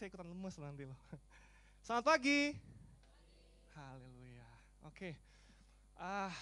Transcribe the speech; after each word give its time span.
saya 0.00 0.08
ikutan 0.08 0.32
lemes 0.32 0.56
nanti 0.56 0.88
loh. 0.88 0.96
Selamat 1.84 2.16
pagi. 2.16 2.56
Haleluya. 3.76 4.48
Oke. 4.88 5.12
Ah, 5.92 6.32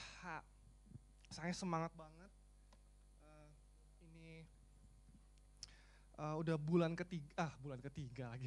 saya 1.27 1.51
semangat 1.51 1.91
banget. 1.98 2.31
Uh, 3.19 3.51
ini 4.07 4.47
uh, 6.23 6.39
udah 6.39 6.55
bulan 6.55 6.95
ketiga, 6.95 7.34
ah 7.34 7.51
bulan 7.59 7.83
ketiga 7.83 8.31
lagi. 8.31 8.47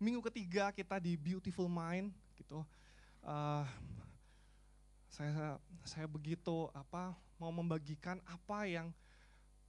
Minggu 0.00 0.24
ketiga 0.32 0.72
kita 0.72 0.96
di 1.04 1.20
Beautiful 1.20 1.68
Mind 1.68 2.16
gitu. 2.40 2.64
Uh, 3.20 3.68
saya 5.12 5.60
saya 5.84 6.08
begitu 6.08 6.72
apa 6.72 7.12
mau 7.36 7.52
membagikan 7.52 8.24
apa 8.24 8.64
yang 8.64 8.88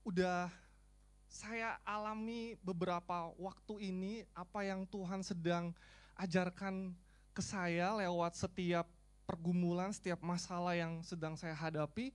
udah 0.00 0.48
saya 1.28 1.76
alami 1.84 2.56
beberapa 2.64 3.28
waktu 3.36 3.92
ini 3.92 4.24
apa 4.32 4.64
yang 4.64 4.88
Tuhan 4.88 5.20
sedang 5.20 5.76
ajarkan 6.16 6.96
ke 7.36 7.42
saya 7.44 7.94
lewat 8.00 8.34
setiap 8.34 8.88
pergumulan, 9.28 9.92
setiap 9.92 10.18
masalah 10.24 10.72
yang 10.72 11.04
sedang 11.04 11.36
saya 11.36 11.52
hadapi 11.52 12.10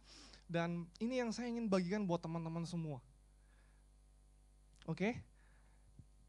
dan 0.50 0.90
ini 0.98 1.22
yang 1.22 1.30
saya 1.30 1.48
ingin 1.48 1.70
bagikan 1.70 2.04
buat 2.04 2.20
teman-teman 2.20 2.66
semua. 2.66 3.00
Oke? 4.84 5.22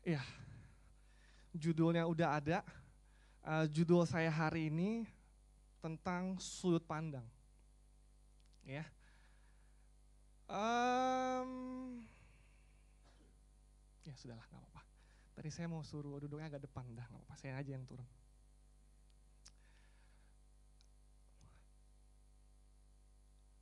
Okay? 0.05 0.15
Ya. 0.15 0.23
Judulnya 1.57 2.05
udah 2.05 2.39
ada. 2.39 2.59
Uh, 3.45 3.67
judul 3.69 4.05
saya 4.09 4.29
hari 4.33 4.69
ini 4.73 5.05
tentang 5.81 6.37
sudut 6.41 6.85
pandang. 6.85 7.27
Ya. 8.65 8.85
Um, 10.49 12.05
ya 14.05 14.15
sudahlah 14.17 14.45
nggak 14.45 14.61
apa-apa. 14.61 14.83
Tadi 15.35 15.51
saya 15.51 15.67
mau 15.67 15.83
suruh 15.83 16.21
duduknya 16.21 16.47
agak 16.47 16.69
depan, 16.69 16.85
dah 16.95 17.03
nggak 17.09 17.21
apa-apa. 17.25 17.35
Saya 17.41 17.59
aja 17.59 17.75
yang 17.75 17.83
turun. 17.89 18.07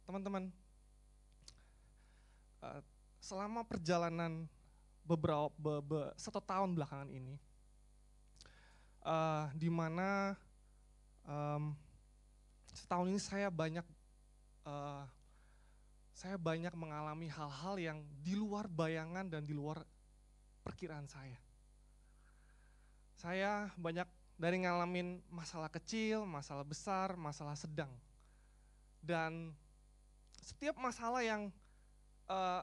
Teman-teman, 0.05 0.53
uh, 2.61 2.83
selama 3.23 3.65
perjalanan 3.65 4.45
beberapa 5.07 5.49
be, 5.57 5.81
be, 5.81 6.01
satu 6.21 6.43
tahun 6.43 6.77
belakangan 6.77 7.09
ini, 7.09 7.41
uh, 9.07 9.49
di 9.57 9.71
mana 9.73 10.37
um, 11.25 11.73
setahun 12.77 13.09
ini 13.09 13.21
saya 13.23 13.49
banyak 13.49 13.87
uh, 14.67 15.07
saya 16.13 16.37
banyak 16.37 16.77
mengalami 16.77 17.27
hal-hal 17.33 17.75
yang 17.81 17.99
di 18.21 18.37
luar 18.37 18.69
bayangan 18.69 19.27
dan 19.33 19.43
di 19.49 19.57
luar 19.57 19.81
perkiraan 20.63 21.07
saya. 21.11 21.39
Saya 23.19 23.71
banyak 23.79 24.07
dari 24.41 24.67
ngalamin 24.67 25.23
masalah 25.31 25.71
kecil, 25.71 26.27
masalah 26.27 26.67
besar, 26.67 27.15
masalah 27.15 27.55
sedang. 27.55 27.91
Dan 29.03 29.55
setiap 30.43 30.75
masalah 30.79 31.23
yang 31.23 31.51
uh, 32.27 32.63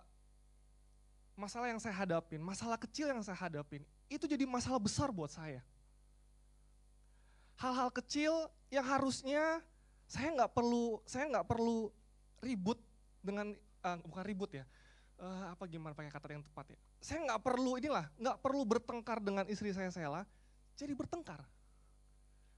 masalah 1.40 1.72
yang 1.72 1.80
saya 1.80 1.96
hadapin, 1.96 2.44
masalah 2.44 2.76
kecil 2.76 3.08
yang 3.08 3.24
saya 3.24 3.40
hadapin, 3.40 3.88
itu 4.12 4.28
jadi 4.28 4.44
masalah 4.44 4.80
besar 4.80 5.08
buat 5.16 5.32
saya. 5.32 5.64
Hal-hal 7.56 7.92
kecil 7.96 8.32
yang 8.68 8.84
harusnya 8.84 9.64
saya 10.08 10.36
nggak 10.36 10.52
perlu 10.52 11.00
saya 11.08 11.32
nggak 11.32 11.48
perlu 11.48 11.88
ribut 12.44 12.80
dengan 13.24 13.56
uh, 13.84 13.98
bukan 14.04 14.24
ribut 14.28 14.52
ya, 14.52 14.68
uh, 15.20 15.46
apa 15.54 15.64
gimana 15.68 15.94
pakai 15.94 16.12
kata 16.12 16.34
yang 16.34 16.44
tepat 16.44 16.74
ya. 16.74 16.80
Saya 17.04 17.20
nggak 17.28 17.42
perlu 17.44 17.78
inilah, 17.78 18.08
nggak 18.18 18.38
perlu 18.40 18.64
bertengkar 18.66 19.20
dengan 19.20 19.46
istri 19.52 19.72
saya 19.76 19.92
Sela, 19.92 20.24
jadi 20.80 20.96
bertengkar. 20.96 21.44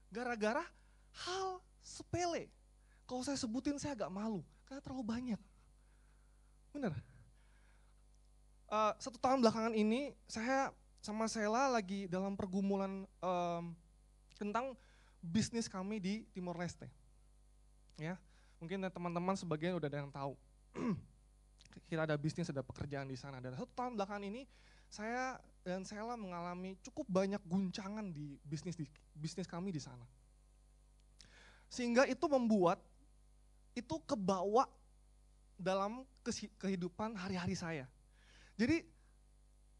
Gara-gara 0.08 0.64
hal 1.26 1.60
sepele. 1.82 2.48
Kalau 3.04 3.22
saya 3.26 3.36
sebutin 3.36 3.76
saya 3.76 3.98
agak 3.98 4.10
malu, 4.14 4.40
karena 4.64 4.80
terlalu 4.80 5.04
banyak. 5.04 5.40
Bener. 6.72 6.92
Uh, 8.72 8.96
satu 8.96 9.20
tahun 9.20 9.44
belakangan 9.44 9.76
ini 9.76 10.16
saya 10.24 10.72
sama 11.04 11.28
Sela 11.28 11.68
lagi 11.68 12.08
dalam 12.08 12.38
pergumulan 12.38 13.04
um, 13.20 13.76
tentang 14.40 14.72
bisnis 15.20 15.68
kami 15.68 16.00
di 16.00 16.14
Timor 16.32 16.56
Leste. 16.56 16.88
Ya, 18.00 18.16
mungkin 18.56 18.80
teman-teman 18.88 19.36
sebagian 19.36 19.76
udah 19.76 19.90
ada 19.92 19.98
yang 20.00 20.10
tahu. 20.14 20.34
kita 21.88 22.04
ada 22.04 22.16
bisnis, 22.20 22.50
ada 22.52 22.60
pekerjaan 22.60 23.08
di 23.08 23.16
sana. 23.16 23.40
Dan 23.40 23.56
satu 23.56 23.70
tahun 23.72 23.96
belakangan 23.96 24.24
ini 24.28 24.44
saya 24.92 25.40
dan 25.64 25.86
Sela 25.88 26.18
mengalami 26.20 26.76
cukup 26.84 27.08
banyak 27.08 27.40
guncangan 27.48 28.12
di 28.12 28.36
bisnis 28.44 28.76
di 28.76 28.84
bisnis 29.16 29.48
kami 29.48 29.72
di 29.72 29.80
sana. 29.80 30.04
Sehingga 31.72 32.04
itu 32.04 32.28
membuat 32.28 32.82
itu 33.72 33.96
kebawa 34.04 34.68
dalam 35.56 36.04
kehidupan 36.60 37.16
hari-hari 37.16 37.56
saya. 37.56 37.88
Jadi 38.60 38.84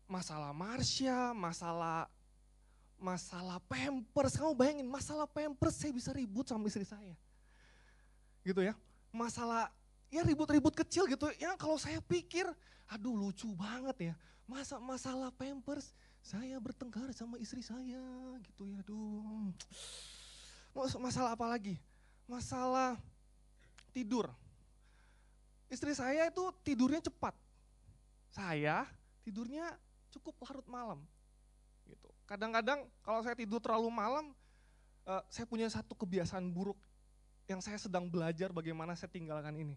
masalah 0.08 0.56
Marsha, 0.56 1.36
masalah 1.36 2.08
masalah 3.02 3.58
pampers, 3.66 4.38
kamu 4.38 4.54
bayangin 4.54 4.86
masalah 4.86 5.26
pampers 5.26 5.74
saya 5.74 5.90
bisa 5.90 6.14
ribut 6.14 6.46
sama 6.46 6.70
istri 6.70 6.86
saya. 6.86 7.18
Gitu 8.46 8.62
ya. 8.62 8.78
Masalah 9.10 9.68
ya 10.12 10.20
ribut-ribut 10.20 10.76
kecil 10.76 11.08
gitu. 11.08 11.32
Ya 11.40 11.56
kalau 11.56 11.80
saya 11.80 11.98
pikir, 12.04 12.44
aduh 12.84 13.16
lucu 13.16 13.48
banget 13.56 14.12
ya. 14.12 14.14
Masa 14.44 14.76
masalah 14.76 15.32
pampers, 15.32 15.96
saya 16.20 16.60
bertengkar 16.60 17.08
sama 17.16 17.40
istri 17.40 17.64
saya 17.64 18.04
gitu 18.44 18.68
ya. 18.68 18.84
Aduh. 18.84 19.48
Masalah 21.00 21.32
apa 21.32 21.48
lagi? 21.48 21.80
Masalah 22.28 23.00
tidur. 23.96 24.28
Istri 25.72 25.96
saya 25.96 26.28
itu 26.28 26.44
tidurnya 26.60 27.00
cepat. 27.00 27.32
Saya 28.28 28.84
tidurnya 29.24 29.72
cukup 30.12 30.36
larut 30.44 30.68
malam. 30.68 31.00
Gitu. 31.88 32.08
Kadang-kadang 32.28 32.84
kalau 33.00 33.24
saya 33.24 33.32
tidur 33.32 33.60
terlalu 33.64 33.88
malam, 33.88 34.36
uh, 35.08 35.24
saya 35.32 35.48
punya 35.48 35.72
satu 35.72 35.96
kebiasaan 35.96 36.52
buruk 36.52 36.76
yang 37.48 37.64
saya 37.64 37.80
sedang 37.80 38.08
belajar 38.08 38.52
bagaimana 38.52 38.92
saya 38.92 39.08
tinggalkan 39.08 39.56
ini. 39.56 39.76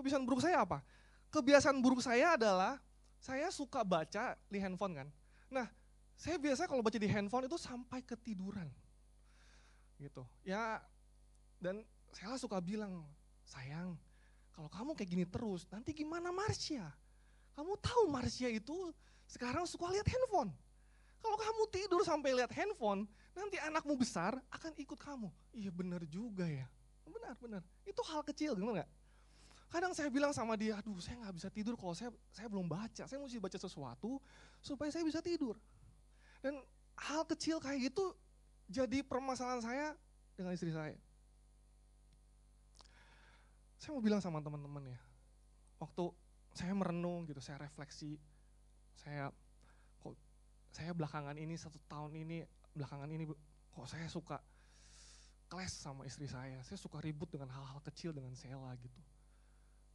Kebiasaan 0.00 0.24
buruk 0.24 0.40
saya 0.40 0.64
apa? 0.64 0.80
Kebiasaan 1.28 1.76
buruk 1.84 2.00
saya 2.00 2.40
adalah 2.40 2.80
saya 3.20 3.52
suka 3.52 3.84
baca 3.84 4.32
di 4.48 4.56
handphone 4.56 4.96
kan. 4.96 5.08
Nah, 5.52 5.68
saya 6.16 6.40
biasa 6.40 6.64
kalau 6.64 6.80
baca 6.80 6.96
di 6.96 7.04
handphone 7.04 7.44
itu 7.44 7.60
sampai 7.60 8.00
ketiduran. 8.00 8.64
Gitu. 10.00 10.24
Ya 10.40 10.80
dan 11.60 11.84
saya 12.16 12.40
suka 12.40 12.56
bilang, 12.64 13.04
"Sayang, 13.44 14.00
kalau 14.56 14.72
kamu 14.72 14.96
kayak 14.96 15.10
gini 15.12 15.24
terus, 15.28 15.68
nanti 15.68 15.92
gimana 15.92 16.32
Marsha? 16.32 16.88
Kamu 17.52 17.76
tahu 17.76 18.08
Marsha 18.08 18.48
itu 18.48 18.92
sekarang 19.28 19.68
suka 19.68 19.92
lihat 19.92 20.08
handphone. 20.08 20.48
Kalau 21.20 21.36
kamu 21.36 21.62
tidur 21.68 22.00
sampai 22.00 22.32
lihat 22.32 22.48
handphone, 22.56 23.04
nanti 23.36 23.60
anakmu 23.60 23.92
besar 24.00 24.40
akan 24.48 24.72
ikut 24.80 24.96
kamu. 24.96 25.28
Iya 25.52 25.68
benar 25.68 26.00
juga 26.08 26.48
ya. 26.48 26.64
Benar, 27.04 27.36
benar. 27.36 27.62
Itu 27.84 28.00
hal 28.08 28.24
kecil, 28.24 28.56
gimana 28.56 28.82
gak? 28.84 28.90
Kadang 29.70 29.94
saya 29.94 30.10
bilang 30.10 30.34
sama 30.34 30.58
dia, 30.58 30.74
aduh 30.74 30.98
saya 30.98 31.14
nggak 31.22 31.34
bisa 31.38 31.48
tidur 31.48 31.78
kalau 31.78 31.94
saya 31.94 32.10
saya 32.34 32.50
belum 32.50 32.66
baca. 32.66 33.06
Saya 33.06 33.22
mesti 33.22 33.38
baca 33.38 33.54
sesuatu 33.54 34.18
supaya 34.58 34.90
saya 34.90 35.06
bisa 35.06 35.22
tidur. 35.22 35.54
Dan 36.42 36.58
hal 36.98 37.22
kecil 37.30 37.62
kayak 37.62 37.94
gitu 37.94 38.10
jadi 38.66 39.06
permasalahan 39.06 39.62
saya 39.62 39.86
dengan 40.34 40.58
istri 40.58 40.74
saya. 40.74 40.98
Saya 43.78 43.94
mau 43.94 44.02
bilang 44.02 44.18
sama 44.18 44.42
teman-teman 44.42 44.90
ya, 44.90 45.00
waktu 45.78 46.10
saya 46.52 46.74
merenung 46.74 47.24
gitu, 47.30 47.38
saya 47.38 47.62
refleksi, 47.62 48.18
saya 48.98 49.30
kok 50.02 50.18
saya 50.74 50.90
belakangan 50.92 51.38
ini 51.38 51.54
satu 51.54 51.78
tahun 51.86 52.12
ini 52.26 52.42
belakangan 52.74 53.08
ini 53.08 53.24
kok 53.70 53.86
saya 53.86 54.10
suka 54.10 54.42
clash 55.46 55.78
sama 55.78 56.04
istri 56.10 56.26
saya, 56.26 56.58
saya 56.66 56.76
suka 56.76 56.98
ribut 56.98 57.30
dengan 57.30 57.54
hal-hal 57.54 57.78
kecil 57.86 58.10
dengan 58.10 58.34
Sela 58.34 58.74
gitu 58.76 59.00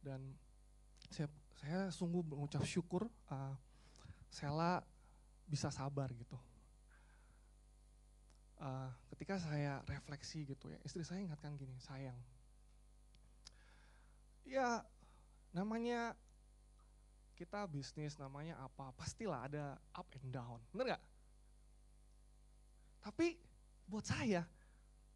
dan 0.06 0.22
saya, 1.10 1.26
saya 1.58 1.78
sungguh 1.90 2.22
mengucap 2.22 2.62
syukur 2.62 3.10
uh, 3.26 3.54
Sela 4.30 4.86
bisa 5.50 5.74
sabar 5.74 6.06
gitu. 6.14 6.38
Uh, 8.56 8.88
ketika 9.12 9.36
saya 9.42 9.82
refleksi 9.90 10.46
gitu 10.46 10.70
ya, 10.70 10.78
istri 10.86 11.02
saya 11.02 11.20
ingatkan 11.26 11.58
gini, 11.58 11.76
sayang, 11.82 12.16
ya 14.46 14.80
namanya 15.52 16.16
kita 17.36 17.68
bisnis 17.68 18.16
namanya 18.16 18.56
apa, 18.64 18.96
pastilah 18.96 19.44
ada 19.44 19.76
up 19.92 20.08
and 20.16 20.32
down, 20.32 20.56
bener 20.72 20.96
gak? 20.96 21.04
Tapi 23.04 23.36
buat 23.84 24.08
saya, 24.08 24.48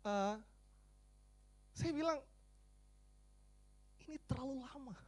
uh, 0.05 0.37
saya 1.73 1.91
bilang 1.97 2.21
ini 4.11 4.19
terlalu 4.27 4.67
lama. 4.67 4.99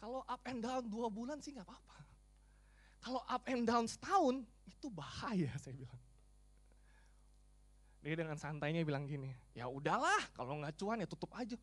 Kalau 0.00 0.24
up 0.24 0.42
and 0.48 0.64
down 0.64 0.82
dua 0.88 1.12
bulan 1.12 1.36
sih 1.44 1.52
nggak 1.52 1.68
apa-apa. 1.68 1.98
Kalau 3.04 3.20
up 3.20 3.44
and 3.44 3.68
down 3.68 3.84
setahun, 3.84 4.40
itu 4.64 4.88
bahaya 4.88 5.52
saya 5.62 5.76
bilang. 5.76 6.00
Dia 8.02 8.18
dengan 8.18 8.34
santainya 8.34 8.82
bilang 8.82 9.06
gini, 9.06 9.30
ya 9.54 9.70
udahlah 9.70 10.18
kalau 10.34 10.58
nggak 10.58 10.74
cuan 10.74 10.98
ya 10.98 11.06
tutup 11.06 11.30
aja. 11.38 11.54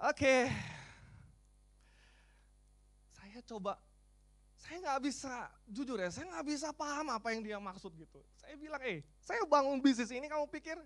Oke, 0.00 0.48
saya 3.14 3.38
coba, 3.44 3.76
saya 4.56 4.80
nggak 4.80 5.00
bisa, 5.04 5.46
jujur 5.68 6.00
ya, 6.00 6.08
saya 6.08 6.26
nggak 6.26 6.46
bisa 6.48 6.72
paham 6.72 7.12
apa 7.12 7.36
yang 7.36 7.44
dia 7.44 7.58
maksud 7.60 7.92
gitu. 7.94 8.18
Saya 8.40 8.56
bilang, 8.56 8.80
eh, 8.82 9.04
saya 9.22 9.44
bangun 9.44 9.78
bisnis 9.78 10.10
ini 10.10 10.26
kamu 10.26 10.48
pikir, 10.50 10.80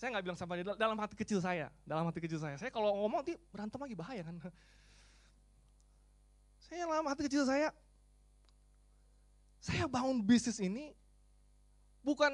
saya 0.00 0.16
nggak 0.16 0.24
bilang 0.24 0.38
sama 0.40 0.56
dia, 0.56 0.64
dalam 0.80 0.96
hati 0.96 1.12
kecil 1.12 1.44
saya, 1.44 1.68
dalam 1.84 2.08
hati 2.08 2.24
kecil 2.24 2.40
saya, 2.40 2.56
saya 2.56 2.72
kalau 2.72 3.04
ngomong 3.04 3.20
nanti 3.20 3.36
berantem 3.52 3.76
lagi 3.76 3.92
bahaya 3.92 4.24
kan. 4.24 4.32
Saya 6.64 6.86
dalam 6.86 7.02
hati 7.02 7.26
kecil 7.26 7.42
saya, 7.42 7.74
saya 9.58 9.90
bangun 9.90 10.22
bisnis 10.22 10.62
ini 10.62 10.94
bukan 11.98 12.30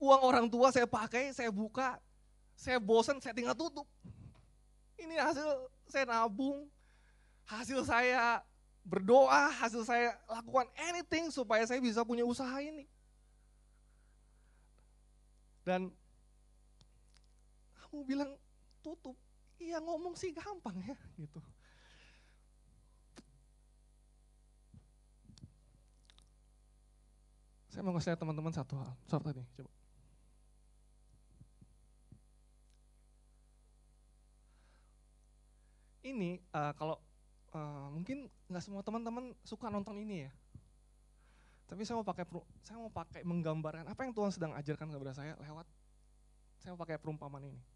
uang 0.00 0.22
orang 0.24 0.46
tua 0.48 0.72
saya 0.72 0.88
pakai, 0.88 1.34
saya 1.36 1.52
buka, 1.52 2.00
saya 2.56 2.80
bosan, 2.80 3.20
saya 3.20 3.36
tinggal 3.36 3.52
tutup. 3.52 3.84
Ini 4.96 5.20
hasil 5.20 5.68
saya 5.92 6.08
nabung, 6.08 6.64
hasil 7.44 7.84
saya 7.84 8.40
berdoa, 8.80 9.52
hasil 9.60 9.84
saya 9.84 10.16
lakukan 10.24 10.72
anything 10.88 11.28
supaya 11.28 11.68
saya 11.68 11.82
bisa 11.82 12.00
punya 12.00 12.24
usaha 12.24 12.56
ini. 12.64 12.88
Dan 15.68 15.92
kamu 17.96 18.04
bilang 18.04 18.36
tutup, 18.84 19.16
iya 19.56 19.80
ngomong 19.80 20.12
sih 20.20 20.28
gampang 20.28 20.76
ya 20.84 20.92
gitu. 21.16 21.40
Saya 27.72 27.80
mau 27.80 27.96
ngasih 27.96 28.20
teman-teman 28.20 28.52
satu 28.52 28.76
hal, 28.76 28.92
satu 29.08 29.32
tadi, 29.32 29.40
coba. 29.56 29.72
Ini 36.04 36.44
uh, 36.52 36.72
kalau 36.76 37.00
uh, 37.56 37.88
mungkin 37.96 38.28
nggak 38.52 38.60
semua 38.60 38.84
teman-teman 38.84 39.32
suka 39.40 39.72
nonton 39.72 39.96
ini 40.04 40.28
ya. 40.28 40.32
Tapi 41.64 41.80
saya 41.88 41.96
mau 41.96 42.04
pakai 42.04 42.28
saya 42.60 42.76
mau 42.76 42.92
pakai 42.92 43.24
menggambarkan 43.24 43.88
apa 43.88 44.04
yang 44.04 44.12
Tuhan 44.12 44.36
sedang 44.36 44.52
ajarkan 44.52 44.92
kepada 44.92 45.16
saya 45.16 45.32
lewat 45.40 45.64
saya 46.60 46.76
mau 46.76 46.80
pakai 46.84 47.00
perumpamaan 47.00 47.48
ini. 47.48 47.75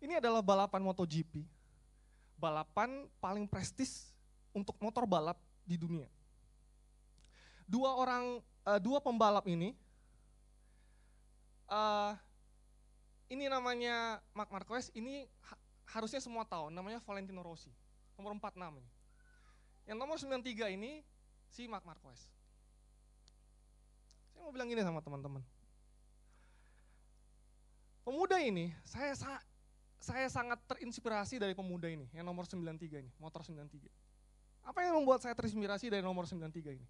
Ini 0.00 0.16
adalah 0.16 0.40
balapan 0.40 0.80
MotoGP. 0.80 1.44
Balapan 2.40 3.04
paling 3.20 3.44
prestis 3.44 4.08
untuk 4.56 4.74
motor 4.80 5.04
balap 5.04 5.36
di 5.68 5.76
dunia. 5.76 6.08
Dua 7.68 7.94
orang, 7.94 8.40
uh, 8.64 8.80
dua 8.80 8.98
pembalap 8.98 9.44
ini, 9.46 9.76
uh, 11.70 12.16
ini 13.30 13.46
namanya 13.46 14.18
Mark 14.34 14.50
Marquez, 14.50 14.90
ini 14.96 15.28
harusnya 15.86 16.18
semua 16.18 16.42
tahu, 16.42 16.72
namanya 16.72 16.98
Valentino 17.04 17.44
Rossi, 17.44 17.70
nomor 18.18 18.34
46 18.40 18.80
ini. 18.82 18.90
Yang 19.86 19.98
nomor 20.00 20.16
93 20.18 20.74
ini 20.74 21.04
si 21.46 21.70
Mark 21.70 21.86
Marquez. 21.86 22.26
Saya 24.34 24.42
mau 24.42 24.50
bilang 24.50 24.66
gini 24.66 24.82
sama 24.82 24.98
teman-teman. 25.04 25.44
Pemuda 28.02 28.42
ini, 28.42 28.74
saya 28.82 29.14
saya 30.00 30.26
sangat 30.32 30.56
terinspirasi 30.64 31.36
dari 31.36 31.52
pemuda 31.52 31.86
ini, 31.86 32.08
yang 32.16 32.24
nomor 32.24 32.48
93 32.48 33.04
ini, 33.04 33.12
motor 33.20 33.44
93. 33.44 33.86
Apa 34.64 34.80
yang 34.84 34.96
membuat 34.96 35.20
saya 35.20 35.36
terinspirasi 35.36 35.92
dari 35.92 36.00
nomor 36.00 36.24
93 36.24 36.72
ini? 36.72 36.86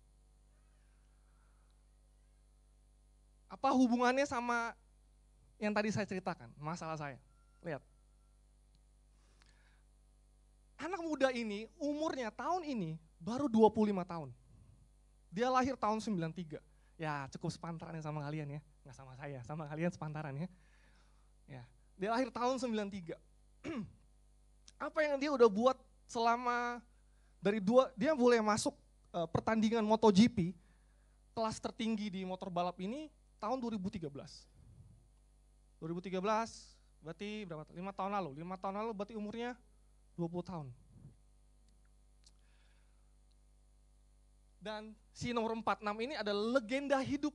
Apa 3.50 3.74
hubungannya 3.74 4.22
sama 4.24 4.72
yang 5.58 5.74
tadi 5.74 5.90
saya 5.90 6.06
ceritakan, 6.06 6.54
masalah 6.56 6.94
saya? 6.94 7.18
Lihat 7.66 7.82
anak 10.80 11.00
muda 11.04 11.28
ini 11.28 11.68
umurnya 11.76 12.32
tahun 12.32 12.64
ini 12.64 12.96
baru 13.20 13.46
25 13.52 14.00
tahun. 14.00 14.28
Dia 15.30 15.52
lahir 15.52 15.76
tahun 15.76 16.00
93. 16.00 16.56
Ya 16.96 17.28
cukup 17.36 17.52
sepantaran 17.52 17.94
ya 17.94 18.02
sama 18.02 18.24
kalian 18.24 18.58
ya. 18.58 18.60
Nggak 18.82 18.96
sama 18.96 19.12
saya, 19.14 19.38
sama 19.44 19.68
kalian 19.68 19.92
sepantaran 19.92 20.34
ya. 20.34 20.48
Ya, 21.50 21.62
dia 22.00 22.16
lahir 22.16 22.32
tahun 22.32 22.56
93. 22.56 23.12
Apa 24.88 25.04
yang 25.04 25.20
dia 25.20 25.28
udah 25.28 25.52
buat 25.52 25.76
selama 26.08 26.80
dari 27.44 27.60
dua, 27.60 27.92
dia 27.92 28.16
boleh 28.16 28.40
masuk 28.40 28.72
uh, 29.12 29.28
pertandingan 29.28 29.84
MotoGP, 29.84 30.56
kelas 31.36 31.60
tertinggi 31.60 32.08
di 32.08 32.24
motor 32.24 32.48
balap 32.48 32.80
ini 32.80 33.12
tahun 33.36 33.60
2013. 33.60 34.08
2013 34.08 37.04
berarti 37.04 37.44
berapa? 37.44 37.68
5 37.68 37.98
tahun 38.00 38.12
lalu. 38.16 38.40
5 38.40 38.62
tahun 38.64 38.74
lalu 38.80 38.90
berarti 38.96 39.14
umurnya 39.20 39.52
20 40.16 40.48
tahun. 40.48 40.72
Dan 44.60 44.92
si 45.16 45.32
nomor 45.32 45.56
46 45.56 46.04
ini 46.04 46.14
adalah 46.16 46.60
legenda 46.60 47.00
hidup. 47.00 47.32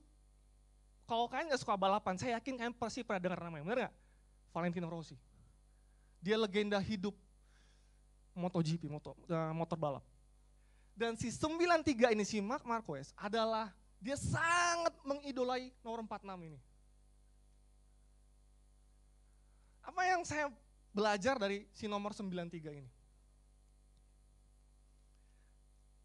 Kalau 1.06 1.30
kalian 1.30 1.54
gak 1.54 1.62
suka 1.62 1.78
balapan, 1.78 2.18
saya 2.18 2.38
yakin 2.38 2.58
kalian 2.58 2.74
pasti 2.74 3.02
pernah 3.02 3.22
dengar 3.22 3.40
namanya, 3.46 3.64
benar 3.66 3.78
gak? 3.90 3.94
Valentino 4.56 4.88
Rossi. 4.88 5.12
Dia 6.24 6.40
legenda 6.40 6.80
hidup 6.80 7.12
MotoGP, 8.32 8.88
motor, 8.88 9.12
uh, 9.28 9.52
motor 9.52 9.76
balap. 9.76 10.04
Dan 10.96 11.12
si 11.20 11.28
93 11.28 12.16
ini, 12.16 12.24
si 12.24 12.40
Mark 12.40 12.64
Marquez 12.64 13.12
adalah, 13.20 13.68
dia 14.00 14.16
sangat 14.16 14.96
mengidolai 15.04 15.68
nomor 15.84 16.00
46 16.08 16.48
ini. 16.48 16.58
Apa 19.84 20.02
yang 20.08 20.24
saya 20.24 20.48
belajar 20.88 21.36
dari 21.36 21.68
si 21.76 21.84
nomor 21.84 22.16
93 22.16 22.80
ini. 22.80 22.88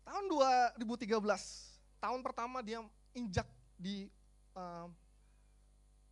Tahun 0.04 0.28
2013, 0.28 1.08
tahun 2.04 2.20
pertama 2.20 2.60
dia 2.60 2.84
injak 3.16 3.48
di 3.80 4.12
uh, 4.60 4.92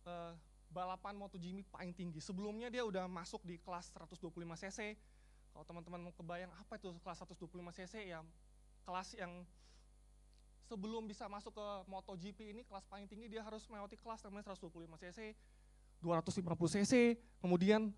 uh, 0.08 0.32
balapan 0.70 1.18
MotoGP 1.18 1.66
paling 1.68 1.92
tinggi. 1.92 2.22
Sebelumnya 2.22 2.70
dia 2.70 2.86
udah 2.86 3.10
masuk 3.10 3.42
di 3.42 3.58
kelas 3.58 3.90
125 3.92 4.30
cc. 4.34 4.96
Kalau 5.50 5.64
teman-teman 5.66 6.08
mau 6.08 6.14
kebayang 6.14 6.50
apa 6.56 6.78
itu 6.78 6.94
kelas 7.02 7.26
125 7.26 7.50
cc 7.74 7.94
ya 8.06 8.22
kelas 8.84 9.14
yang 9.14 9.46
sebelum 10.66 11.06
bisa 11.06 11.26
masuk 11.26 11.54
ke 11.54 11.66
MotoGP 11.90 12.54
ini 12.54 12.62
kelas 12.62 12.86
paling 12.86 13.06
tinggi 13.10 13.26
dia 13.26 13.42
harus 13.42 13.66
melewati 13.66 13.98
kelas 13.98 14.22
namanya 14.26 14.54
125 14.54 15.02
cc, 15.02 15.18
250 15.98 16.74
cc, 16.78 17.18
kemudian 17.42 17.90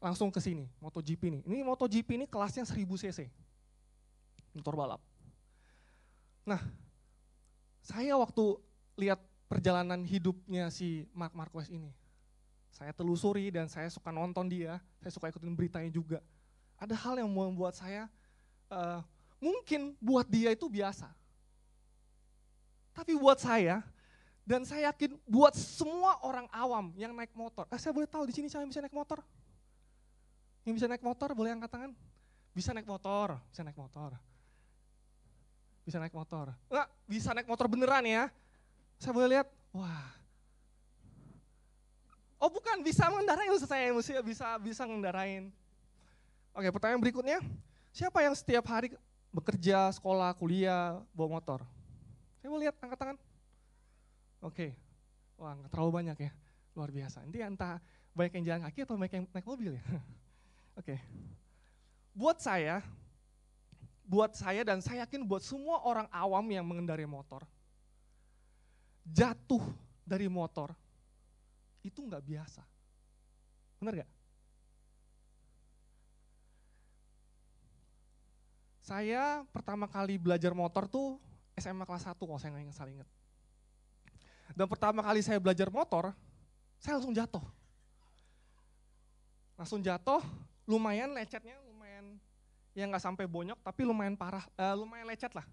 langsung 0.00 0.32
ke 0.32 0.40
sini, 0.40 0.68
MotoGP 0.80 1.22
ini. 1.28 1.40
Ini 1.44 1.64
MotoGP 1.64 2.08
ini 2.20 2.26
kelasnya 2.28 2.64
1000 2.64 2.88
cc, 3.04 3.28
motor 4.56 4.74
balap. 4.76 5.00
Nah, 6.48 6.60
saya 7.84 8.16
waktu 8.16 8.60
lihat 8.96 9.20
perjalanan 9.48 10.00
hidupnya 10.08 10.72
si 10.72 11.04
Mark 11.12 11.36
Marquez 11.36 11.68
ini, 11.68 11.92
saya 12.76 12.92
telusuri 12.92 13.48
dan 13.48 13.72
saya 13.72 13.88
suka 13.88 14.12
nonton 14.12 14.44
dia, 14.52 14.76
saya 15.00 15.08
suka 15.08 15.32
ikutin 15.32 15.56
beritanya 15.56 15.88
juga. 15.88 16.20
Ada 16.76 16.92
hal 16.92 17.24
yang 17.24 17.30
membuat 17.32 17.72
saya, 17.72 18.04
uh, 18.68 19.00
mungkin 19.40 19.96
buat 19.96 20.28
dia 20.28 20.52
itu 20.52 20.68
biasa. 20.68 21.08
Tapi 22.92 23.16
buat 23.16 23.40
saya, 23.40 23.80
dan 24.44 24.68
saya 24.68 24.92
yakin 24.92 25.16
buat 25.24 25.56
semua 25.56 26.20
orang 26.20 26.44
awam 26.52 26.92
yang 27.00 27.16
naik 27.16 27.32
motor, 27.32 27.64
eh, 27.72 27.80
saya 27.80 27.96
boleh 27.96 28.04
tahu 28.04 28.28
di 28.28 28.36
sini 28.36 28.52
siapa 28.52 28.68
bisa 28.68 28.84
naik 28.84 28.92
motor? 28.92 29.24
Yang 30.68 30.84
bisa 30.84 30.86
naik 30.92 31.00
motor 31.00 31.32
boleh 31.32 31.56
angkat 31.56 31.72
tangan? 31.72 31.92
Bisa 32.52 32.76
naik 32.76 32.88
motor, 32.88 33.40
bisa 33.48 33.64
naik 33.64 33.78
motor. 33.80 34.10
Bisa 35.88 35.96
naik 35.96 36.12
motor. 36.12 36.52
Enggak, 36.68 36.88
bisa 37.08 37.30
naik 37.32 37.48
motor 37.48 37.66
beneran 37.72 38.04
ya. 38.04 38.28
Saya 39.00 39.16
boleh 39.16 39.40
lihat, 39.40 39.48
wah. 39.72 40.25
Oh 42.36 42.52
bukan, 42.52 42.84
bisa 42.84 43.08
mengendarai 43.08 43.48
maksud 43.48 43.68
saya, 43.68 43.88
bisa 44.20 44.60
bisa 44.60 44.82
mengendarain. 44.84 45.48
Oke, 46.52 46.68
pertanyaan 46.68 47.00
berikutnya. 47.00 47.40
Siapa 47.96 48.20
yang 48.20 48.36
setiap 48.36 48.64
hari 48.68 48.92
bekerja, 49.32 49.88
sekolah, 49.96 50.36
kuliah, 50.36 51.00
bawa 51.16 51.40
motor? 51.40 51.64
Saya 52.40 52.48
mau 52.52 52.60
lihat 52.60 52.76
angkat 52.76 52.98
tangan. 53.00 53.16
Oke, 54.44 54.76
wah 55.40 55.56
nggak 55.56 55.72
terlalu 55.72 55.90
banyak 55.96 56.16
ya, 56.28 56.30
luar 56.76 56.92
biasa. 56.92 57.24
Nanti 57.24 57.40
entah 57.40 57.80
banyak 58.12 58.32
yang 58.40 58.44
jalan 58.44 58.62
kaki 58.68 58.78
atau 58.84 58.94
banyak 59.00 59.14
yang 59.16 59.24
naik 59.32 59.46
mobil 59.48 59.70
ya. 59.80 59.84
Oke. 60.80 61.00
Buat 62.12 62.44
saya, 62.44 62.84
buat 64.04 64.36
saya 64.36 64.60
dan 64.60 64.84
saya 64.84 65.08
yakin 65.08 65.24
buat 65.24 65.40
semua 65.40 65.80
orang 65.84 66.08
awam 66.12 66.44
yang 66.52 66.64
mengendarai 66.68 67.08
motor, 67.08 67.44
jatuh 69.08 69.60
dari 70.04 70.28
motor 70.28 70.72
itu 71.86 72.02
nggak 72.02 72.22
biasa. 72.26 72.62
Benar 73.78 74.02
gak? 74.02 74.10
Saya 78.86 79.42
pertama 79.50 79.90
kali 79.90 80.14
belajar 80.14 80.54
motor 80.54 80.86
tuh 80.86 81.18
SMA 81.58 81.82
kelas 81.82 82.06
1 82.06 82.14
kalau 82.14 82.38
saya 82.38 82.54
nggak 82.54 82.70
salah 82.70 82.92
ingat. 82.94 83.08
Dan 84.54 84.66
pertama 84.70 85.02
kali 85.02 85.26
saya 85.26 85.42
belajar 85.42 85.66
motor, 85.74 86.14
saya 86.78 87.00
langsung 87.00 87.10
jatuh. 87.10 87.42
Langsung 89.58 89.80
jatuh, 89.82 90.22
lumayan 90.70 91.10
lecetnya, 91.18 91.58
lumayan 91.66 92.20
ya 92.76 92.86
nggak 92.86 93.02
sampai 93.02 93.26
bonyok, 93.26 93.58
tapi 93.64 93.82
lumayan 93.82 94.14
parah, 94.14 94.46
uh, 94.54 94.76
lumayan 94.78 95.08
lecet 95.10 95.34
lah. 95.34 95.44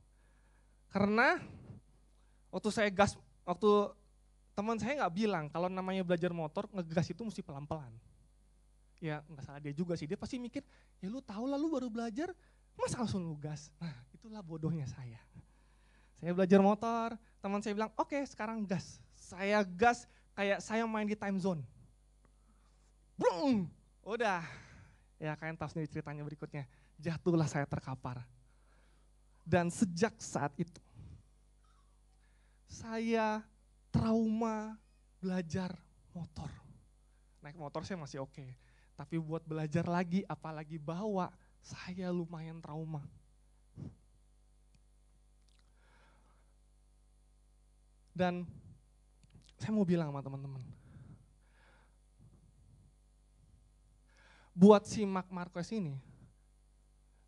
Karena 0.93 1.41
waktu 2.53 2.69
saya 2.69 2.93
gas, 2.93 3.17
waktu 3.41 3.89
teman 4.53 4.77
saya 4.77 5.05
nggak 5.05 5.13
bilang 5.13 5.45
kalau 5.49 5.67
namanya 5.67 6.05
belajar 6.05 6.29
motor 6.29 6.69
ngegas 6.69 7.09
itu 7.09 7.21
mesti 7.25 7.41
pelan-pelan. 7.41 7.93
Ya 9.03 9.19
nggak 9.27 9.43
salah 9.43 9.59
dia 9.59 9.73
juga 9.75 9.99
sih, 9.99 10.07
dia 10.07 10.15
pasti 10.15 10.39
mikir, 10.39 10.63
ya 11.03 11.11
lu 11.11 11.19
tahu 11.19 11.49
lah 11.49 11.59
lu 11.59 11.67
baru 11.67 11.91
belajar, 11.91 12.31
masa 12.77 13.03
langsung 13.03 13.25
lu 13.25 13.35
gas. 13.35 13.67
Nah 13.81 13.93
itulah 14.15 14.39
bodohnya 14.39 14.87
saya. 14.87 15.19
Saya 16.23 16.31
belajar 16.31 16.63
motor, 16.63 17.19
teman 17.43 17.59
saya 17.59 17.75
bilang, 17.75 17.91
oke 17.99 18.15
okay, 18.15 18.23
sekarang 18.23 18.63
gas. 18.63 19.03
Saya 19.11 19.59
gas 19.67 20.07
kayak 20.31 20.63
saya 20.63 20.87
main 20.87 21.03
di 21.03 21.19
time 21.19 21.35
zone. 21.35 21.59
Brung, 23.19 23.67
udah. 24.07 24.39
Ya 25.19 25.35
kalian 25.35 25.59
tahu 25.59 25.67
sendiri 25.75 25.91
ceritanya 25.91 26.23
berikutnya. 26.23 26.63
Jatuhlah 26.95 27.49
saya 27.51 27.67
terkapar. 27.67 28.23
Dan 29.43 29.67
sejak 29.67 30.15
saat 30.23 30.55
itu, 30.55 30.79
saya 32.63 33.43
trauma 33.93 34.73
belajar 35.21 35.77
motor. 36.09 36.49
Naik 37.45 37.61
motor 37.61 37.85
saya 37.85 38.01
masih 38.01 38.25
oke, 38.25 38.33
okay. 38.33 38.57
tapi 38.97 39.21
buat 39.21 39.45
belajar 39.45 39.85
lagi, 39.85 40.25
apalagi 40.25 40.81
bawa, 40.81 41.29
saya 41.61 42.09
lumayan 42.09 42.57
trauma. 42.57 43.05
Dan 48.13 48.45
saya 49.61 49.71
mau 49.73 49.85
bilang 49.85 50.09
sama 50.09 50.21
teman-teman, 50.25 50.61
buat 54.53 54.85
si 54.85 55.01
Mark 55.05 55.29
Marquez 55.33 55.69
ini, 55.73 55.97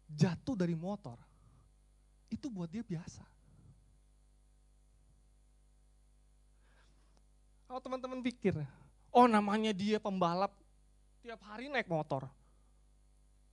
jatuh 0.09 0.53
dari 0.53 0.77
motor, 0.77 1.17
itu 2.29 2.47
buat 2.49 2.69
dia 2.69 2.85
biasa. 2.85 3.34
Kalau 7.65 7.79
teman-teman 7.81 8.21
pikir, 8.21 8.53
oh 9.09 9.25
namanya 9.25 9.73
dia 9.73 9.97
pembalap, 9.97 10.53
tiap 11.25 11.41
hari 11.49 11.65
naik 11.69 11.89
motor. 11.89 12.29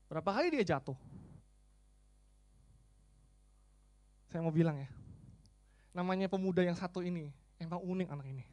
Berapa 0.08 0.28
kali 0.28 0.52
dia 0.52 0.76
jatuh? 0.76 0.96
Saya 4.28 4.44
mau 4.44 4.52
bilang 4.52 4.76
ya, 4.76 4.88
namanya 5.92 6.28
pemuda 6.28 6.64
yang 6.64 6.76
satu 6.76 7.04
ini, 7.04 7.32
emang 7.60 7.80
unik 7.80 8.08
anak 8.12 8.26
ini. 8.28 8.44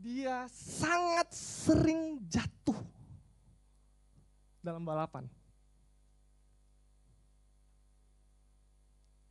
Dia 0.00 0.48
sangat 0.48 1.28
sering 1.32 2.20
jatuh 2.24 2.76
dalam 4.64 4.84
balapan. 4.84 5.28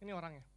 Ini 0.02 0.14
orangnya. 0.14 0.49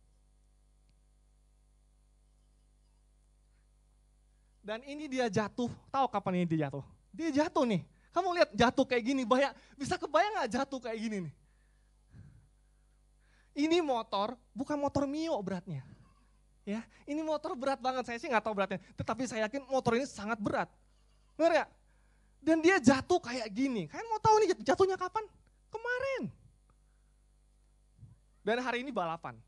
Dan 4.63 4.79
ini 4.87 5.11
dia 5.11 5.27
jatuh, 5.27 5.67
tahu 5.91 6.07
kapan 6.07 6.43
ini 6.43 6.47
dia 6.47 6.71
jatuh? 6.71 6.87
Dia 7.11 7.29
jatuh 7.35 7.67
nih. 7.67 7.83
Kamu 8.15 8.31
lihat 8.39 8.51
jatuh 8.55 8.87
kayak 8.87 9.03
gini, 9.03 9.23
bahaya. 9.27 9.51
Bisa 9.75 9.99
kebayang 9.99 10.39
nggak 10.39 10.51
jatuh 10.55 10.79
kayak 10.79 10.99
gini 11.03 11.17
nih? 11.27 11.35
Ini 13.53 13.85
motor, 13.85 14.39
bukan 14.55 14.79
motor 14.79 15.05
Mio 15.05 15.37
beratnya. 15.43 15.83
Ya, 16.63 16.87
ini 17.11 17.21
motor 17.27 17.59
berat 17.59 17.83
banget. 17.83 18.07
Saya 18.07 18.23
sih 18.23 18.31
nggak 18.31 18.47
tahu 18.47 18.55
beratnya, 18.55 18.79
tetapi 18.95 19.27
saya 19.27 19.51
yakin 19.51 19.67
motor 19.67 19.99
ini 19.99 20.07
sangat 20.07 20.39
berat. 20.39 20.71
Benar 21.35 21.53
ya? 21.53 21.67
Dan 22.39 22.63
dia 22.63 22.79
jatuh 22.79 23.19
kayak 23.19 23.51
gini. 23.51 23.91
Kalian 23.91 24.09
mau 24.09 24.23
tahu 24.23 24.37
nih 24.47 24.49
jatuhnya 24.63 24.95
kapan? 24.95 25.27
Kemarin. 25.75 26.23
Dan 28.47 28.57
hari 28.63 28.87
ini 28.87 28.95
balapan. 28.95 29.39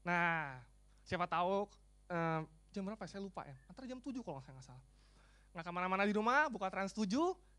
Nah, 0.00 0.60
siapa 1.04 1.28
tahu 1.28 1.68
eh, 2.08 2.40
jam 2.72 2.82
berapa 2.88 3.04
saya 3.04 3.20
lupa 3.20 3.44
ya, 3.44 3.56
antara 3.68 3.84
jam 3.84 4.00
7 4.00 4.08
kalau 4.24 4.40
saya 4.40 4.56
nggak 4.56 4.66
salah. 4.66 4.86
Nggak 5.52 5.64
ke 5.68 5.72
mana-mana 5.72 6.02
di 6.08 6.16
rumah, 6.16 6.48
buka 6.48 6.72
trans 6.72 6.96
7, 6.96 7.04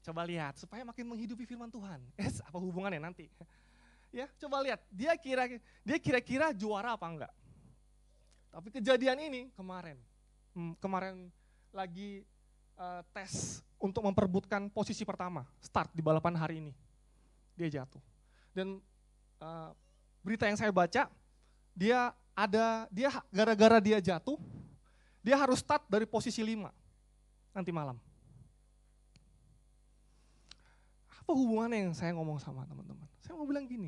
coba 0.10 0.22
lihat 0.26 0.58
supaya 0.58 0.82
makin 0.82 1.06
menghidupi 1.06 1.46
firman 1.46 1.70
Tuhan. 1.70 2.02
Yes, 2.20 2.42
apa 2.42 2.58
hubungannya 2.58 3.00
nanti? 3.00 3.30
Ya, 4.14 4.30
coba 4.38 4.62
lihat, 4.62 4.78
dia 4.94 5.18
kira 5.18 5.58
dia 5.82 5.98
kira-kira 5.98 6.54
juara 6.54 6.94
apa 6.94 7.10
enggak. 7.10 7.34
Tapi 8.54 8.70
kejadian 8.70 9.18
ini 9.26 9.50
kemarin, 9.58 9.98
hmm, 10.54 10.78
kemarin 10.78 11.34
lagi 11.74 12.22
uh, 12.78 13.02
tes 13.10 13.66
untuk 13.82 14.06
memperbutkan 14.06 14.70
posisi 14.70 15.02
pertama, 15.02 15.50
start 15.58 15.90
di 15.98 16.06
balapan 16.06 16.38
hari 16.38 16.62
ini. 16.62 16.74
Dia 17.58 17.82
jatuh. 17.82 17.98
Dan 18.54 18.78
uh, 19.42 19.74
berita 20.22 20.46
yang 20.46 20.62
saya 20.62 20.70
baca, 20.70 21.10
dia 21.74 22.14
ada 22.38 22.86
dia 22.94 23.10
gara-gara 23.34 23.82
dia 23.82 23.98
jatuh, 23.98 24.38
dia 25.24 25.40
harus 25.40 25.64
start 25.64 25.88
dari 25.88 26.04
posisi 26.04 26.44
5 26.44 26.68
nanti 27.56 27.72
malam. 27.72 27.96
Apa 31.24 31.32
hubungannya 31.32 31.88
yang 31.88 31.96
saya 31.96 32.12
ngomong 32.12 32.36
sama 32.44 32.68
teman-teman? 32.68 33.08
Saya 33.24 33.40
mau 33.40 33.48
bilang 33.48 33.64
gini. 33.64 33.88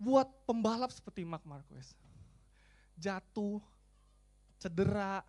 Buat 0.00 0.28
pembalap 0.48 0.88
seperti 0.92 1.28
Mark 1.28 1.44
Marquez, 1.44 1.92
jatuh, 2.96 3.60
cedera, 4.56 5.20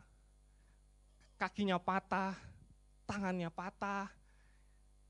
kakinya 1.36 1.80
patah, 1.80 2.36
tangannya 3.04 3.52
patah, 3.52 4.12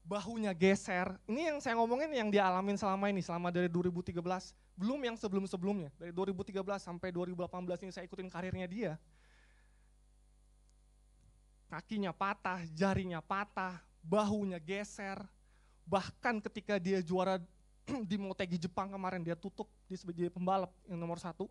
bahunya 0.06 0.54
geser. 0.54 1.14
Ini 1.26 1.54
yang 1.54 1.58
saya 1.62 1.78
ngomongin 1.78 2.10
yang 2.14 2.30
dia 2.30 2.46
alamin 2.46 2.78
selama 2.78 3.10
ini, 3.10 3.22
selama 3.22 3.50
dari 3.50 3.70
2013. 3.70 4.18
Belum 4.78 5.02
yang 5.02 5.18
sebelum-sebelumnya, 5.18 5.90
dari 5.98 6.14
2013 6.14 6.54
sampai 6.78 7.10
2018 7.10 7.82
ini 7.82 7.92
saya 7.92 8.06
ikutin 8.06 8.30
karirnya 8.30 8.70
dia. 8.70 8.94
Kakinya 11.66 12.14
patah, 12.14 12.62
jarinya 12.78 13.18
patah, 13.18 13.82
bahunya 14.06 14.62
geser. 14.62 15.18
Bahkan 15.90 16.46
ketika 16.46 16.78
dia 16.78 17.02
juara 17.02 17.42
di 18.10 18.22
Motegi 18.22 18.70
Jepang 18.70 18.94
kemarin, 18.94 19.26
dia 19.26 19.34
tutup 19.34 19.66
di 19.90 19.98
sebagai 19.98 20.30
pembalap 20.30 20.70
yang 20.86 21.02
nomor 21.02 21.18
satu. 21.18 21.50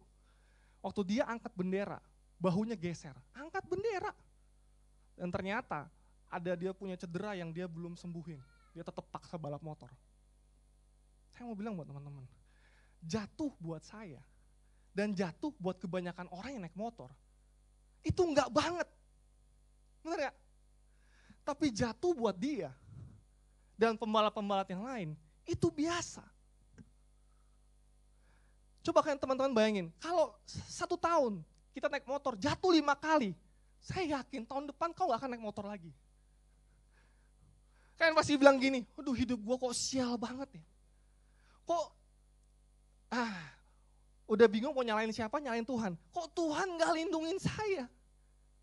Waktu 0.79 1.19
dia 1.19 1.27
angkat 1.27 1.51
bendera, 1.51 1.99
bahunya 2.39 2.79
geser. 2.79 3.19
Angkat 3.35 3.67
bendera. 3.67 4.15
Dan 5.19 5.35
ternyata 5.35 5.91
ada 6.31 6.53
dia 6.55 6.71
punya 6.71 6.95
cedera 6.95 7.35
yang 7.35 7.51
dia 7.51 7.67
belum 7.67 7.99
sembuhin. 7.99 8.39
Dia 8.71 8.87
tetap 8.87 9.03
paksa 9.11 9.35
balap 9.35 9.67
motor. 9.67 9.91
Saya 11.35 11.51
mau 11.51 11.59
bilang 11.59 11.75
buat 11.75 11.91
teman-teman, 11.91 12.25
jatuh 13.07 13.55
buat 13.63 13.81
saya 13.87 14.19
dan 14.91 15.15
jatuh 15.15 15.55
buat 15.63 15.79
kebanyakan 15.79 16.27
orang 16.35 16.51
yang 16.59 16.63
naik 16.67 16.77
motor, 16.77 17.09
itu 18.03 18.19
enggak 18.27 18.51
banget. 18.51 18.89
Bener 20.03 20.31
ya? 20.31 20.33
Tapi 21.47 21.71
jatuh 21.71 22.13
buat 22.13 22.35
dia 22.35 22.75
dan 23.79 23.95
pembalap-pembalap 23.95 24.67
yang 24.67 24.83
lain, 24.83 25.09
itu 25.47 25.71
biasa. 25.71 26.27
Coba 28.83 29.03
kalian 29.03 29.19
teman-teman 29.19 29.55
bayangin, 29.55 29.87
kalau 29.99 30.35
satu 30.47 30.95
tahun 30.99 31.43
kita 31.75 31.91
naik 31.91 32.07
motor 32.07 32.35
jatuh 32.39 32.71
lima 32.75 32.95
kali, 32.95 33.35
saya 33.83 34.19
yakin 34.19 34.43
tahun 34.47 34.71
depan 34.71 34.91
kau 34.95 35.11
gak 35.11 35.23
akan 35.23 35.31
naik 35.35 35.43
motor 35.43 35.67
lagi. 35.67 35.91
Kan 37.97 38.13
pasti 38.13 38.37
bilang 38.37 38.61
gini, 38.61 38.85
aduh 38.95 39.17
hidup 39.17 39.41
gue 39.41 39.57
kok 39.57 39.75
sial 39.75 40.15
banget 40.21 40.61
ya. 40.61 40.65
Kok, 41.67 41.87
ah, 43.13 43.39
udah 44.27 44.47
bingung 44.51 44.75
mau 44.75 44.83
nyalain 44.83 45.11
siapa, 45.15 45.39
nyalain 45.39 45.67
Tuhan. 45.67 45.93
Kok 46.11 46.29
Tuhan 46.35 46.79
gak 46.79 46.93
lindungin 46.95 47.39
saya? 47.39 47.87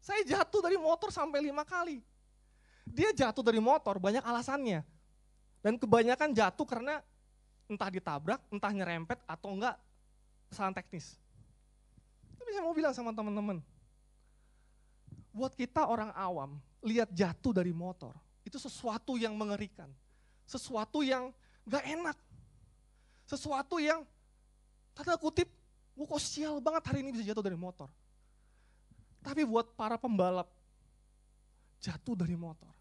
Saya 0.03 0.21
jatuh 0.27 0.59
dari 0.59 0.75
motor 0.75 1.09
sampai 1.11 1.39
lima 1.39 1.63
kali. 1.63 2.03
Dia 2.83 3.15
jatuh 3.15 3.39
dari 3.39 3.63
motor, 3.63 3.95
banyak 3.95 4.19
alasannya. 4.19 4.83
Dan 5.63 5.79
kebanyakan 5.79 6.35
jatuh 6.35 6.67
karena 6.67 6.99
entah 7.71 7.87
ditabrak, 7.87 8.43
entah 8.51 8.71
nyerempet, 8.75 9.23
atau 9.23 9.55
enggak 9.55 9.79
kesalahan 10.51 10.75
teknis. 10.75 11.15
Tapi 12.35 12.49
saya 12.51 12.63
mau 12.67 12.75
bilang 12.75 12.91
sama 12.91 13.15
teman-teman, 13.15 13.63
buat 15.31 15.55
kita 15.55 15.87
orang 15.87 16.11
awam, 16.11 16.59
lihat 16.83 17.07
jatuh 17.15 17.55
dari 17.55 17.71
motor, 17.71 18.11
itu 18.43 18.59
sesuatu 18.59 19.15
yang 19.15 19.33
mengerikan. 19.33 19.87
Sesuatu 20.43 20.99
yang 21.01 21.31
gak 21.63 21.87
enak. 21.87 22.17
Sesuatu 23.23 23.79
yang, 23.79 24.03
tanda 24.93 25.17
kutip, 25.17 25.49
gue 25.93 26.05
kok 26.05 26.21
sial 26.21 26.61
banget 26.61 26.83
hari 26.89 27.05
ini 27.05 27.13
bisa 27.13 27.25
jatuh 27.25 27.43
dari 27.45 27.57
motor. 27.57 27.89
Tapi 29.23 29.41
buat 29.43 29.73
para 29.73 29.97
pembalap, 29.97 30.49
jatuh 31.81 32.15
dari 32.15 32.37
motor, 32.37 32.71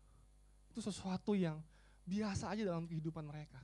itu 0.70 0.80
sesuatu 0.84 1.32
yang 1.32 1.58
biasa 2.04 2.52
aja 2.52 2.66
dalam 2.66 2.84
kehidupan 2.84 3.24
mereka. 3.24 3.58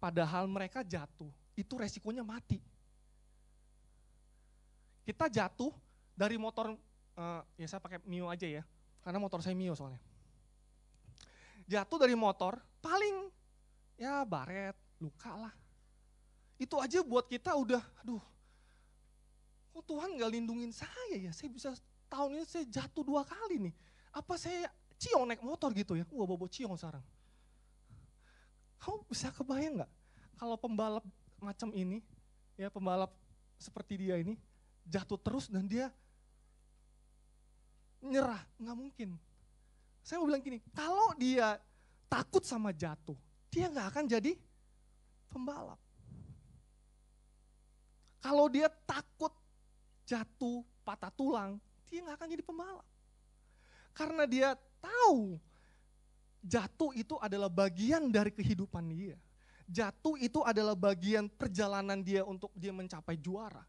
Padahal 0.00 0.48
mereka 0.48 0.80
jatuh, 0.84 1.28
itu 1.56 1.72
resikonya 1.76 2.24
mati. 2.24 2.60
Kita 5.04 5.28
jatuh 5.28 5.72
dari 6.12 6.36
motor, 6.36 6.76
uh, 7.16 7.42
ya 7.56 7.66
saya 7.68 7.80
pakai 7.80 8.00
Mio 8.04 8.28
aja 8.28 8.44
ya, 8.44 8.62
karena 9.00 9.18
motor 9.20 9.40
saya 9.40 9.56
Mio 9.56 9.72
soalnya. 9.72 10.00
Jatuh 11.64 11.98
dari 12.00 12.16
motor, 12.16 12.60
paling 12.84 13.32
ya 13.96 14.24
baret, 14.24 14.76
luka 15.00 15.32
lah. 15.36 15.54
Itu 16.60 16.76
aja 16.76 17.00
buat 17.00 17.24
kita 17.24 17.56
udah, 17.56 17.80
aduh, 18.04 18.20
kok 19.72 19.84
Tuhan 19.88 20.20
gak 20.20 20.28
lindungin 20.28 20.68
saya 20.76 21.16
ya, 21.16 21.32
saya 21.32 21.48
bisa 21.48 21.72
tahun 22.12 22.36
ini 22.36 22.44
saya 22.44 22.68
jatuh 22.68 23.00
dua 23.00 23.24
kali 23.24 23.70
nih. 23.70 23.74
Apa 24.12 24.36
saya 24.36 24.68
ciong 25.00 25.24
naik 25.24 25.40
motor 25.40 25.72
gitu 25.72 25.96
ya, 25.96 26.04
wah 26.12 26.28
bobo 26.28 26.44
ciong 26.44 26.76
sekarang. 26.76 27.00
Kamu 28.76 29.08
bisa 29.08 29.32
kebayang 29.32 29.80
nggak 29.80 29.90
kalau 30.36 30.56
pembalap 30.60 31.04
macam 31.40 31.72
ini, 31.72 32.04
ya 32.60 32.68
pembalap 32.68 33.08
seperti 33.56 33.96
dia 33.96 34.20
ini, 34.20 34.36
jatuh 34.84 35.16
terus 35.16 35.48
dan 35.48 35.64
dia 35.64 35.88
nyerah, 38.04 38.40
nggak 38.60 38.76
mungkin. 38.76 39.16
Saya 40.04 40.20
mau 40.20 40.28
bilang 40.28 40.44
gini, 40.44 40.60
kalau 40.76 41.12
dia 41.16 41.56
takut 42.08 42.44
sama 42.44 42.72
jatuh, 42.72 43.16
dia 43.48 43.68
nggak 43.68 43.96
akan 43.96 44.04
jadi 44.04 44.32
pembalap. 45.32 45.80
Kalau 48.20 48.46
dia 48.52 48.68
takut 48.84 49.32
jatuh, 50.04 50.62
patah 50.84 51.12
tulang, 51.12 51.56
dia 51.88 52.04
nggak 52.04 52.16
akan 52.20 52.28
jadi 52.28 52.44
pembalap. 52.44 52.86
Karena 53.96 54.24
dia 54.28 54.54
tahu 54.78 55.40
jatuh 56.44 56.92
itu 56.96 57.16
adalah 57.18 57.48
bagian 57.48 58.12
dari 58.12 58.30
kehidupan 58.32 58.84
dia. 58.92 59.16
Jatuh 59.70 60.20
itu 60.20 60.44
adalah 60.44 60.76
bagian 60.76 61.30
perjalanan 61.30 62.00
dia 62.04 62.26
untuk 62.26 62.50
dia 62.58 62.74
mencapai 62.74 63.14
juara 63.16 63.62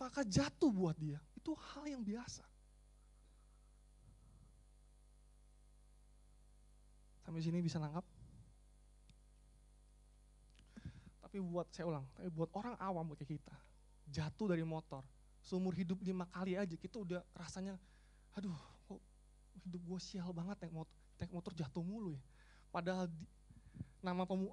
maka 0.00 0.24
jatuh 0.24 0.72
buat 0.72 0.96
dia. 0.96 1.20
Itu 1.36 1.52
hal 1.52 1.84
yang 1.84 2.00
biasa. 2.00 2.40
Sampai 7.20 7.44
sini 7.44 7.60
bisa 7.60 7.76
nangkap? 7.76 8.02
Tapi 11.20 11.36
buat, 11.38 11.68
saya 11.70 11.86
ulang, 11.86 12.08
tapi 12.16 12.26
buat 12.32 12.50
orang 12.56 12.74
awam 12.80 13.12
kayak 13.14 13.38
kita, 13.38 13.54
jatuh 14.10 14.52
dari 14.52 14.66
motor, 14.66 15.06
seumur 15.40 15.72
hidup 15.72 16.02
lima 16.02 16.26
kali 16.28 16.58
aja, 16.58 16.74
kita 16.74 17.00
udah 17.00 17.22
rasanya, 17.32 17.78
aduh 18.34 18.58
kok 18.84 19.00
hidup 19.64 19.80
gue 19.80 20.00
sial 20.02 20.34
banget 20.34 20.66
naik 20.66 20.74
motor, 20.74 20.96
naik 21.22 21.32
motor 21.32 21.52
jatuh 21.54 21.82
mulu 21.82 22.12
ya. 22.12 22.22
Padahal 22.70 23.06
nama 24.02 24.26
pemu, 24.26 24.52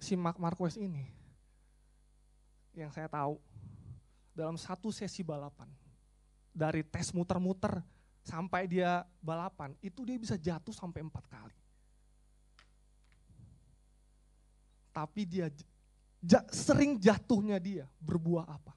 si 0.00 0.16
Mark 0.16 0.36
Marquez 0.40 0.76
ini, 0.76 1.08
yang 2.74 2.90
saya 2.90 3.06
tahu, 3.06 3.38
dalam 4.34 4.58
satu 4.58 4.90
sesi 4.90 5.22
balapan. 5.22 5.70
Dari 6.54 6.86
tes 6.86 7.10
muter-muter 7.10 7.82
sampai 8.22 8.70
dia 8.70 9.02
balapan, 9.18 9.74
itu 9.82 10.06
dia 10.06 10.14
bisa 10.14 10.38
jatuh 10.38 10.70
sampai 10.70 11.02
empat 11.02 11.24
kali. 11.26 11.58
Tapi 14.94 15.26
dia 15.26 15.50
sering 16.52 16.96
jatuhnya 16.96 17.60
dia 17.60 17.84
berbuah 18.00 18.48
apa? 18.48 18.72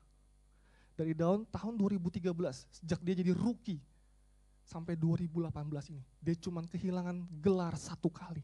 Dari 0.98 1.14
tahun 1.14 1.46
tahun 1.48 1.74
2013 1.78 2.34
sejak 2.82 3.00
dia 3.06 3.16
jadi 3.16 3.32
rookie 3.38 3.80
sampai 4.68 4.98
2018 5.00 5.54
ini, 5.94 6.04
dia 6.20 6.36
cuma 6.36 6.60
kehilangan 6.66 7.24
gelar 7.40 7.78
satu 7.78 8.10
kali 8.12 8.44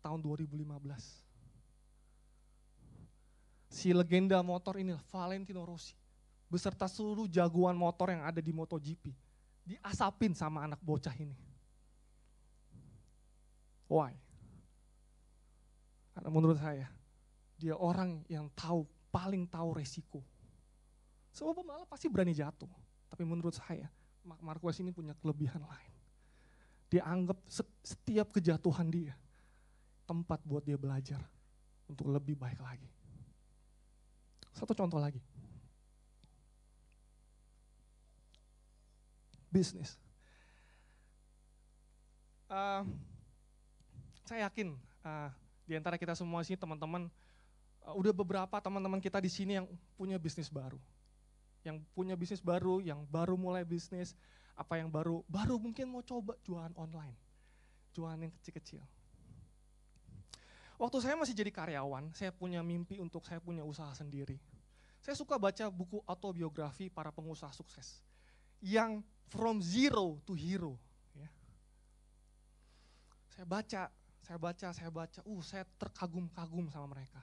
tahun 0.00 0.18
2015 0.24 1.30
si 3.70 3.94
legenda 3.94 4.42
motor 4.42 4.82
ini 4.82 4.98
Valentino 5.14 5.62
Rossi 5.62 5.94
beserta 6.50 6.90
seluruh 6.90 7.30
jagoan 7.30 7.78
motor 7.78 8.10
yang 8.10 8.26
ada 8.26 8.42
di 8.42 8.50
MotoGP 8.50 9.14
diasapin 9.62 10.34
sama 10.34 10.66
anak 10.66 10.82
bocah 10.82 11.14
ini. 11.14 11.38
Why? 13.86 14.18
Karena 16.10 16.30
menurut 16.34 16.58
saya 16.58 16.90
dia 17.60 17.76
orang 17.76 18.24
yang 18.32 18.48
tahu 18.56 18.88
paling 19.12 19.44
tahu 19.44 19.76
resiko. 19.76 20.24
Semua 21.28 21.52
pembalap 21.52 21.86
pasti 21.86 22.08
berani 22.08 22.32
jatuh, 22.32 22.70
tapi 23.12 23.22
menurut 23.28 23.52
saya 23.52 23.86
Mark 24.24 24.40
Marquez 24.40 24.80
ini 24.80 24.90
punya 24.90 25.12
kelebihan 25.20 25.60
lain. 25.60 25.92
Dia 26.88 27.04
anggap 27.04 27.38
setiap 27.84 28.32
kejatuhan 28.32 28.88
dia 28.88 29.14
tempat 30.08 30.40
buat 30.42 30.64
dia 30.64 30.74
belajar 30.74 31.20
untuk 31.86 32.08
lebih 32.08 32.34
baik 32.34 32.58
lagi. 32.58 32.88
Satu 34.50 34.74
contoh 34.74 34.98
lagi. 34.98 35.22
bisnis. 39.50 39.98
Uh, 42.46 42.86
saya 44.26 44.46
yakin 44.46 44.78
uh, 45.02 45.30
di 45.66 45.74
antara 45.74 45.98
kita 45.98 46.14
semua 46.14 46.42
sih 46.46 46.54
teman-teman, 46.54 47.10
udah 47.84 48.12
beberapa 48.12 48.56
teman-teman 48.60 49.00
kita 49.00 49.18
di 49.18 49.32
sini 49.32 49.56
yang 49.60 49.66
punya 49.96 50.20
bisnis 50.20 50.52
baru. 50.52 50.78
Yang 51.64 51.84
punya 51.92 52.16
bisnis 52.16 52.40
baru, 52.40 52.80
yang 52.80 53.04
baru 53.08 53.36
mulai 53.36 53.64
bisnis, 53.64 54.16
apa 54.56 54.76
yang 54.76 54.92
baru, 54.92 55.24
baru 55.28 55.56
mungkin 55.56 55.88
mau 55.88 56.04
coba 56.04 56.36
jualan 56.44 56.72
online. 56.76 57.16
Jualan 57.96 58.20
yang 58.20 58.32
kecil-kecil. 58.40 58.80
Waktu 60.80 60.96
saya 61.04 61.16
masih 61.16 61.36
jadi 61.36 61.52
karyawan, 61.52 62.16
saya 62.16 62.32
punya 62.32 62.64
mimpi 62.64 62.96
untuk 62.96 63.28
saya 63.28 63.36
punya 63.36 63.60
usaha 63.60 63.92
sendiri. 63.92 64.40
Saya 65.00 65.12
suka 65.12 65.36
baca 65.36 65.68
buku 65.68 66.00
autobiografi 66.08 66.88
para 66.88 67.12
pengusaha 67.12 67.52
sukses. 67.52 68.00
Yang 68.60 69.04
from 69.28 69.60
zero 69.60 70.20
to 70.24 70.32
hero. 70.32 70.76
Ya. 71.12 71.28
Saya 73.32 73.44
baca, 73.44 73.82
saya 74.24 74.38
baca, 74.40 74.68
saya 74.72 74.90
baca, 74.92 75.20
uh 75.24 75.42
saya 75.44 75.64
terkagum-kagum 75.76 76.72
sama 76.72 76.96
mereka. 76.96 77.20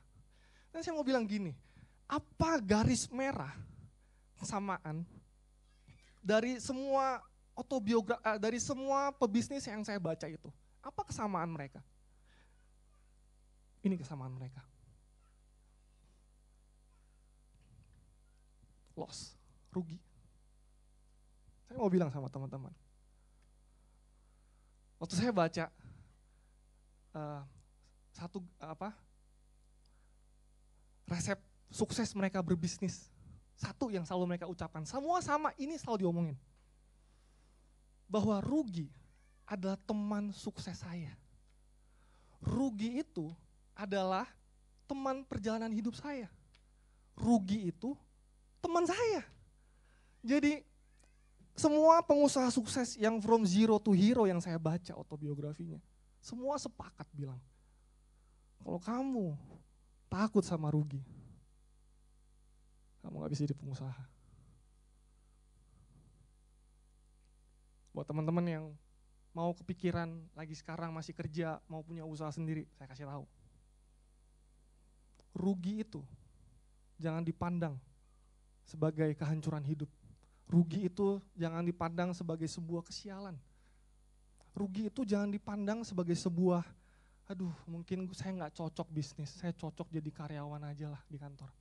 Dan 0.72 0.80
saya 0.84 0.94
mau 0.94 1.06
bilang 1.06 1.26
gini, 1.26 1.56
apa 2.08 2.62
garis 2.64 3.10
merah 3.12 3.52
kesamaan 4.40 5.04
dari 6.22 6.60
semua 6.62 7.20
autobiografi, 7.58 8.22
uh, 8.22 8.38
dari 8.38 8.60
semua 8.62 9.10
pebisnis 9.16 9.66
yang 9.66 9.82
saya 9.82 9.98
baca 9.98 10.28
itu? 10.30 10.52
Apa 10.84 11.04
kesamaan 11.08 11.50
mereka? 11.50 11.82
Ini 13.82 13.96
kesamaan 13.98 14.36
mereka. 14.36 14.62
Loss, 18.98 19.38
rugi. 19.72 19.98
Saya 21.68 21.78
mau 21.78 21.92
bilang 21.92 22.10
sama 22.10 22.32
teman-teman. 22.32 22.74
Waktu 24.98 25.14
saya 25.14 25.30
baca 25.30 25.66
uh, 27.14 27.42
satu 28.10 28.42
apa 28.58 28.98
resep 31.08 31.40
sukses 31.72 32.12
mereka 32.14 32.44
berbisnis, 32.44 33.08
satu 33.56 33.90
yang 33.90 34.06
selalu 34.06 34.36
mereka 34.36 34.46
ucapkan, 34.46 34.86
semua 34.86 35.24
sama 35.24 35.56
ini 35.58 35.80
selalu 35.80 36.06
diomongin. 36.06 36.38
Bahwa 38.08 38.40
rugi 38.44 38.92
adalah 39.48 39.80
teman 39.88 40.36
sukses 40.36 40.78
saya. 40.78 41.12
Rugi 42.44 43.02
itu 43.02 43.32
adalah 43.74 44.28
teman 44.86 45.26
perjalanan 45.26 45.72
hidup 45.74 45.96
saya. 45.98 46.30
Rugi 47.18 47.72
itu 47.74 47.98
teman 48.62 48.86
saya. 48.86 49.26
Jadi 50.22 50.62
semua 51.58 52.06
pengusaha 52.06 52.54
sukses 52.54 52.94
yang 53.02 53.18
from 53.18 53.42
zero 53.42 53.82
to 53.82 53.90
hero 53.96 54.30
yang 54.30 54.38
saya 54.38 54.62
baca 54.62 54.94
autobiografinya, 54.94 55.82
semua 56.22 56.62
sepakat 56.62 57.10
bilang, 57.18 57.42
kalau 58.62 58.78
kamu 58.78 59.34
takut 60.08 60.44
sama 60.44 60.72
rugi, 60.72 61.00
kamu 63.04 63.24
gak 63.24 63.32
bisa 63.32 63.46
jadi 63.48 63.56
pengusaha. 63.56 64.04
Buat 67.92 68.08
teman-teman 68.08 68.46
yang 68.46 68.66
mau 69.34 69.54
kepikiran 69.54 70.10
lagi 70.34 70.54
sekarang 70.58 70.94
masih 70.94 71.14
kerja, 71.14 71.62
mau 71.70 71.86
punya 71.86 72.06
usaha 72.08 72.30
sendiri, 72.34 72.66
saya 72.78 72.88
kasih 72.90 73.06
tahu. 73.06 73.26
Rugi 75.38 75.86
itu 75.86 76.02
jangan 76.98 77.22
dipandang 77.22 77.78
sebagai 78.66 79.14
kehancuran 79.14 79.62
hidup 79.62 79.90
Rugi 80.48 80.88
itu 80.88 81.20
jangan 81.36 81.60
dipandang 81.60 82.16
sebagai 82.16 82.48
sebuah 82.48 82.80
kesialan. 82.88 83.36
Rugi 84.56 84.88
itu 84.88 85.04
jangan 85.04 85.28
dipandang 85.28 85.84
sebagai 85.84 86.16
sebuah, 86.16 86.64
aduh 87.28 87.52
mungkin 87.68 88.08
saya 88.16 88.32
nggak 88.32 88.56
cocok 88.56 88.88
bisnis, 88.88 89.36
saya 89.36 89.52
cocok 89.52 89.92
jadi 89.92 90.10
karyawan 90.10 90.64
aja 90.64 90.88
lah 90.88 91.02
di 91.12 91.20
kantor. 91.20 91.52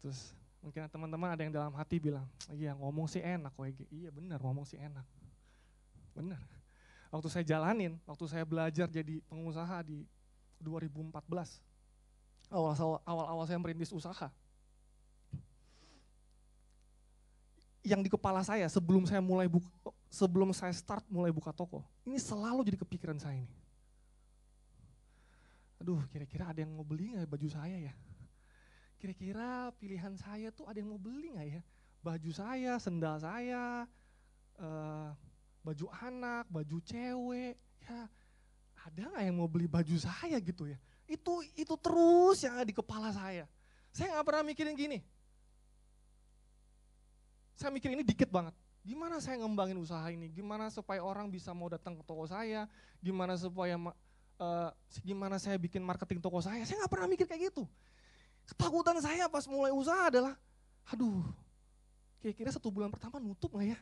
Terus 0.00 0.32
mungkin 0.64 0.88
teman-teman 0.88 1.28
ada 1.36 1.44
yang 1.44 1.52
dalam 1.52 1.76
hati 1.76 2.00
bilang, 2.00 2.24
iya 2.56 2.72
ngomong 2.72 3.04
sih 3.04 3.20
enak 3.20 3.52
kok 3.52 3.68
Iya 3.92 4.08
benar 4.08 4.40
ngomong 4.40 4.64
sih 4.64 4.80
enak. 4.80 5.04
Benar. 6.16 6.40
waktu 7.10 7.26
saya 7.26 7.44
jalanin, 7.44 7.98
waktu 8.06 8.24
saya 8.30 8.46
belajar 8.46 8.86
jadi 8.86 9.18
pengusaha 9.26 9.82
di 9.82 10.06
2014. 10.62 11.58
Awal-awal 12.50 13.44
saya 13.46 13.58
merintis 13.58 13.90
usaha. 13.90 14.30
Yang 17.82 18.00
di 18.06 18.10
kepala 18.14 18.46
saya 18.46 18.70
sebelum 18.70 19.08
saya 19.10 19.18
mulai 19.18 19.50
buka, 19.50 19.68
sebelum 20.10 20.50
saya 20.50 20.74
start 20.74 21.06
mulai 21.06 21.30
buka 21.30 21.54
toko, 21.54 21.86
ini 22.02 22.18
selalu 22.18 22.66
jadi 22.66 22.78
kepikiran 22.82 23.16
saya 23.22 23.38
ini. 23.38 23.56
Aduh, 25.80 26.02
kira-kira 26.12 26.50
ada 26.50 26.60
yang 26.60 26.74
mau 26.76 26.84
beli 26.84 27.14
nggak 27.14 27.30
baju 27.30 27.48
saya 27.48 27.78
ya? 27.78 27.94
Kira-kira 29.00 29.72
pilihan 29.80 30.12
saya 30.18 30.52
tuh 30.52 30.68
ada 30.68 30.76
yang 30.76 30.92
mau 30.92 31.00
beli 31.00 31.32
nggak 31.32 31.48
ya? 31.48 31.62
Baju 32.04 32.30
saya, 32.34 32.76
sendal 32.76 33.16
saya, 33.16 33.88
uh, 34.60 35.08
baju 35.64 35.86
anak, 36.04 36.44
baju 36.52 36.76
cewek, 36.84 37.56
ya 37.80 38.10
ada 38.84 39.02
nggak 39.08 39.24
yang 39.24 39.36
mau 39.40 39.48
beli 39.48 39.64
baju 39.70 39.96
saya 39.96 40.36
gitu 40.42 40.68
ya? 40.68 40.76
Itu 41.08 41.40
itu 41.56 41.74
terus 41.80 42.44
yang 42.44 42.60
ada 42.60 42.66
di 42.68 42.76
kepala 42.76 43.08
saya. 43.14 43.48
Saya 43.88 44.18
nggak 44.18 44.26
pernah 44.26 44.44
mikirin 44.44 44.76
gini. 44.76 44.98
Saya 47.56 47.72
mikir 47.72 47.92
ini 47.92 48.04
dikit 48.04 48.28
banget. 48.28 48.52
Gimana 48.80 49.20
saya 49.20 49.36
ngembangin 49.44 49.76
usaha 49.76 50.04
ini? 50.08 50.32
Gimana 50.32 50.72
supaya 50.72 51.04
orang 51.04 51.28
bisa 51.28 51.52
mau 51.52 51.68
datang 51.68 52.00
ke 52.00 52.02
toko 52.04 52.24
saya? 52.24 52.64
Gimana 53.04 53.36
supaya 53.36 53.76
uh, 53.76 54.70
gimana 55.04 55.36
saya 55.36 55.60
bikin 55.60 55.84
marketing 55.84 56.18
toko 56.24 56.40
saya? 56.40 56.64
Saya 56.64 56.80
nggak 56.80 56.92
pernah 56.92 57.08
mikir 57.08 57.28
kayak 57.28 57.52
gitu. 57.52 57.68
Ketakutan 58.48 58.96
saya 59.04 59.28
pas 59.28 59.44
mulai 59.44 59.70
usaha 59.70 60.08
adalah, 60.08 60.34
aduh, 60.88 61.22
kira-kira 62.24 62.50
satu 62.50 62.72
bulan 62.72 62.88
pertama 62.88 63.20
nutup 63.20 63.52
nggak 63.52 63.76
ya? 63.76 63.78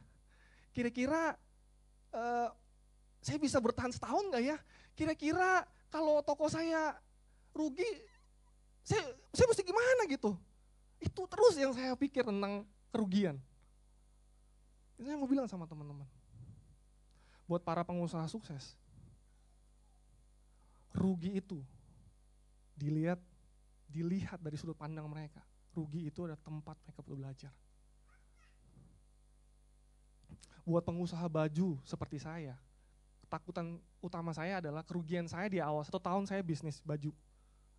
Kira-kira 0.74 1.38
uh, 2.10 2.48
saya 3.22 3.38
bisa 3.38 3.62
bertahan 3.62 3.94
setahun 3.94 4.34
nggak 4.34 4.44
ya? 4.44 4.56
Kira-kira 4.98 5.62
kalau 5.94 6.18
toko 6.26 6.50
saya 6.50 6.98
rugi, 7.54 7.86
saya, 8.82 9.14
saya 9.30 9.46
mesti 9.46 9.62
gimana 9.62 10.10
gitu? 10.10 10.34
Itu 10.98 11.30
terus 11.30 11.54
yang 11.54 11.70
saya 11.70 11.94
pikir 11.94 12.26
tentang 12.26 12.66
kerugian. 12.90 13.38
Ini 14.98 15.14
saya 15.14 15.18
mau 15.18 15.30
bilang 15.30 15.46
sama 15.46 15.64
teman-teman. 15.64 16.04
Buat 17.46 17.62
para 17.62 17.86
pengusaha 17.86 18.26
sukses, 18.28 18.76
rugi 20.92 21.38
itu 21.38 21.62
dilihat 22.74 23.22
dilihat 23.88 24.42
dari 24.42 24.58
sudut 24.58 24.76
pandang 24.76 25.06
mereka. 25.08 25.40
Rugi 25.72 26.10
itu 26.10 26.26
ada 26.26 26.34
tempat 26.36 26.76
mereka 26.84 27.00
perlu 27.00 27.22
belajar. 27.22 27.54
Buat 30.66 30.84
pengusaha 30.84 31.24
baju 31.24 31.80
seperti 31.86 32.20
saya, 32.20 32.58
ketakutan 33.24 33.80
utama 34.04 34.36
saya 34.36 34.60
adalah 34.60 34.84
kerugian 34.84 35.24
saya 35.24 35.48
di 35.48 35.62
awal 35.62 35.80
satu 35.86 35.96
tahun 35.96 36.28
saya 36.28 36.44
bisnis 36.44 36.84
baju. 36.84 37.14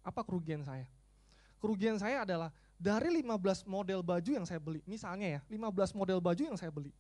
Apa 0.02 0.26
kerugian 0.26 0.66
saya? 0.66 0.90
Kerugian 1.60 2.00
saya 2.00 2.24
adalah 2.24 2.50
dari 2.80 3.22
15 3.22 3.68
model 3.68 4.00
baju 4.00 4.32
yang 4.32 4.48
saya 4.48 4.58
beli, 4.58 4.80
misalnya 4.88 5.38
ya, 5.38 5.42
15 5.52 5.92
model 5.92 6.24
baju 6.24 6.42
yang 6.42 6.56
saya 6.56 6.72
beli, 6.72 6.96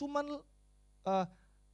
cuman 0.00 0.40
uh, 1.04 1.26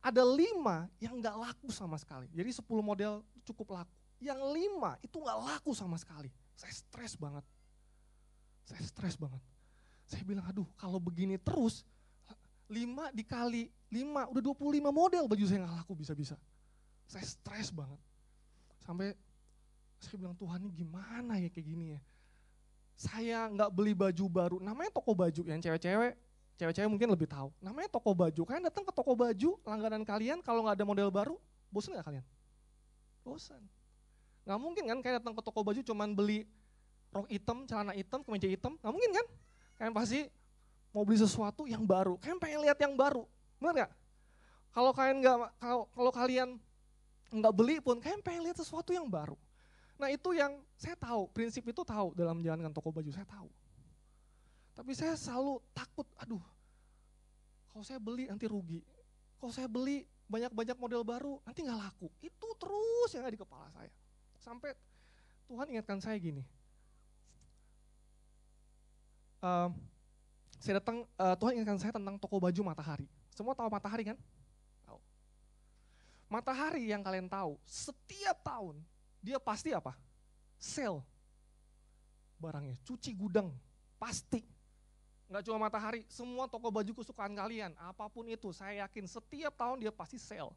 ada 0.02 0.22
lima 0.26 0.90
yang 0.98 1.18
nggak 1.22 1.36
laku 1.38 1.70
sama 1.70 1.94
sekali. 1.98 2.26
Jadi 2.34 2.50
10 2.58 2.66
model 2.82 3.22
cukup 3.46 3.78
laku. 3.78 3.94
Yang 4.18 4.40
lima 4.50 4.98
itu 4.98 5.16
nggak 5.18 5.38
laku 5.38 5.70
sama 5.74 5.94
sekali. 5.98 6.30
Saya 6.58 6.74
stres 6.74 7.14
banget. 7.14 7.46
Saya 8.66 8.82
stres 8.82 9.14
banget. 9.14 9.38
Saya 10.06 10.22
bilang, 10.22 10.46
aduh 10.46 10.66
kalau 10.78 10.98
begini 11.02 11.38
terus, 11.38 11.86
5 12.66 13.14
dikali 13.14 13.70
5, 13.94 14.30
udah 14.34 14.42
25 14.42 14.90
model 14.90 15.24
baju 15.30 15.44
saya 15.46 15.62
nggak 15.62 15.76
laku 15.86 15.94
bisa-bisa. 15.94 16.34
Saya 17.06 17.22
stres 17.22 17.70
banget. 17.70 17.98
Sampai 18.82 19.14
saya 20.02 20.18
bilang, 20.18 20.34
Tuhan 20.34 20.66
ini 20.66 20.70
gimana 20.74 21.38
ya 21.38 21.46
kayak 21.50 21.66
gini 21.66 21.86
ya. 21.94 22.00
Saya 22.96 23.38
nggak 23.50 23.70
beli 23.70 23.92
baju 23.94 24.24
baru, 24.26 24.56
namanya 24.58 24.90
toko 24.90 25.12
baju 25.14 25.42
yang 25.46 25.60
cewek-cewek, 25.60 26.16
cewek-cewek 26.56 26.88
mungkin 26.88 27.08
lebih 27.12 27.28
tahu. 27.28 27.52
Namanya 27.60 27.88
toko 27.92 28.16
baju, 28.16 28.42
kalian 28.48 28.64
datang 28.68 28.84
ke 28.84 28.92
toko 28.92 29.12
baju, 29.12 29.50
langganan 29.62 30.02
kalian 30.02 30.40
kalau 30.40 30.64
nggak 30.64 30.76
ada 30.80 30.86
model 30.88 31.08
baru, 31.12 31.36
bosan 31.68 31.96
nggak 31.96 32.06
kalian? 32.08 32.24
Bosan. 33.22 33.62
Nggak 34.48 34.58
mungkin 34.60 34.84
kan 34.88 34.98
kalian 35.04 35.16
datang 35.20 35.34
ke 35.36 35.42
toko 35.44 35.60
baju 35.60 35.80
cuman 35.84 36.08
beli 36.16 36.48
rok 37.12 37.28
hitam, 37.28 37.68
celana 37.68 37.92
hitam, 37.92 38.20
kemeja 38.24 38.48
hitam, 38.48 38.72
nggak 38.80 38.92
mungkin 38.92 39.10
kan? 39.12 39.26
Kalian 39.76 39.92
pasti 39.92 40.20
mau 40.96 41.04
beli 41.04 41.18
sesuatu 41.20 41.68
yang 41.68 41.84
baru, 41.84 42.16
kalian 42.16 42.40
pengen 42.40 42.60
lihat 42.64 42.78
yang 42.80 42.96
baru, 42.96 43.28
benar 43.60 43.72
nggak? 43.84 43.92
Kalau 44.72 44.90
kalian 44.92 45.16
nggak, 45.20 45.36
kalau, 45.60 45.82
kalau 45.92 46.12
kalian 46.12 46.48
nggak 47.32 47.54
beli 47.56 47.76
pun, 47.84 48.00
kalian 48.00 48.20
pengen 48.24 48.48
lihat 48.48 48.56
sesuatu 48.56 48.96
yang 48.96 49.04
baru. 49.04 49.36
Nah 49.96 50.12
itu 50.12 50.36
yang 50.36 50.60
saya 50.76 50.96
tahu, 50.96 51.28
prinsip 51.32 51.64
itu 51.64 51.80
tahu 51.84 52.12
dalam 52.12 52.40
menjalankan 52.40 52.72
toko 52.72 52.92
baju, 52.92 53.08
saya 53.12 53.24
tahu. 53.28 53.48
Tapi 54.76 54.92
saya 54.92 55.16
selalu 55.16 55.56
takut, 55.72 56.04
aduh, 56.20 56.44
kalau 57.72 57.80
saya 57.80 57.96
beli 57.96 58.28
nanti 58.28 58.44
rugi. 58.44 58.84
Kalau 59.40 59.48
saya 59.48 59.68
beli 59.68 60.04
banyak-banyak 60.28 60.76
model 60.76 61.00
baru, 61.00 61.40
nanti 61.48 61.64
nggak 61.64 61.80
laku. 61.80 62.12
Itu 62.20 62.52
terus 62.60 63.10
yang 63.16 63.24
ada 63.24 63.32
di 63.32 63.40
kepala 63.40 63.72
saya. 63.72 63.92
Sampai 64.36 64.76
Tuhan 65.48 65.72
ingatkan 65.72 65.98
saya 66.00 66.20
gini, 66.20 66.44
uh, 69.40 69.72
saya 70.60 70.80
datang, 70.82 71.04
uh, 71.16 71.36
Tuhan 71.36 71.52
ingatkan 71.60 71.78
saya 71.80 71.92
tentang 71.94 72.16
toko 72.20 72.36
baju 72.36 72.60
matahari. 72.64 73.06
Semua 73.32 73.52
tahu 73.52 73.68
matahari 73.68 74.12
kan? 74.12 74.18
Tahu. 74.88 75.00
Matahari 76.32 76.90
yang 76.90 77.04
kalian 77.04 77.28
tahu, 77.28 77.56
setiap 77.64 78.40
tahun 78.44 78.80
dia 79.20 79.38
pasti 79.40 79.70
apa? 79.76 79.94
Sale. 80.56 81.04
Barangnya, 82.36 82.76
cuci 82.84 83.12
gudang, 83.16 83.52
pasti. 83.96 84.55
Nggak 85.26 85.42
cuma 85.46 85.58
matahari, 85.66 86.06
semua 86.06 86.46
toko 86.46 86.70
baju 86.70 86.92
kesukaan 87.02 87.34
kalian, 87.34 87.74
apa 87.82 88.06
pun 88.06 88.26
itu, 88.30 88.54
saya 88.54 88.86
yakin 88.86 89.10
setiap 89.10 89.52
tahun 89.58 89.82
dia 89.82 89.90
pasti 89.90 90.22
sale. 90.22 90.54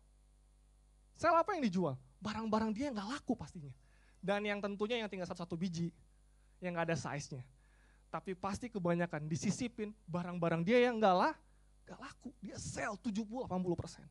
Sale 1.17 1.41
apa 1.41 1.57
yang 1.57 1.65
dijual? 1.65 1.97
Barang-barang 2.21 2.71
dia 2.71 2.93
nggak 2.93 3.07
laku 3.17 3.33
pastinya. 3.33 3.73
Dan 4.21 4.45
yang 4.45 4.61
tentunya 4.61 5.01
yang 5.01 5.09
tinggal 5.09 5.25
satu-satu 5.25 5.57
biji, 5.57 5.89
yang 6.61 6.77
nggak 6.77 6.93
ada 6.93 6.97
size-nya 6.99 7.41
tapi 8.09 8.33
pasti 8.33 8.67
kebanyakan 8.73 9.29
disisipin 9.29 9.93
barang-barang 10.09 10.65
dia 10.65 10.89
yang 10.89 10.97
enggak 10.97 11.15
lah, 11.15 11.33
enggak 11.85 11.99
laku. 12.01 12.29
Dia 12.41 12.57
sell 12.57 12.97
70-80 12.97 13.45
persen. 13.77 14.05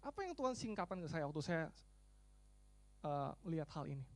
Apa 0.00 0.22
yang 0.22 0.32
Tuhan 0.38 0.54
singkapkan 0.54 1.02
ke 1.02 1.10
saya 1.10 1.26
waktu 1.26 1.42
saya 1.42 1.64
uh, 3.02 3.34
lihat 3.50 3.66
hal 3.74 3.90
ini? 3.90 4.06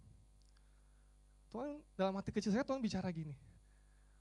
Tuhan 1.51 1.83
dalam 1.99 2.15
hati 2.15 2.31
kecil 2.31 2.55
saya 2.55 2.63
Tuhan 2.63 2.79
bicara 2.79 3.11
gini, 3.11 3.35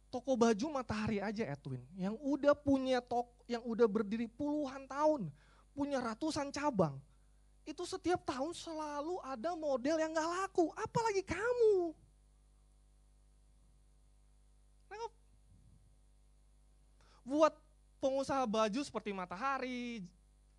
toko 0.09 0.33
baju 0.33 0.65
matahari 0.73 1.21
aja 1.21 1.45
Edwin, 1.45 1.81
yang 1.95 2.17
udah 2.19 2.57
punya 2.57 2.99
toko, 2.99 3.29
yang 3.45 3.61
udah 3.61 3.85
berdiri 3.85 4.25
puluhan 4.25 4.89
tahun, 4.89 5.29
punya 5.73 6.01
ratusan 6.01 6.49
cabang, 6.49 6.97
itu 7.63 7.85
setiap 7.85 8.25
tahun 8.25 8.51
selalu 8.57 9.21
ada 9.21 9.53
model 9.53 10.01
yang 10.01 10.11
gak 10.13 10.29
laku, 10.29 10.73
apalagi 10.73 11.21
kamu. 11.21 11.93
buat 17.29 17.53
pengusaha 18.01 18.41
baju 18.49 18.81
seperti 18.81 19.13
Matahari, 19.13 20.01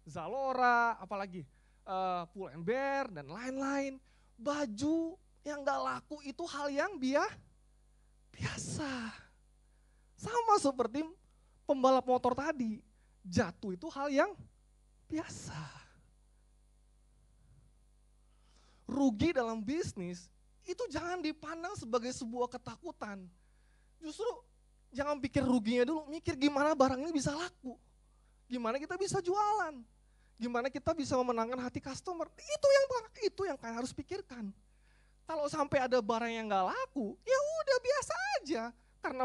Zalora, 0.07 0.95
apalagi 1.03 1.43
uh, 1.83 2.23
Pull 2.31 2.55
and 2.55 2.63
Bear 2.63 3.11
dan 3.11 3.27
lain-lain, 3.27 3.99
baju 4.39 5.19
yang 5.43 5.67
gak 5.67 5.83
laku 5.83 6.23
itu 6.23 6.47
hal 6.47 6.71
yang 6.71 6.95
biasa. 6.95 8.87
Sama 10.21 10.61
seperti 10.61 11.01
pembalap 11.65 12.05
motor 12.05 12.37
tadi, 12.37 12.77
jatuh 13.25 13.73
itu 13.73 13.89
hal 13.89 14.13
yang 14.13 14.31
biasa. 15.09 15.57
Rugi 18.85 19.33
dalam 19.33 19.65
bisnis 19.65 20.29
itu 20.69 20.85
jangan 20.93 21.25
dipandang 21.25 21.73
sebagai 21.73 22.13
sebuah 22.13 22.53
ketakutan. 22.53 23.25
Justru 23.97 24.29
jangan 24.93 25.17
pikir 25.17 25.41
ruginya 25.41 25.89
dulu, 25.89 26.05
mikir 26.13 26.37
gimana 26.37 26.77
barang 26.77 27.01
ini 27.01 27.17
bisa 27.17 27.33
laku. 27.33 27.81
Gimana 28.45 28.77
kita 28.77 29.01
bisa 29.01 29.25
jualan. 29.25 29.81
Gimana 30.37 30.69
kita 30.69 30.93
bisa 30.93 31.17
memenangkan 31.17 31.65
hati 31.65 31.81
customer. 31.81 32.29
Itu 32.37 32.69
yang 32.69 32.85
itu 33.25 33.43
yang 33.49 33.57
kalian 33.57 33.77
harus 33.81 33.93
pikirkan. 33.97 34.53
Kalau 35.25 35.47
sampai 35.49 35.87
ada 35.87 35.97
barang 36.03 36.33
yang 36.35 36.51
nggak 36.51 36.67
laku, 36.75 37.15
ya 37.25 37.39
udah 37.39 37.79
biasa 37.79 38.15
aja. 38.37 38.63
Karena 39.01 39.25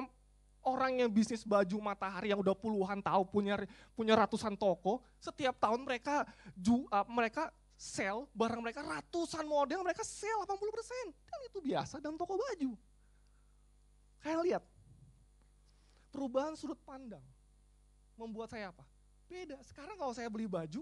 orang 0.66 1.00
yang 1.00 1.10
bisnis 1.14 1.46
baju 1.46 1.78
matahari 1.78 2.34
yang 2.34 2.42
udah 2.42 2.58
puluhan 2.58 3.00
tahun 3.00 3.26
punya 3.30 3.56
punya 3.94 4.18
ratusan 4.18 4.58
toko, 4.58 5.00
setiap 5.22 5.56
tahun 5.62 5.86
mereka 5.86 6.26
ju, 6.58 6.90
uh, 6.90 7.06
mereka 7.06 7.54
sell 7.78 8.26
barang 8.34 8.60
mereka 8.60 8.82
ratusan 8.82 9.46
model 9.46 9.86
mereka 9.86 10.02
sell 10.02 10.42
80%. 10.44 11.14
Dan 11.30 11.40
itu 11.46 11.60
biasa 11.62 12.02
dalam 12.02 12.18
toko 12.18 12.36
baju. 12.36 12.72
Kalian 14.26 14.42
lihat, 14.42 14.64
perubahan 16.10 16.58
sudut 16.58 16.82
pandang 16.82 17.22
membuat 18.18 18.50
saya 18.50 18.74
apa? 18.74 18.82
Beda. 19.30 19.62
Sekarang 19.62 19.94
kalau 20.02 20.18
saya 20.18 20.32
beli 20.34 20.50
baju, 20.50 20.82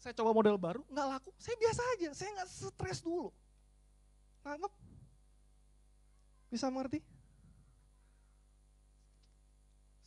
saya 0.00 0.16
coba 0.16 0.32
model 0.32 0.56
baru, 0.56 0.80
nggak 0.88 1.06
laku, 1.16 1.30
saya 1.36 1.56
biasa 1.60 1.82
aja, 1.96 2.08
saya 2.16 2.30
nggak 2.40 2.48
stres 2.48 3.04
dulu. 3.04 3.28
Nangkep? 4.40 4.72
Bisa 6.48 6.68
mengerti? 6.72 7.13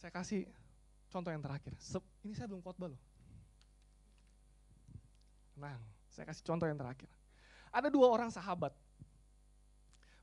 Saya 0.08 0.24
kasih 0.24 0.48
contoh 1.12 1.36
yang 1.36 1.44
terakhir. 1.44 1.76
Ini 2.24 2.32
saya 2.32 2.48
belum 2.48 2.64
khotbah 2.64 2.96
loh. 2.96 3.02
Nah, 5.60 5.76
saya 6.08 6.24
kasih 6.32 6.48
contoh 6.48 6.64
yang 6.64 6.80
terakhir. 6.80 7.12
Ada 7.76 7.92
dua 7.92 8.08
orang 8.08 8.32
sahabat 8.32 8.72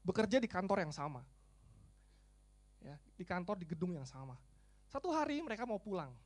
bekerja 0.01 0.41
di 0.41 0.49
kantor 0.49 0.89
yang 0.89 0.93
sama. 0.97 1.21
Ya, 2.81 2.97
di 3.13 3.29
kantor 3.29 3.61
di 3.61 3.69
gedung 3.69 3.93
yang 3.93 4.09
sama. 4.09 4.41
Satu 4.89 5.13
hari 5.13 5.45
mereka 5.45 5.69
mau 5.69 5.77
pulang. 5.77 6.17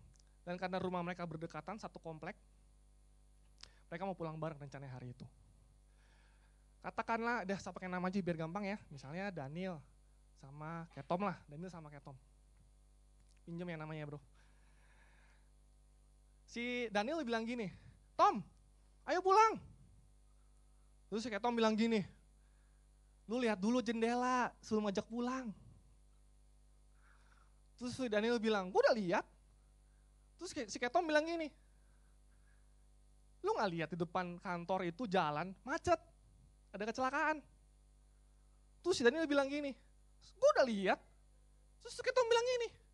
Dan 0.46 0.54
karena 0.54 0.78
rumah 0.78 1.02
mereka 1.02 1.26
berdekatan 1.26 1.82
satu 1.82 1.98
komplek, 1.98 2.38
mereka 3.90 4.06
mau 4.06 4.14
pulang 4.14 4.38
bareng 4.38 4.70
rencananya 4.70 4.94
hari 4.94 5.18
itu. 5.18 5.26
Katakanlah, 6.78 7.42
dah 7.42 7.58
saya 7.58 7.74
pakai 7.74 7.90
nama 7.90 8.06
aja 8.06 8.22
biar 8.22 8.38
gampang 8.38 8.70
ya. 8.70 8.78
Misalnya 8.94 9.34
Daniel 9.34 9.82
sama 10.38 10.86
Ketom 10.94 11.26
lah, 11.26 11.42
Daniel 11.50 11.74
sama 11.74 11.90
Ketom. 11.90 12.14
Pinjam 13.48 13.64
ya 13.64 13.80
namanya 13.80 14.04
bro. 14.04 14.20
Si 16.44 16.84
Daniel 16.92 17.24
bilang 17.24 17.48
gini, 17.48 17.72
Tom, 18.12 18.44
ayo 19.08 19.24
pulang. 19.24 19.56
Terus 21.08 21.24
si 21.24 21.32
Ketom 21.32 21.56
bilang 21.56 21.72
gini, 21.72 22.04
lu 23.24 23.40
lihat 23.40 23.56
dulu 23.56 23.80
jendela 23.80 24.52
sebelum 24.60 24.92
ajak 24.92 25.08
pulang. 25.08 25.48
Terus 27.80 27.96
si 27.96 28.04
Daniel 28.12 28.36
bilang, 28.36 28.68
gue 28.68 28.80
udah 28.84 28.92
lihat. 28.92 29.24
Terus 30.36 30.52
si 30.68 30.76
Ketom 30.76 31.08
bilang 31.08 31.24
gini, 31.24 31.48
lu 33.40 33.56
gak 33.56 33.72
lihat 33.72 33.88
di 33.88 33.96
depan 33.96 34.36
kantor 34.44 34.92
itu 34.92 35.08
jalan 35.08 35.56
macet, 35.64 35.96
ada 36.68 36.84
kecelakaan. 36.84 37.40
Terus 38.84 39.00
si 39.00 39.02
Daniel 39.08 39.24
bilang 39.24 39.48
gini, 39.48 39.72
gue 40.36 40.48
udah 40.52 40.68
lihat. 40.68 41.00
Terus 41.80 41.96
si 41.96 42.02
Ketom 42.04 42.28
bilang 42.28 42.44
gini, 42.44 42.87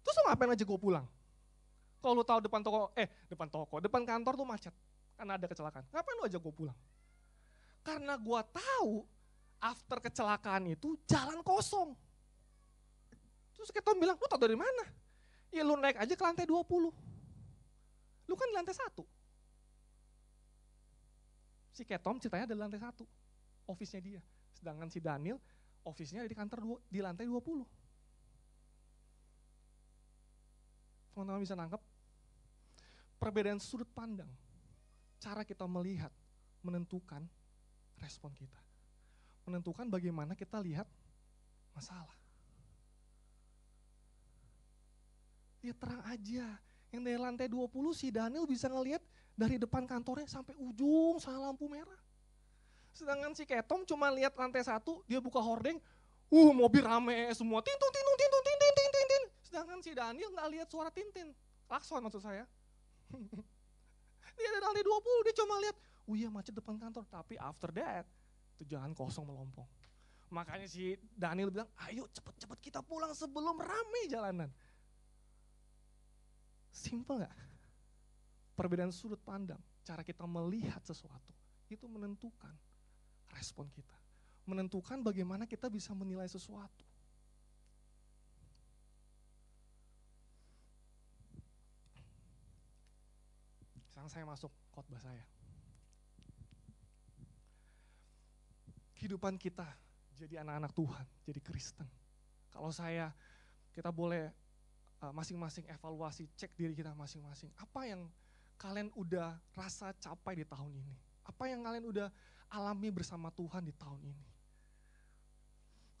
terus 0.00 0.14
lu 0.20 0.22
ngapain 0.28 0.50
aja 0.52 0.64
gue 0.64 0.78
pulang? 0.80 1.06
Kalau 2.00 2.16
lu 2.16 2.24
tahu 2.24 2.40
depan 2.40 2.64
toko, 2.64 2.90
eh 2.96 3.08
depan 3.28 3.48
toko, 3.52 3.76
depan 3.78 4.02
kantor 4.08 4.32
tuh 4.40 4.46
macet, 4.48 4.74
karena 5.20 5.36
ada 5.36 5.46
kecelakaan. 5.46 5.84
Ngapain 5.92 6.14
lu 6.16 6.24
aja 6.24 6.38
gue 6.40 6.52
pulang? 6.52 6.78
Karena 7.84 8.16
gue 8.16 8.40
tahu 8.52 9.04
after 9.60 9.98
kecelakaan 10.00 10.72
itu 10.72 10.96
jalan 11.04 11.44
kosong. 11.44 11.92
Terus 13.52 13.68
Ketom 13.68 14.00
bilang, 14.00 14.16
lu 14.16 14.24
tau 14.24 14.40
dari 14.40 14.56
mana? 14.56 14.88
Ya 15.52 15.60
lu 15.60 15.76
naik 15.76 16.00
aja 16.00 16.14
ke 16.16 16.24
lantai 16.24 16.48
20. 16.48 16.64
Lu 18.24 18.34
kan 18.38 18.46
di 18.48 18.56
lantai 18.56 18.72
satu. 18.72 19.04
Si 21.76 21.84
Ketom 21.84 22.16
ceritanya 22.16 22.48
ada 22.48 22.56
di 22.56 22.62
lantai 22.64 22.80
satu, 22.80 23.04
office-nya 23.68 24.00
dia. 24.00 24.20
Sedangkan 24.56 24.88
si 24.88 25.00
Daniel, 25.00 25.36
office-nya 25.84 26.24
ada 26.24 26.30
di 26.32 26.36
kantor 26.36 26.58
dua, 26.64 26.78
di 26.88 27.00
lantai 27.04 27.28
20. 27.28 27.79
Teman-teman 31.20 31.44
bisa 31.44 31.52
nangkep? 31.52 31.82
Perbedaan 33.20 33.60
sudut 33.60 33.84
pandang, 33.92 34.32
cara 35.20 35.44
kita 35.44 35.68
melihat, 35.68 36.08
menentukan 36.64 37.20
respon 38.00 38.32
kita. 38.32 38.56
Menentukan 39.44 39.84
bagaimana 39.92 40.32
kita 40.32 40.56
lihat 40.64 40.88
masalah. 41.76 42.16
Ya 45.60 45.76
terang 45.76 46.00
aja. 46.08 46.56
Yang 46.88 47.02
dari 47.04 47.18
lantai 47.20 47.52
20 47.52 47.68
si 47.92 48.08
Daniel 48.08 48.48
bisa 48.48 48.72
ngelihat 48.72 49.04
dari 49.36 49.60
depan 49.60 49.84
kantornya 49.84 50.24
sampai 50.24 50.56
ujung 50.56 51.20
sana 51.20 51.36
lampu 51.36 51.68
merah. 51.68 52.00
Sedangkan 52.96 53.36
si 53.36 53.44
Ketom 53.44 53.84
cuma 53.84 54.08
lihat 54.08 54.32
lantai 54.40 54.64
satu, 54.64 55.04
dia 55.04 55.20
buka 55.20 55.36
hordeng, 55.36 55.76
uh 56.32 56.50
mobil 56.56 56.80
rame 56.80 57.28
semua, 57.36 57.60
tintung 57.60 57.92
tintung 57.92 58.16
tintung 58.16 58.40
tinting. 58.40 58.59
Sedangkan 59.50 59.82
si 59.82 59.90
Daniel 59.90 60.30
nggak 60.30 60.48
lihat 60.54 60.68
suara 60.70 60.94
tintin, 60.94 61.34
klakson 61.66 62.06
maksud 62.06 62.22
saya. 62.22 62.46
dia 64.38 64.48
dari 64.54 64.62
lantai 64.62 64.86
20, 64.86 65.26
dia 65.26 65.34
cuma 65.42 65.58
lihat, 65.58 65.76
oh 66.06 66.14
iya 66.14 66.30
macet 66.30 66.54
depan 66.54 66.78
kantor. 66.78 67.02
Tapi 67.10 67.34
after 67.34 67.74
that, 67.74 68.06
itu 68.54 68.70
jalan 68.70 68.94
kosong 68.94 69.26
melompong. 69.26 69.66
Makanya 70.30 70.70
si 70.70 70.94
Daniel 71.10 71.50
bilang, 71.50 71.66
ayo 71.90 72.06
cepet-cepet 72.14 72.58
kita 72.62 72.80
pulang 72.86 73.10
sebelum 73.10 73.58
rame 73.58 74.06
jalanan. 74.06 74.46
Simple 76.70 77.26
gak? 77.26 77.34
Perbedaan 78.54 78.94
sudut 78.94 79.18
pandang, 79.18 79.58
cara 79.82 80.06
kita 80.06 80.22
melihat 80.30 80.78
sesuatu, 80.86 81.34
itu 81.66 81.82
menentukan 81.90 82.54
respon 83.34 83.66
kita. 83.74 83.98
Menentukan 84.46 85.02
bagaimana 85.02 85.50
kita 85.50 85.66
bisa 85.66 85.90
menilai 85.90 86.30
sesuatu. 86.30 86.86
Sekarang 94.00 94.16
saya 94.16 94.32
masuk 94.32 94.48
khotbah 94.72 94.96
saya. 94.96 95.20
Kehidupan 98.96 99.36
kita 99.36 99.68
jadi 100.16 100.40
anak-anak 100.40 100.72
Tuhan, 100.72 101.04
jadi 101.28 101.40
Kristen. 101.44 101.84
Kalau 102.48 102.72
saya, 102.72 103.12
kita 103.76 103.92
boleh 103.92 104.32
masing-masing 105.12 105.68
evaluasi, 105.68 106.32
cek 106.32 106.56
diri 106.56 106.72
kita 106.72 106.96
masing-masing. 106.96 107.52
Apa 107.60 107.92
yang 107.92 108.08
kalian 108.56 108.88
udah 108.96 109.36
rasa 109.52 109.92
capai 110.00 110.32
di 110.32 110.48
tahun 110.48 110.80
ini? 110.80 110.96
Apa 111.28 111.52
yang 111.52 111.60
kalian 111.60 111.84
udah 111.84 112.08
alami 112.48 112.88
bersama 112.88 113.28
Tuhan 113.36 113.68
di 113.68 113.76
tahun 113.76 114.00
ini? 114.00 114.26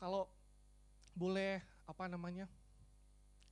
Kalau 0.00 0.24
boleh 1.12 1.60
apa 1.84 2.08
namanya 2.08 2.48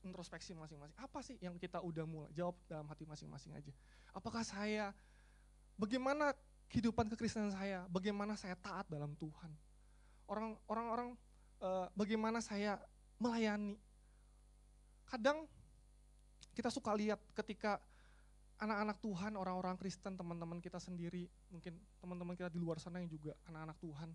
introspeksi 0.06 0.54
masing-masing. 0.54 0.94
Apa 0.98 1.18
sih 1.22 1.37
yang 1.42 1.58
kita 1.58 1.82
udah 1.82 2.04
mulai? 2.06 2.30
Jawab 2.34 2.54
dalam 2.70 2.87
hati 2.87 3.04
masing-masing 3.08 3.54
aja. 3.54 3.72
Apakah 4.14 4.46
saya, 4.46 4.94
bagaimana 5.74 6.34
kehidupan 6.70 7.08
kekristenan 7.11 7.50
saya? 7.50 7.87
Bagaimana 7.90 8.38
saya 8.38 8.54
taat 8.58 8.87
dalam 8.87 9.16
Tuhan? 9.18 9.50
Orang-orang, 10.28 11.16
uh, 11.64 11.88
bagaimana 11.96 12.38
saya 12.44 12.76
melayani? 13.16 13.80
Kadang 15.08 15.48
kita 16.52 16.68
suka 16.68 16.92
lihat 16.92 17.22
ketika 17.32 17.80
anak-anak 18.58 18.98
Tuhan, 18.98 19.38
orang-orang 19.38 19.78
Kristen, 19.78 20.18
teman-teman 20.18 20.58
kita 20.58 20.82
sendiri, 20.82 21.30
mungkin 21.48 21.78
teman-teman 22.02 22.34
kita 22.34 22.50
di 22.50 22.58
luar 22.58 22.82
sana 22.82 22.98
yang 22.98 23.08
juga 23.08 23.32
anak-anak 23.46 23.78
Tuhan, 23.78 24.11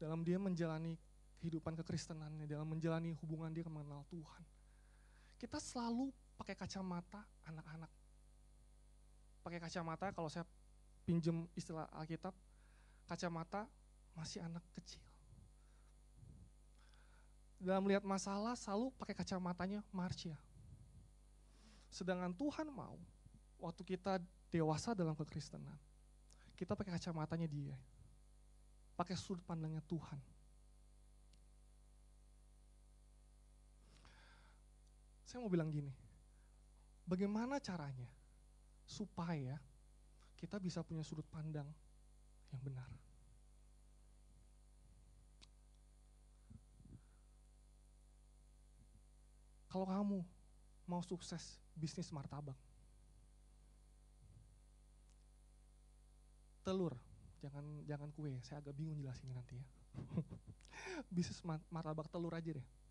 dalam 0.00 0.24
dia 0.24 0.40
menjalani 0.40 0.96
kehidupan 1.38 1.76
kekristenannya, 1.78 2.48
dalam 2.48 2.66
menjalani 2.66 3.12
hubungan 3.20 3.52
dia 3.52 3.66
mengenal 3.68 4.02
Tuhan. 4.08 4.42
Kita 5.42 5.58
selalu 5.58 6.14
pakai 6.38 6.54
kacamata 6.54 7.18
anak-anak. 7.50 7.90
Pakai 9.42 9.58
kacamata, 9.58 10.14
kalau 10.14 10.30
saya 10.30 10.46
pinjem 11.02 11.50
istilah 11.58 11.90
Alkitab, 11.90 12.30
kacamata 13.10 13.66
masih 14.14 14.38
anak 14.38 14.62
kecil. 14.70 15.02
Dalam 17.58 17.82
melihat 17.82 18.06
masalah 18.06 18.54
selalu 18.54 18.94
pakai 18.94 19.18
kacamatanya 19.18 19.82
Marcia. 19.90 20.38
Sedangkan 21.90 22.30
Tuhan 22.38 22.70
mau 22.70 22.94
waktu 23.58 23.82
kita 23.82 24.22
dewasa 24.46 24.94
dalam 24.94 25.18
kekristenan, 25.18 25.74
kita 26.54 26.78
pakai 26.78 26.94
kacamatanya 26.94 27.50
dia. 27.50 27.74
Pakai 28.94 29.18
sudut 29.18 29.42
pandangnya 29.42 29.82
Tuhan. 29.90 30.22
Saya 35.32 35.48
mau 35.48 35.48
bilang 35.48 35.72
gini, 35.72 35.88
bagaimana 37.08 37.56
caranya 37.56 38.04
supaya 38.84 39.56
kita 40.36 40.60
bisa 40.60 40.84
punya 40.84 41.00
sudut 41.00 41.24
pandang 41.32 41.64
yang 42.52 42.60
benar? 42.60 42.84
Kalau 49.72 49.88
kamu 49.88 50.20
mau 50.84 51.00
sukses 51.00 51.56
bisnis 51.72 52.12
martabak, 52.12 52.60
telur, 56.60 56.92
jangan 57.40 57.64
jangan 57.88 58.12
kue, 58.12 58.36
saya 58.44 58.60
agak 58.60 58.76
bingung 58.76 59.00
jelasinnya 59.00 59.40
nanti 59.40 59.56
ya. 59.56 59.64
bisnis 61.16 61.40
martabak 61.72 62.12
telur 62.12 62.36
aja 62.36 62.52
deh. 62.52 62.81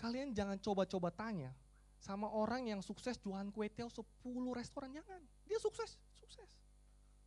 Kalian 0.00 0.32
jangan 0.32 0.56
coba-coba 0.56 1.12
tanya 1.12 1.52
sama 2.00 2.32
orang 2.32 2.64
yang 2.64 2.80
sukses 2.80 3.20
jualan 3.20 3.52
kue 3.52 3.68
tiaw 3.68 3.92
10 3.92 4.00
restoran, 4.56 4.88
jangan. 4.88 5.20
Dia 5.44 5.60
sukses, 5.60 6.00
sukses. 6.16 6.48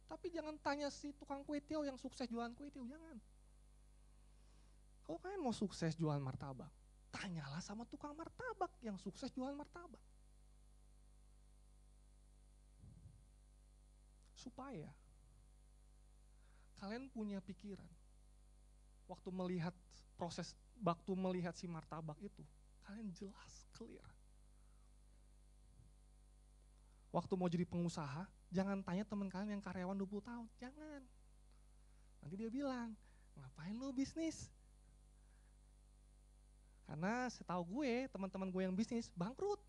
Tapi 0.09 0.33
jangan 0.33 0.57
tanya 0.57 0.89
si 0.89 1.13
tukang 1.13 1.45
kue 1.45 1.61
tiaw 1.61 1.85
yang 1.85 2.01
sukses 2.01 2.25
jualan 2.25 2.49
kue 2.57 2.73
tiaw, 2.73 2.81
jangan. 2.89 3.21
Kalau 5.05 5.19
kalian 5.21 5.45
mau 5.45 5.53
sukses 5.53 5.93
jualan 5.93 6.17
martabak, 6.17 6.73
tanyalah 7.13 7.61
sama 7.61 7.85
tukang 7.85 8.17
martabak 8.17 8.73
yang 8.81 8.97
sukses 8.97 9.29
jualan 9.29 9.53
martabak. 9.53 10.01
supaya 14.43 14.91
kalian 16.83 17.07
punya 17.07 17.39
pikiran 17.39 17.87
waktu 19.07 19.31
melihat 19.31 19.71
proses 20.19 20.51
waktu 20.83 21.15
melihat 21.15 21.55
si 21.55 21.63
martabak 21.71 22.19
itu 22.19 22.43
kalian 22.83 23.09
jelas 23.15 23.53
clear. 23.75 24.05
Waktu 27.13 27.33
mau 27.37 27.45
jadi 27.45 27.65
pengusaha 27.65 28.25
jangan 28.49 28.81
tanya 28.81 29.05
teman 29.05 29.29
kalian 29.29 29.57
yang 29.57 29.63
karyawan 29.63 29.97
20 29.97 30.29
tahun. 30.29 30.47
Jangan. 30.57 31.01
Nanti 32.25 32.35
dia 32.37 32.49
bilang 32.49 32.93
ngapain 33.37 33.75
lu 33.77 33.93
bisnis? 33.93 34.49
Karena 36.89 37.29
setahu 37.31 37.81
gue 37.81 38.09
teman-teman 38.11 38.49
gue 38.53 38.61
yang 38.65 38.75
bisnis 38.75 39.09
bangkrut. 39.13 39.61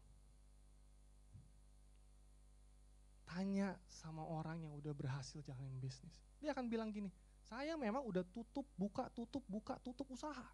Tanya 3.25 3.75
sama 3.91 4.23
orang 4.23 4.63
yang 4.63 4.73
udah 4.79 4.95
berhasil 4.95 5.43
jalanin 5.43 5.81
bisnis. 5.83 6.15
Dia 6.39 6.55
akan 6.55 6.71
bilang 6.71 6.95
gini, 6.95 7.11
saya 7.45 7.75
memang 7.75 8.05
udah 8.07 8.23
tutup, 8.31 8.69
buka, 8.79 9.11
tutup, 9.11 9.43
buka, 9.51 9.77
tutup 9.83 10.07
usaha. 10.13 10.45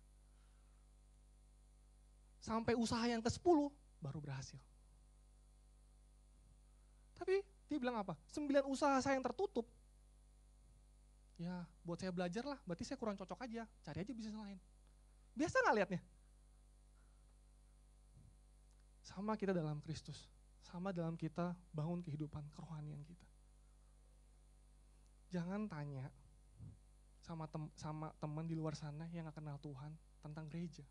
Sampai 2.40 2.72
usaha 2.74 3.04
yang 3.04 3.20
ke-10 3.20 3.68
baru 4.00 4.18
berhasil. 4.18 4.58
Tapi 7.20 7.44
dia 7.68 7.78
bilang 7.78 8.00
apa? 8.00 8.16
Sembilan 8.32 8.64
usaha 8.64 8.96
saya 9.04 9.20
yang 9.20 9.24
tertutup. 9.24 9.68
Ya 11.36 11.64
buat 11.84 12.00
saya 12.00 12.12
belajar 12.12 12.44
lah, 12.44 12.60
berarti 12.64 12.84
saya 12.84 12.96
kurang 13.00 13.16
cocok 13.16 13.44
aja, 13.44 13.64
cari 13.84 13.98
aja 14.00 14.12
bisnis 14.12 14.36
lain. 14.36 14.56
Biasa 15.36 15.60
nggak 15.60 15.76
liatnya? 15.76 16.00
Sama 19.04 19.36
kita 19.36 19.52
dalam 19.52 19.80
Kristus 19.84 20.28
sama 20.70 20.94
dalam 20.94 21.18
kita 21.18 21.56
bangun 21.74 21.98
kehidupan 22.04 22.46
kerohanian 22.54 23.02
kita. 23.02 23.26
Jangan 25.34 25.66
tanya 25.66 26.06
sama 27.18 27.46
tem 27.50 27.70
sama 27.78 28.14
teman 28.18 28.46
di 28.46 28.54
luar 28.54 28.74
sana 28.74 29.06
yang 29.10 29.26
gak 29.30 29.42
kenal 29.42 29.58
Tuhan 29.58 29.94
tentang 30.22 30.46
gereja. 30.50 30.86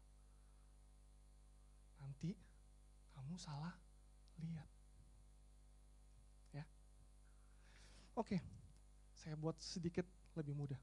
Nanti 2.00 2.34
kamu 3.16 3.36
salah 3.36 3.76
lihat. 4.40 4.70
Ya. 6.56 6.66
Oke. 8.16 8.40
Saya 9.14 9.36
buat 9.36 9.60
sedikit 9.60 10.08
lebih 10.40 10.56
mudah. 10.56 10.80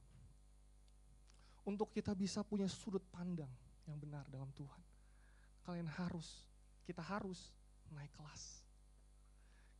Untuk 1.67 1.91
kita 1.91 2.15
bisa 2.15 2.45
punya 2.47 2.69
sudut 2.69 3.03
pandang 3.11 3.51
yang 3.89 3.99
benar 3.99 4.29
dalam 4.29 4.53
Tuhan. 4.55 4.83
Kalian 5.67 5.89
harus, 5.89 6.47
kita 6.87 7.03
harus 7.03 7.51
naik 7.91 8.13
kelas 8.15 8.67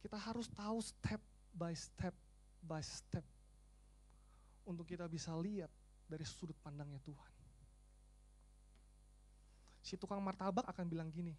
kita 0.07 0.23
harus 0.23 0.47
tahu 0.55 0.79
step 0.79 1.19
by 1.51 1.75
step 1.75 2.15
by 2.63 2.79
step 2.79 3.27
untuk 4.63 4.87
kita 4.87 5.11
bisa 5.11 5.35
lihat 5.35 5.67
dari 6.07 6.23
sudut 6.23 6.55
pandangnya 6.63 7.03
Tuhan. 7.03 7.36
Si 9.87 9.95
tukang 9.95 10.19
martabak 10.19 10.67
akan 10.67 10.91
bilang 10.91 11.09
gini, 11.15 11.31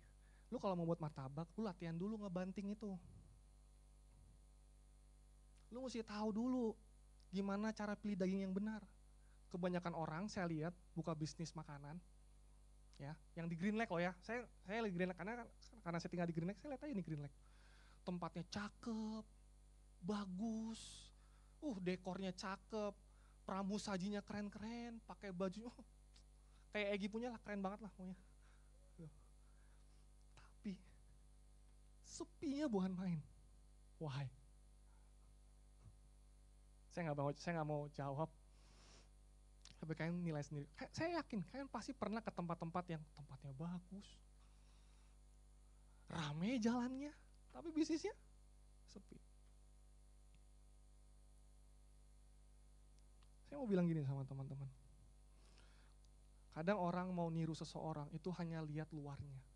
lu 0.48 0.56
kalau 0.64 0.80
mau 0.80 0.88
buat 0.88 1.04
martabak, 1.04 1.52
lu 1.60 1.68
latihan 1.68 1.92
dulu 1.92 2.16
ngebanting 2.24 2.72
itu. 2.72 2.96
Lu 5.76 5.84
mesti 5.84 6.00
tahu 6.00 6.32
dulu 6.32 6.72
gimana 7.28 7.76
cara 7.76 8.00
pilih 8.00 8.16
daging 8.16 8.48
yang 8.48 8.56
benar. 8.56 8.80
Kebanyakan 9.52 9.92
orang 9.92 10.32
saya 10.32 10.48
lihat 10.48 10.72
buka 10.96 11.12
bisnis 11.12 11.52
makanan, 11.52 12.00
ya, 12.96 13.16
yang 13.36 13.52
di 13.52 13.60
Green 13.60 13.76
Lake 13.76 13.92
loh 13.92 14.00
ya. 14.00 14.16
Saya 14.24 14.48
saya 14.64 14.80
lagi 14.80 14.96
Green 14.96 15.12
Lake 15.12 15.20
karena 15.20 15.44
karena 15.84 15.98
saya 16.00 16.12
tinggal 16.12 16.28
di 16.32 16.36
Green 16.36 16.48
Lake, 16.48 16.60
saya 16.64 16.76
lihat 16.76 16.84
aja 16.88 16.96
nih 16.96 17.04
Green 17.04 17.24
Lake 17.28 17.36
tempatnya 18.08 18.48
cakep, 18.48 19.24
bagus, 20.00 21.12
uh 21.60 21.76
dekornya 21.84 22.32
cakep, 22.32 22.96
pramusajinya 23.44 24.24
keren-keren, 24.24 25.04
pakai 25.04 25.36
baju, 25.36 25.68
oh, 25.68 25.76
kayak 26.72 26.96
Egi 26.96 27.12
punya 27.12 27.28
lah, 27.36 27.40
keren 27.44 27.60
banget 27.60 27.84
lah 27.84 27.92
pokoknya. 27.92 28.16
Tapi 30.40 30.72
sepinya 32.18 32.66
bukan 32.66 32.98
main. 32.98 33.20
Why? 34.02 34.26
Saya 36.90 37.14
nggak 37.14 37.18
mau, 37.22 37.30
saya 37.38 37.52
nggak 37.62 37.70
mau 37.70 37.86
jawab. 37.94 38.30
Tapi 39.78 39.94
kalian 39.94 40.26
nilai 40.26 40.42
sendiri. 40.42 40.66
Saya 40.90 41.22
yakin 41.22 41.46
kalian 41.54 41.70
pasti 41.70 41.94
pernah 41.94 42.18
ke 42.26 42.34
tempat-tempat 42.34 42.86
yang 42.90 43.04
tempatnya 43.14 43.54
bagus, 43.54 44.08
rame 46.10 46.58
jalannya, 46.58 47.14
tapi 47.54 47.70
bisnisnya 47.70 48.18
sepi. 48.90 49.22
Saya 53.46 53.62
mau 53.62 53.70
bilang 53.70 53.86
gini 53.86 54.02
sama 54.02 54.26
teman-teman. 54.26 54.68
Kadang 56.58 56.82
orang 56.82 57.14
mau 57.14 57.30
niru 57.30 57.54
seseorang 57.54 58.10
itu 58.10 58.34
hanya 58.42 58.66
lihat 58.66 58.90
luarnya. 58.90 59.47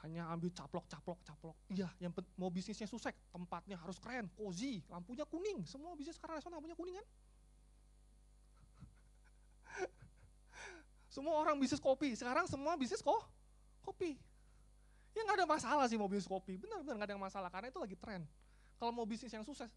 Hanya 0.00 0.32
ambil 0.32 0.48
caplok, 0.56 0.88
caplok, 0.88 1.20
caplok. 1.28 1.56
Iya, 1.68 1.92
yang 2.00 2.16
mau 2.40 2.48
bisnisnya 2.48 2.88
susek, 2.88 3.12
tempatnya 3.28 3.76
harus 3.76 4.00
keren, 4.00 4.32
cozy, 4.32 4.80
lampunya 4.88 5.28
kuning. 5.28 5.68
Semua 5.68 5.92
bisnis 5.92 6.16
sekarang 6.16 6.40
restoran 6.40 6.56
lampunya 6.56 6.76
kuning 6.76 6.96
kan? 6.96 7.06
semua 11.14 11.42
orang 11.42 11.58
bisnis 11.58 11.82
kopi, 11.82 12.14
sekarang 12.16 12.46
semua 12.46 12.78
bisnis 12.80 13.02
kok 13.02 13.28
kopi. 13.84 14.16
Ya 15.10 15.26
nggak 15.26 15.42
ada 15.42 15.48
masalah 15.50 15.84
sih 15.90 15.98
mau 15.98 16.06
bisnis 16.06 16.30
kopi, 16.30 16.56
benar-benar 16.56 16.96
nggak 16.96 17.10
ada 17.10 17.18
masalah 17.18 17.48
karena 17.50 17.68
itu 17.68 17.82
lagi 17.82 17.96
tren. 17.98 18.22
Kalau 18.78 18.92
mau 18.94 19.04
bisnis 19.04 19.34
yang 19.34 19.44
sukses, 19.44 19.68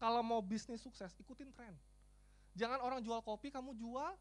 kalau 0.00 0.24
mau 0.24 0.42
bisnis 0.42 0.82
sukses 0.82 1.14
ikutin 1.22 1.54
tren. 1.54 1.76
Jangan 2.58 2.82
orang 2.82 2.98
jual 3.04 3.22
kopi 3.22 3.54
kamu 3.54 3.76
jual 3.78 4.16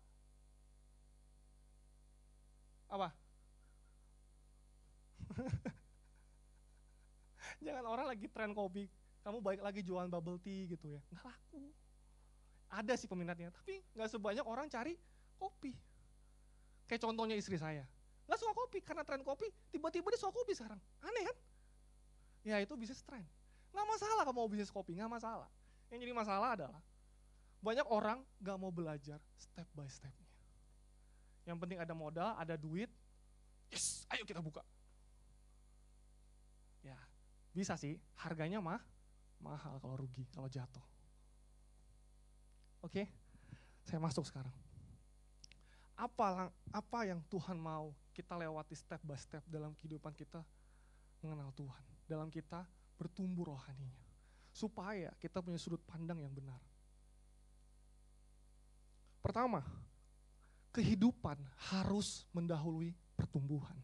apa? 2.87 3.09
Jangan 7.65 7.85
orang 7.87 8.05
lagi 8.11 8.27
tren 8.29 8.53
kopi, 8.53 8.85
kamu 9.25 9.41
baik 9.41 9.61
lagi 9.63 9.81
jualan 9.81 10.07
bubble 10.07 10.39
tea 10.39 10.69
gitu 10.69 10.93
ya, 10.93 11.01
nggak 11.13 11.25
laku. 11.25 11.63
Ada 12.67 12.93
sih 12.99 13.07
peminatnya, 13.07 13.49
tapi 13.49 13.79
nggak 13.95 14.09
sebanyak 14.11 14.45
orang 14.45 14.67
cari 14.67 14.99
kopi. 15.39 15.73
Kayak 16.87 17.03
contohnya 17.03 17.35
istri 17.35 17.59
saya, 17.59 17.83
Nggak 18.27 18.39
suka 18.43 18.53
kopi, 18.59 18.79
karena 18.83 19.03
tren 19.07 19.23
kopi, 19.23 19.47
tiba-tiba 19.71 20.11
dia 20.11 20.19
suka 20.19 20.35
kopi 20.35 20.51
sekarang. 20.51 20.79
Aneh 20.99 21.23
kan? 21.31 21.37
Ya 22.43 22.59
itu 22.59 22.75
bisnis 22.75 22.99
tren. 23.07 23.23
Nggak 23.71 23.87
masalah 23.87 24.23
kalau 24.27 24.35
mau 24.35 24.47
bisnis 24.51 24.67
kopi, 24.67 24.99
nggak 24.99 25.07
masalah. 25.07 25.47
Yang 25.87 25.99
jadi 26.03 26.13
masalah 26.13 26.49
adalah, 26.59 26.81
banyak 27.63 27.87
orang 27.87 28.19
nggak 28.43 28.57
mau 28.59 28.67
belajar 28.67 29.23
step 29.39 29.63
by 29.71 29.87
stepnya. 29.87 30.27
Yang 31.47 31.57
penting 31.63 31.79
ada 31.79 31.95
modal, 31.95 32.35
ada 32.35 32.59
duit, 32.59 32.91
yes, 33.71 34.03
ayo 34.11 34.27
kita 34.27 34.43
buka. 34.43 34.59
Bisa 37.51 37.75
sih, 37.75 37.97
harganya 38.21 38.61
mah 38.61 38.81
mahal 39.41 39.77
kalau 39.81 39.95
rugi, 39.97 40.25
kalau 40.33 40.49
jatuh. 40.49 40.83
Oke, 42.81 43.09
saya 43.85 43.99
masuk 44.01 44.25
sekarang. 44.25 44.53
Apa, 45.97 46.53
apa 46.69 46.99
yang 47.09 47.19
Tuhan 47.25 47.57
mau 47.57 47.89
kita 48.13 48.37
lewati 48.37 48.77
step 48.77 49.01
by 49.01 49.17
step 49.17 49.41
dalam 49.49 49.73
kehidupan 49.73 50.13
kita 50.13 50.45
mengenal 51.25 51.49
Tuhan, 51.57 51.83
dalam 52.05 52.29
kita 52.29 52.61
bertumbuh 52.97 53.49
rohaninya, 53.49 54.05
supaya 54.53 55.09
kita 55.17 55.41
punya 55.41 55.57
sudut 55.57 55.81
pandang 55.85 56.21
yang 56.21 56.33
benar. 56.33 56.61
Pertama, 59.25 59.65
kehidupan 60.69 61.41
harus 61.73 62.29
mendahului 62.29 62.93
pertumbuhan. 63.17 63.75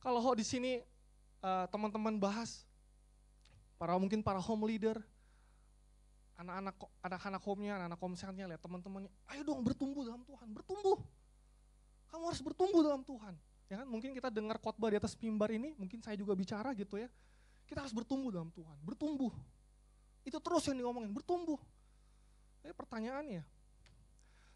Kalau 0.00 0.32
di 0.32 0.46
sini 0.46 0.80
uh, 1.46 1.66
teman-teman 1.70 2.18
bahas, 2.18 2.66
para 3.78 3.94
mungkin 3.94 4.18
para 4.26 4.42
home 4.42 4.66
leader, 4.66 4.98
anak-anak 6.36 6.74
anak-anak 7.00 7.42
home-nya, 7.46 7.72
anak-anak 7.78 8.00
komselnya, 8.02 8.44
lihat 8.50 8.60
teman-temannya, 8.60 9.10
ayo 9.30 9.40
dong 9.46 9.62
bertumbuh 9.62 10.02
dalam 10.02 10.26
Tuhan, 10.26 10.48
bertumbuh. 10.50 10.98
Kamu 12.10 12.22
harus 12.26 12.42
bertumbuh 12.42 12.82
dalam 12.82 13.02
Tuhan. 13.06 13.34
Ya 13.66 13.82
kan? 13.82 13.86
Mungkin 13.86 14.14
kita 14.14 14.30
dengar 14.30 14.58
khotbah 14.62 14.90
di 14.90 14.98
atas 14.98 15.14
mimbar 15.18 15.50
ini, 15.54 15.74
mungkin 15.78 16.02
saya 16.02 16.18
juga 16.18 16.34
bicara 16.34 16.74
gitu 16.74 16.98
ya. 16.98 17.08
Kita 17.66 17.82
harus 17.82 17.94
bertumbuh 17.94 18.30
dalam 18.30 18.50
Tuhan, 18.54 18.78
bertumbuh. 18.82 19.34
Itu 20.22 20.38
terus 20.42 20.66
yang 20.70 20.82
diomongin, 20.82 21.10
bertumbuh. 21.10 21.58
Tapi 22.62 22.74
pertanyaannya, 22.74 23.42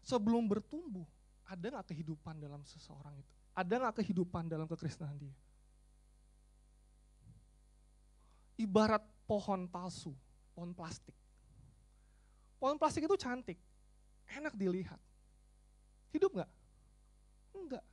sebelum 0.03 0.47
bertumbuh, 0.47 1.07
ada 1.43 1.79
nggak 1.79 1.91
kehidupan 1.91 2.39
dalam 2.39 2.63
seseorang 2.63 3.19
itu? 3.19 3.31
Ada 3.51 3.73
nggak 3.83 3.95
kehidupan 3.99 4.47
dalam 4.47 4.63
kekristenan 4.63 5.15
dia? 5.19 5.35
Ibarat 8.61 9.01
pohon 9.25 9.65
palsu, 9.65 10.13
pohon 10.53 10.69
plastik. 10.77 11.17
Pohon 12.61 12.77
plastik 12.77 13.09
itu 13.09 13.17
cantik, 13.17 13.57
enak 14.37 14.53
dilihat. 14.53 15.01
Hidup 16.13 16.37
nggak? 16.37 16.51
Enggak. 17.57 17.83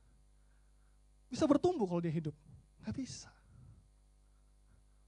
Bisa 1.25 1.49
bertumbuh 1.49 1.89
kalau 1.89 2.05
dia 2.05 2.13
hidup? 2.13 2.37
Enggak 2.77 2.95
bisa. 3.01 3.31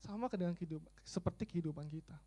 Sama 0.01 0.25
dengan 0.33 0.57
kehidupan, 0.57 0.89
seperti 1.05 1.45
kehidupan 1.45 1.85
kita. 1.93 2.17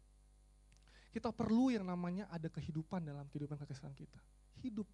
Kita 1.11 1.35
perlu 1.35 1.75
yang 1.75 1.83
namanya 1.83 2.31
ada 2.31 2.47
kehidupan 2.47 3.03
dalam 3.03 3.27
kehidupan 3.31 3.59
kekristenan 3.59 3.95
kita. 3.99 4.19
Hidup. 4.63 4.87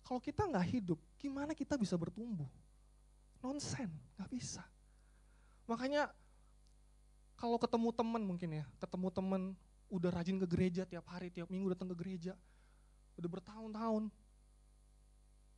Kalau 0.00 0.20
kita 0.20 0.48
nggak 0.48 0.66
hidup, 0.80 1.00
gimana 1.20 1.52
kita 1.52 1.76
bisa 1.76 1.96
bertumbuh? 1.96 2.48
Nonsen, 3.44 3.92
nggak 4.16 4.30
bisa. 4.32 4.64
Makanya 5.68 6.08
kalau 7.36 7.60
ketemu 7.60 7.92
teman 7.92 8.22
mungkin 8.24 8.50
ya, 8.60 8.64
ketemu 8.80 9.08
teman 9.12 9.42
udah 9.92 10.10
rajin 10.10 10.40
ke 10.40 10.46
gereja 10.48 10.82
tiap 10.88 11.04
hari, 11.12 11.28
tiap 11.28 11.52
minggu 11.52 11.76
datang 11.76 11.92
ke 11.92 11.96
gereja, 11.96 12.32
udah 13.20 13.30
bertahun-tahun. 13.30 14.08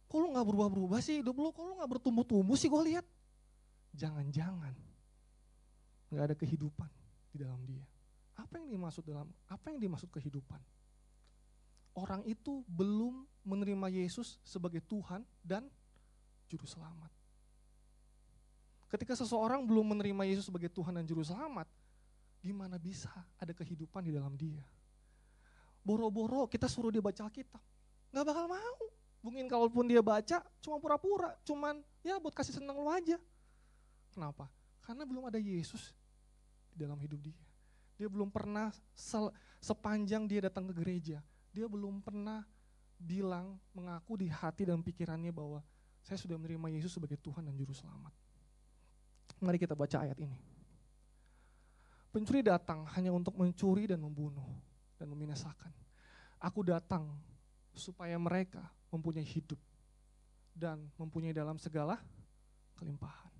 Kok 0.08 0.18
lu 0.18 0.26
gak 0.34 0.46
berubah-berubah 0.48 0.98
sih 1.04 1.20
hidup 1.20 1.36
lu? 1.36 1.52
Kok 1.52 1.64
lu 1.64 1.74
gak 1.78 1.90
bertumbuh-tumbuh 1.98 2.56
sih 2.56 2.66
gue 2.66 2.82
lihat? 2.92 3.06
Jangan-jangan 3.92 4.74
gak 6.10 6.24
ada 6.32 6.36
kehidupan 6.36 6.88
di 7.30 7.36
dalam 7.44 7.60
dia. 7.68 7.84
Apa 8.38 8.58
yang 8.58 8.70
dimaksud 8.72 9.04
dalam 9.04 9.28
apa 9.50 9.66
yang 9.70 9.78
dimaksud 9.78 10.08
kehidupan? 10.10 10.58
Orang 11.98 12.22
itu 12.24 12.62
belum 12.70 13.26
menerima 13.42 13.90
Yesus 13.90 14.38
sebagai 14.46 14.80
Tuhan 14.86 15.26
dan 15.42 15.66
juru 16.46 16.64
selamat. 16.64 17.17
Ketika 18.88 19.12
seseorang 19.12 19.68
belum 19.68 19.92
menerima 19.92 20.22
Yesus 20.24 20.48
sebagai 20.48 20.72
Tuhan 20.72 20.96
dan 20.96 21.04
juru 21.04 21.20
selamat, 21.20 21.68
gimana 22.40 22.80
bisa 22.80 23.12
ada 23.36 23.52
kehidupan 23.52 24.00
di 24.00 24.12
dalam 24.16 24.32
dia? 24.32 24.64
Boro-boro 25.84 26.48
kita 26.48 26.64
suruh 26.68 26.88
dia 26.88 27.04
baca 27.04 27.28
Alkitab, 27.28 27.60
nggak 28.12 28.24
bakal 28.24 28.48
mau. 28.48 28.80
Mungkin 29.18 29.50
kalaupun 29.50 29.84
dia 29.90 30.00
baca, 30.00 30.40
cuma 30.62 30.80
pura-pura, 30.80 31.36
cuman 31.44 31.84
ya 32.06 32.16
buat 32.16 32.32
kasih 32.32 32.62
senang 32.62 32.80
lu 32.80 32.88
aja. 32.88 33.18
Kenapa? 34.14 34.48
Karena 34.80 35.04
belum 35.04 35.28
ada 35.28 35.36
Yesus 35.36 35.92
di 36.72 36.80
dalam 36.80 36.96
hidup 37.02 37.20
dia. 37.20 37.42
Dia 37.98 38.06
belum 38.06 38.30
pernah 38.30 38.70
sepanjang 39.58 40.24
dia 40.30 40.48
datang 40.48 40.70
ke 40.70 40.74
gereja, 40.80 41.18
dia 41.50 41.66
belum 41.66 42.00
pernah 42.00 42.46
bilang, 42.96 43.58
mengaku 43.74 44.22
di 44.22 44.30
hati 44.30 44.64
dan 44.70 44.80
pikirannya 44.80 45.34
bahwa 45.34 45.60
saya 46.00 46.16
sudah 46.16 46.40
menerima 46.40 46.78
Yesus 46.78 46.94
sebagai 46.94 47.18
Tuhan 47.20 47.44
dan 47.44 47.54
Juru 47.58 47.74
Selamat. 47.74 48.27
Mari 49.38 49.60
kita 49.60 49.76
baca 49.76 50.02
ayat 50.02 50.18
ini. 50.18 50.38
Pencuri 52.08 52.40
datang 52.40 52.88
hanya 52.96 53.12
untuk 53.12 53.36
mencuri 53.36 53.84
dan 53.84 54.00
membunuh 54.00 54.48
dan 54.96 55.06
membinasakan. 55.12 55.70
Aku 56.40 56.64
datang 56.64 57.06
supaya 57.76 58.16
mereka 58.16 58.64
mempunyai 58.90 59.26
hidup 59.26 59.60
dan 60.56 60.88
mempunyai 60.98 61.36
dalam 61.36 61.60
segala 61.60 62.00
kelimpahan. 62.74 63.30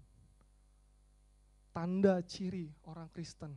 Tanda 1.74 2.22
ciri 2.22 2.70
orang 2.86 3.11
Kristen 3.11 3.55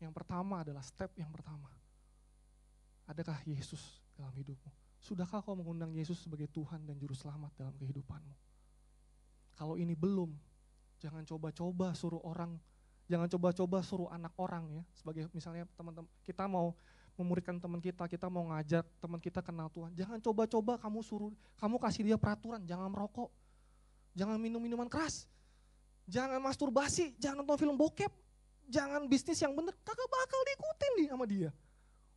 yang 0.00 0.16
pertama 0.16 0.64
adalah 0.64 0.80
step 0.80 1.12
yang 1.20 1.28
pertama. 1.28 1.68
Adakah 3.04 3.36
Yesus 3.44 4.00
dalam 4.16 4.32
hidupmu? 4.32 4.70
Sudahkah 5.00 5.44
kau 5.44 5.56
mengundang 5.56 5.92
Yesus 5.92 6.24
sebagai 6.24 6.48
Tuhan 6.48 6.84
dan 6.88 6.96
Juru 6.96 7.12
Selamat 7.12 7.52
dalam 7.56 7.72
kehidupanmu? 7.76 8.36
Kalau 9.56 9.76
ini 9.76 9.92
belum, 9.92 10.32
jangan 11.00 11.24
coba-coba 11.24 11.96
suruh 11.96 12.20
orang, 12.22 12.60
jangan 13.08 13.26
coba-coba 13.26 13.80
suruh 13.80 14.08
anak 14.12 14.36
orang 14.36 14.68
ya, 14.70 14.82
sebagai 14.92 15.26
misalnya 15.32 15.64
teman-teman, 15.74 16.08
kita 16.22 16.44
mau 16.44 16.76
memuridkan 17.16 17.56
teman 17.60 17.80
kita, 17.80 18.04
kita 18.08 18.28
mau 18.28 18.48
ngajak 18.52 18.84
teman 19.00 19.20
kita 19.20 19.40
kenal 19.44 19.68
Tuhan. 19.68 19.92
Jangan 19.92 20.18
coba-coba 20.20 20.80
kamu 20.80 21.00
suruh, 21.04 21.32
kamu 21.60 21.76
kasih 21.76 22.02
dia 22.12 22.16
peraturan, 22.16 22.64
jangan 22.64 22.88
merokok, 22.88 23.28
jangan 24.16 24.36
minum 24.40 24.60
minuman 24.60 24.88
keras, 24.88 25.28
jangan 26.08 26.40
masturbasi, 26.40 27.16
jangan 27.20 27.44
nonton 27.44 27.56
film 27.60 27.76
bokep, 27.76 28.12
jangan 28.68 29.04
bisnis 29.04 29.40
yang 29.40 29.52
bener, 29.52 29.76
kagak 29.84 30.08
bakal 30.08 30.40
diikutin 30.46 30.92
nih 30.96 31.08
sama 31.12 31.24
dia. 31.28 31.50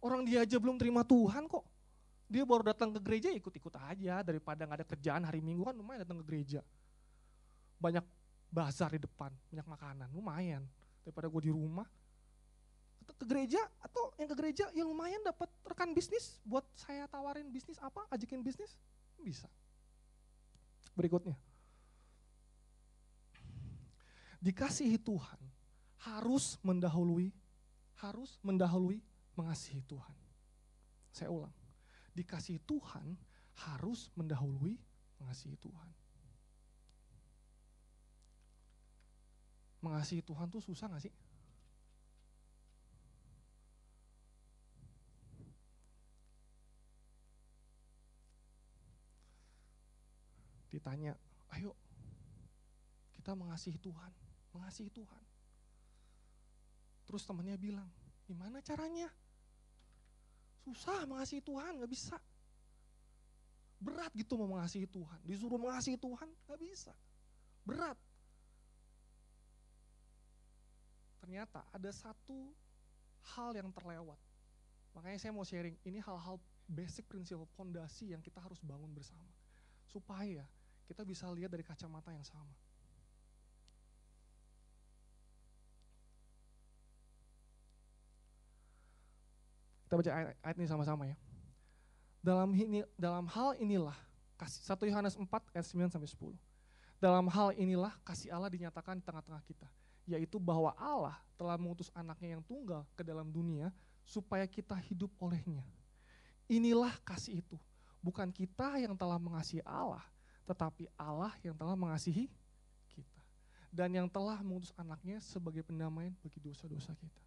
Orang 0.03 0.27
dia 0.27 0.43
aja 0.43 0.59
belum 0.59 0.75
terima 0.75 1.03
Tuhan 1.07 1.47
kok. 1.47 1.63
Dia 2.27 2.43
baru 2.43 2.65
datang 2.71 2.91
ke 2.91 2.99
gereja 2.99 3.29
ikut-ikut 3.31 3.71
aja 3.87 4.19
daripada 4.19 4.67
nggak 4.67 4.83
ada 4.83 4.87
kerjaan 4.87 5.23
hari 5.23 5.39
Minggu 5.39 5.63
kan 5.63 5.75
lumayan 5.75 6.03
datang 6.03 6.19
ke 6.23 6.25
gereja. 6.27 6.59
Banyak 7.79 8.03
bazar 8.53 8.93
di 8.93 9.01
depan, 9.01 9.33
banyak 9.49 9.65
makanan, 9.65 10.09
lumayan. 10.13 10.61
Daripada 11.01 11.27
gue 11.27 11.49
di 11.49 11.51
rumah, 11.51 11.89
ke 13.03 13.25
gereja 13.27 13.59
atau 13.83 14.15
yang 14.15 14.31
ke 14.31 14.35
gereja 14.39 14.65
ya 14.71 14.87
lumayan 14.87 15.19
dapat 15.27 15.51
rekan 15.67 15.91
bisnis 15.91 16.39
buat 16.47 16.63
saya 16.71 17.09
tawarin 17.11 17.51
bisnis 17.51 17.75
apa, 17.81 18.07
ajakin 18.13 18.39
bisnis, 18.39 18.77
bisa. 19.19 19.49
Berikutnya. 20.95 21.35
Dikasihi 24.43 24.99
Tuhan 24.99 25.39
harus 26.03 26.59
mendahului 26.63 27.31
harus 28.03 28.35
mendahului 28.43 28.99
mengasihi 29.39 29.79
Tuhan. 29.87 30.17
Saya 31.15 31.31
ulang. 31.31 31.55
Dikasihi 32.11 32.59
Tuhan 32.67 33.15
harus 33.63 34.11
mendahului 34.19 34.75
mengasihi 35.23 35.55
Tuhan. 35.55 35.87
Mengasihi 39.83 40.23
Tuhan 40.23 40.47
tuh 40.47 40.63
susah 40.63 40.87
gak 40.87 41.03
sih? 41.03 41.11
Ditanya, 50.71 51.13
ayo 51.53 51.75
kita 53.11 53.35
mengasihi 53.37 53.77
Tuhan, 53.77 54.11
mengasihi 54.55 54.89
Tuhan. 54.89 55.23
Terus 57.03 57.21
temannya 57.27 57.59
bilang, 57.59 57.91
gimana 58.25 58.63
caranya? 58.63 59.11
Susah 60.63 61.03
mengasihi 61.03 61.43
Tuhan, 61.43 61.77
gak 61.83 61.91
bisa. 61.91 62.17
Berat 63.83 64.15
gitu 64.15 64.39
mau 64.39 64.57
mengasihi 64.57 64.87
Tuhan. 64.87 65.19
Disuruh 65.27 65.59
mengasihi 65.59 65.99
Tuhan, 65.99 66.31
gak 66.47 66.59
bisa. 66.63 66.95
Berat. 67.67 67.99
Ternyata 71.23 71.63
ada 71.71 71.87
satu 71.95 72.51
hal 73.31 73.55
yang 73.55 73.71
terlewat. 73.71 74.19
Makanya 74.91 75.15
saya 75.23 75.31
mau 75.31 75.47
sharing, 75.47 75.79
ini 75.87 76.03
hal-hal 76.03 76.35
basic 76.67 77.07
prinsip 77.07 77.39
fondasi 77.55 78.11
yang 78.11 78.19
kita 78.19 78.43
harus 78.43 78.59
bangun 78.59 78.91
bersama. 78.91 79.31
Supaya 79.87 80.43
kita 80.83 81.07
bisa 81.07 81.31
lihat 81.31 81.47
dari 81.47 81.63
kacamata 81.63 82.11
yang 82.11 82.27
sama. 82.27 82.51
Kita 89.87 89.95
baca 89.95 90.11
ayat, 90.11 90.35
ayat 90.43 90.57
ini 90.59 90.67
sama-sama 90.67 91.07
ya. 91.07 91.15
Dalam 92.19 92.51
ini 92.51 92.83
dalam 92.99 93.31
hal 93.31 93.55
inilah 93.63 93.95
kasih 94.35 94.59
1 94.75 94.91
Yohanes 94.91 95.15
4 95.15 95.23
ayat 95.55 95.65
9 95.71 95.87
sampai 95.87 96.09
10. 96.11 96.35
Dalam 96.99 97.31
hal 97.31 97.55
inilah 97.55 97.95
kasih 98.03 98.31
Allah 98.31 98.51
dinyatakan 98.51 98.99
di 98.99 99.03
tengah-tengah 99.03 99.43
kita, 99.43 99.67
yaitu 100.03 100.39
bahwa 100.39 100.75
Allah 100.75 101.15
telah 101.39 101.55
mengutus 101.55 101.91
anaknya 101.95 102.37
yang 102.39 102.43
tunggal 102.43 102.83
ke 102.93 103.01
dalam 103.01 103.31
dunia 103.31 103.71
supaya 104.03 104.43
kita 104.47 104.75
hidup 104.75 105.11
olehnya. 105.19 105.63
Inilah 106.51 106.91
kasih 107.07 107.39
itu, 107.39 107.57
bukan 108.03 108.27
kita 108.29 108.77
yang 108.83 108.93
telah 108.99 109.15
mengasihi 109.15 109.63
Allah, 109.63 110.03
tetapi 110.43 110.91
Allah 110.99 111.31
yang 111.39 111.55
telah 111.55 111.73
mengasihi 111.73 112.27
kita. 112.91 113.21
Dan 113.71 113.95
yang 113.95 114.07
telah 114.11 114.43
mengutus 114.43 114.75
anaknya 114.75 115.23
sebagai 115.23 115.63
pendamaian 115.63 116.13
bagi 116.19 116.37
dosa-dosa 116.43 116.93
kita 116.93 117.23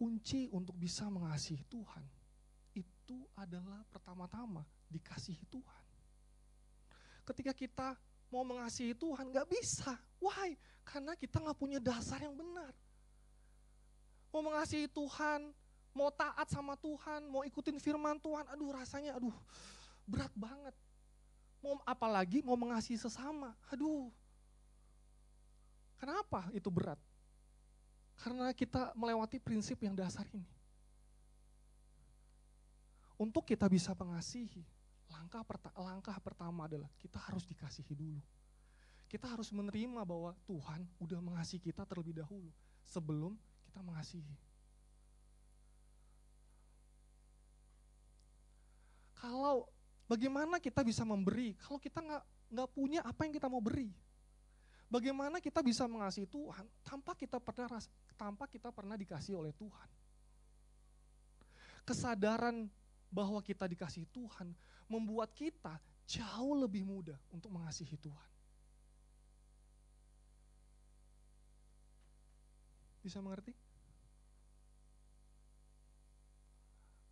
kunci 0.00 0.48
untuk 0.48 0.72
bisa 0.80 1.04
mengasihi 1.12 1.60
Tuhan 1.68 2.00
itu 2.72 3.28
adalah 3.36 3.84
pertama-tama 3.92 4.64
dikasihi 4.88 5.44
Tuhan. 5.52 5.84
Ketika 7.28 7.52
kita 7.52 7.88
mau 8.30 8.46
mengasihi 8.46 8.94
Tuhan 8.94 9.28
nggak 9.34 9.48
bisa, 9.50 9.98
why? 10.22 10.54
Karena 10.86 11.18
kita 11.18 11.42
nggak 11.42 11.58
punya 11.58 11.82
dasar 11.82 12.22
yang 12.22 12.32
benar. 12.32 12.70
Mau 14.30 14.46
mengasihi 14.46 14.86
Tuhan, 14.86 15.50
mau 15.90 16.08
taat 16.14 16.46
sama 16.46 16.78
Tuhan, 16.78 17.26
mau 17.26 17.42
ikutin 17.42 17.82
firman 17.82 18.22
Tuhan, 18.22 18.46
aduh 18.46 18.70
rasanya 18.70 19.18
aduh 19.18 19.34
berat 20.06 20.30
banget. 20.38 20.74
Mau 21.60 21.76
apalagi 21.84 22.40
mau 22.40 22.56
mengasihi 22.56 22.96
sesama, 22.96 23.52
aduh. 23.68 24.08
Kenapa 26.00 26.48
itu 26.56 26.70
berat? 26.72 26.96
Karena 28.16 28.48
kita 28.56 28.96
melewati 28.96 29.36
prinsip 29.36 29.76
yang 29.84 29.92
dasar 29.92 30.24
ini. 30.32 30.48
Untuk 33.20 33.44
kita 33.44 33.68
bisa 33.68 33.92
mengasihi, 33.92 34.64
langkah, 35.20 35.44
langkah 35.76 36.16
pertama 36.24 36.64
adalah 36.64 36.88
kita 36.96 37.20
harus 37.20 37.44
dikasihi 37.44 37.92
dulu. 37.92 38.20
Kita 39.04 39.28
harus 39.28 39.52
menerima 39.52 40.00
bahwa 40.06 40.32
Tuhan 40.48 40.88
udah 40.96 41.20
mengasihi 41.20 41.60
kita 41.60 41.84
terlebih 41.84 42.24
dahulu 42.24 42.48
sebelum 42.80 43.36
kita 43.68 43.84
mengasihi. 43.84 44.32
Kalau 49.20 49.68
bagaimana 50.08 50.56
kita 50.56 50.80
bisa 50.80 51.04
memberi 51.04 51.52
kalau 51.60 51.76
kita 51.76 52.00
nggak 52.00 52.24
nggak 52.56 52.68
punya 52.72 53.04
apa 53.04 53.20
yang 53.28 53.34
kita 53.36 53.52
mau 53.52 53.60
beri? 53.60 53.92
Bagaimana 54.88 55.38
kita 55.38 55.60
bisa 55.60 55.84
mengasihi 55.84 56.26
Tuhan 56.26 56.64
tanpa 56.80 57.12
kita 57.12 57.36
pernah 57.36 57.82
tanpa 58.16 58.48
kita 58.48 58.72
pernah 58.72 58.96
dikasih 58.96 59.36
oleh 59.36 59.52
Tuhan. 59.52 59.88
Kesadaran 61.84 62.70
bahwa 63.10 63.42
kita 63.42 63.66
dikasih 63.66 64.06
Tuhan 64.14 64.54
membuat 64.90 65.30
kita 65.32 65.78
jauh 66.10 66.58
lebih 66.58 66.82
mudah 66.82 67.16
untuk 67.30 67.54
mengasihi 67.54 67.94
Tuhan. 67.94 68.30
Bisa 73.00 73.22
mengerti? 73.22 73.54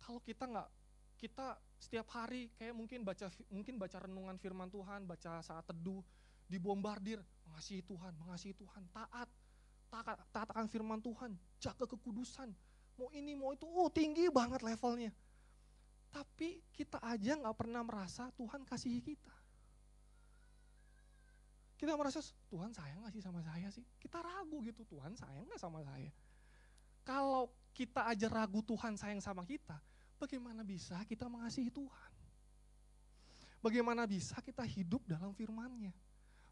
Kalau 0.03 0.19
kita 0.19 0.43
nggak, 0.43 0.69
kita 1.17 1.55
setiap 1.79 2.11
hari 2.11 2.51
kayak 2.59 2.75
mungkin 2.75 3.07
baca 3.07 3.31
mungkin 3.47 3.79
baca 3.79 3.97
renungan 4.03 4.35
firman 4.35 4.67
Tuhan, 4.67 5.07
baca 5.07 5.39
saat 5.39 5.63
teduh, 5.63 6.03
dibombardir 6.51 7.23
mengasihi 7.47 7.81
Tuhan, 7.87 8.13
mengasihi 8.19 8.53
Tuhan, 8.57 8.83
taat, 8.91 9.29
taat, 9.87 10.17
taat 10.35 10.49
akan 10.51 10.67
firman 10.67 10.99
Tuhan, 10.99 11.37
jaga 11.61 11.87
kekudusan, 11.87 12.51
mau 12.99 13.09
ini 13.15 13.33
mau 13.37 13.55
itu, 13.55 13.65
oh 13.65 13.87
tinggi 13.87 14.27
banget 14.27 14.59
levelnya. 14.65 15.13
Tapi 16.09 16.61
kita 16.73 16.97
aja 17.05 17.37
nggak 17.37 17.57
pernah 17.57 17.85
merasa 17.85 18.33
Tuhan 18.33 18.65
kasihi 18.65 19.01
kita. 19.01 19.35
Kita 21.79 21.95
merasa 21.95 22.19
Tuhan 22.51 22.75
sayang 22.75 22.99
nggak 23.05 23.13
sih 23.15 23.23
sama 23.23 23.39
saya 23.39 23.71
sih? 23.71 23.85
Kita 23.95 24.19
ragu 24.19 24.59
gitu, 24.67 24.83
Tuhan 24.83 25.15
sayang 25.15 25.47
nggak 25.47 25.61
sama 25.61 25.79
saya? 25.85 26.11
Kalau 27.07 27.47
kita 27.71 28.03
aja 28.09 28.27
ragu 28.27 28.59
Tuhan 28.59 28.99
sayang 28.99 29.23
sama 29.23 29.47
kita, 29.47 29.79
bagaimana 30.19 30.65
bisa 30.67 30.99
kita 31.07 31.31
mengasihi 31.31 31.71
Tuhan? 31.71 32.11
Bagaimana 33.63 34.03
bisa 34.07 34.39
kita 34.43 34.63
hidup 34.63 35.07
dalam 35.07 35.31
firman-Nya? 35.35 35.91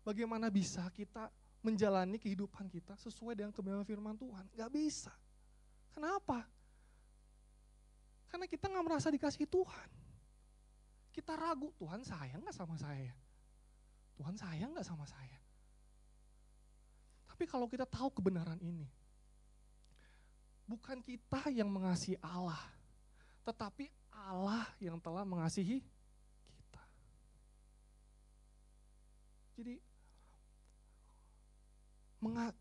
Bagaimana 0.04 0.48
bisa 0.48 0.88
kita 0.96 1.28
menjalani 1.60 2.16
kehidupan 2.16 2.72
kita 2.72 2.96
sesuai 2.96 3.36
dengan 3.36 3.52
kebenaran 3.52 3.84
firman 3.84 4.16
Tuhan? 4.16 4.48
Gak 4.56 4.72
bisa. 4.72 5.12
Kenapa? 5.92 6.48
Karena 8.28 8.46
kita 8.46 8.68
nggak 8.68 8.86
merasa 8.86 9.08
dikasih 9.08 9.48
Tuhan. 9.48 9.90
Kita 11.16 11.34
ragu, 11.34 11.74
Tuhan 11.82 12.06
sayang 12.06 12.44
nggak 12.44 12.54
sama 12.54 12.78
saya? 12.78 13.16
Tuhan 14.20 14.38
sayang 14.38 14.74
nggak 14.76 14.86
sama 14.86 15.06
saya? 15.10 15.40
Tapi 17.26 17.44
kalau 17.50 17.66
kita 17.70 17.86
tahu 17.86 18.10
kebenaran 18.14 18.58
ini, 18.62 18.90
bukan 20.66 21.02
kita 21.02 21.50
yang 21.54 21.70
mengasihi 21.70 22.18
Allah, 22.22 22.60
tetapi 23.46 23.90
Allah 24.10 24.66
yang 24.82 24.98
telah 24.98 25.22
mengasihi 25.22 25.86
kita. 26.50 26.84
Jadi 29.58 29.78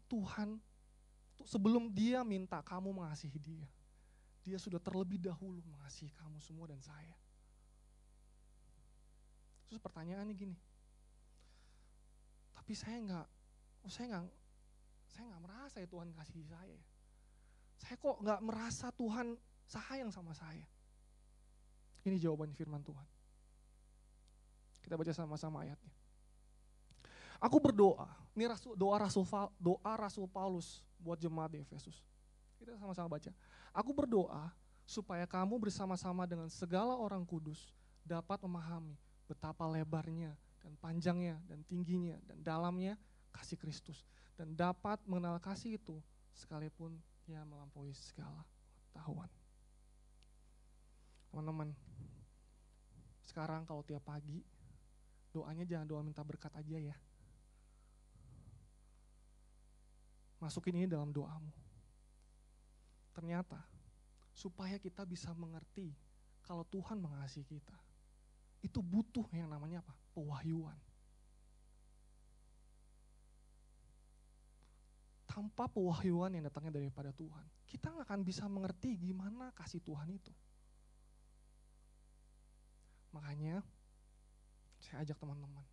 Tuhan 0.06 0.60
sebelum 1.42 1.90
dia 1.90 2.22
minta 2.22 2.62
kamu 2.62 2.94
mengasihi 3.02 3.36
dia, 3.36 3.68
dia 4.46 4.62
sudah 4.62 4.78
terlebih 4.78 5.18
dahulu 5.18 5.58
mengasihi 5.66 6.14
kamu 6.14 6.38
semua 6.38 6.70
dan 6.70 6.78
saya. 6.78 7.18
Terus 9.66 9.82
pertanyaannya 9.82 10.34
gini, 10.38 10.54
tapi 12.54 12.70
saya 12.78 13.02
nggak, 13.02 13.26
oh 13.82 13.90
saya 13.90 14.06
nggak, 14.14 14.24
saya 15.10 15.24
nggak 15.26 15.42
merasa 15.42 15.76
ya 15.82 15.88
Tuhan 15.90 16.08
kasih 16.14 16.46
saya. 16.46 16.80
Saya 17.82 17.94
kok 17.98 18.16
nggak 18.22 18.40
merasa 18.46 18.86
Tuhan 18.94 19.34
sayang 19.66 20.14
sama 20.14 20.30
saya. 20.30 20.62
Ini 22.06 22.22
jawaban 22.22 22.54
firman 22.54 22.86
Tuhan. 22.86 23.06
Kita 24.86 24.94
baca 24.94 25.10
sama-sama 25.10 25.66
ayatnya. 25.66 25.90
Aku 27.42 27.58
berdoa, 27.58 28.06
ini 28.38 28.46
doa 28.78 28.96
Rasul 29.02 29.26
doa 29.58 29.92
Rasul 29.98 30.30
Paulus 30.30 30.86
buat 31.02 31.18
jemaat 31.18 31.52
di 31.52 31.58
Efesus. 31.60 32.06
Kita 32.56 32.76
sama-sama 32.80 33.16
baca. 33.16 33.30
Aku 33.76 33.92
berdoa 33.92 34.52
supaya 34.86 35.26
kamu 35.26 35.58
bersama-sama 35.58 36.24
dengan 36.24 36.46
segala 36.48 36.94
orang 36.94 37.26
kudus 37.26 37.74
dapat 38.06 38.38
memahami 38.46 38.94
betapa 39.26 39.66
lebarnya 39.66 40.32
dan 40.62 40.72
panjangnya 40.78 41.36
dan 41.50 41.66
tingginya 41.66 42.16
dan 42.24 42.38
dalamnya 42.40 42.94
kasih 43.34 43.58
Kristus 43.58 44.06
dan 44.38 44.54
dapat 44.54 45.02
mengenal 45.04 45.42
kasih 45.42 45.76
itu 45.76 45.98
sekalipun 46.32 46.94
ia 47.26 47.42
melampaui 47.42 47.90
segala 47.92 48.46
tahuan. 48.94 49.28
Teman-teman, 51.34 51.74
sekarang 53.26 53.66
kalau 53.66 53.82
tiap 53.82 54.06
pagi 54.06 54.40
doanya 55.34 55.66
jangan 55.66 55.84
doa 55.84 56.02
minta 56.06 56.22
berkat 56.22 56.54
aja 56.54 56.78
ya. 56.78 56.96
Masukin 60.38 60.78
ini 60.78 60.86
dalam 60.86 61.10
doamu. 61.10 61.65
Ternyata 63.16 63.56
supaya 64.36 64.76
kita 64.76 65.08
bisa 65.08 65.32
mengerti 65.32 65.96
kalau 66.44 66.68
Tuhan 66.68 67.00
mengasihi 67.00 67.48
kita. 67.48 67.72
Itu 68.60 68.84
butuh 68.84 69.24
yang 69.32 69.48
namanya 69.48 69.80
apa? 69.80 69.96
Pewahyuan. 70.12 70.76
Tanpa 75.24 75.64
pewahyuan 75.68 76.36
yang 76.36 76.44
datangnya 76.44 76.76
daripada 76.76 77.08
Tuhan, 77.16 77.44
kita 77.64 77.88
nggak 77.88 78.04
akan 78.04 78.20
bisa 78.20 78.44
mengerti 78.52 79.00
gimana 79.00 79.48
kasih 79.56 79.80
Tuhan 79.80 80.12
itu. 80.12 80.32
Makanya 83.16 83.64
saya 84.80 85.04
ajak 85.04 85.16
teman-teman, 85.16 85.64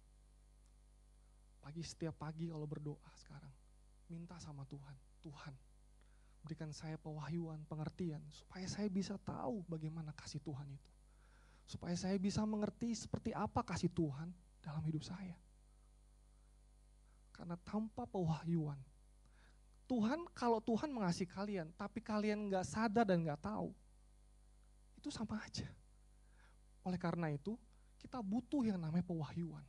pagi 1.60 1.84
setiap 1.84 2.16
pagi 2.16 2.48
kalau 2.48 2.68
berdoa 2.68 3.12
sekarang, 3.20 3.52
minta 4.08 4.36
sama 4.40 4.64
Tuhan, 4.68 4.96
Tuhan 5.24 5.56
berikan 6.44 6.70
saya 6.76 7.00
pewahyuan, 7.00 7.64
pengertian, 7.66 8.20
supaya 8.30 8.68
saya 8.68 8.92
bisa 8.92 9.16
tahu 9.24 9.64
bagaimana 9.66 10.12
kasih 10.12 10.44
Tuhan 10.44 10.68
itu. 10.68 10.92
Supaya 11.64 11.96
saya 11.96 12.20
bisa 12.20 12.44
mengerti 12.44 12.92
seperti 12.92 13.32
apa 13.32 13.64
kasih 13.64 13.88
Tuhan 13.88 14.30
dalam 14.60 14.84
hidup 14.84 15.08
saya. 15.08 15.40
Karena 17.32 17.56
tanpa 17.64 18.04
pewahyuan, 18.04 18.78
Tuhan 19.88 20.28
kalau 20.36 20.60
Tuhan 20.60 20.92
mengasihi 20.92 21.32
kalian, 21.32 21.72
tapi 21.80 22.04
kalian 22.04 22.52
nggak 22.52 22.68
sadar 22.68 23.08
dan 23.08 23.24
nggak 23.24 23.40
tahu, 23.40 23.72
itu 25.00 25.08
sama 25.08 25.40
aja. 25.40 25.68
Oleh 26.84 27.00
karena 27.00 27.32
itu, 27.32 27.56
kita 27.96 28.20
butuh 28.20 28.68
yang 28.68 28.78
namanya 28.78 29.08
pewahyuan. 29.08 29.64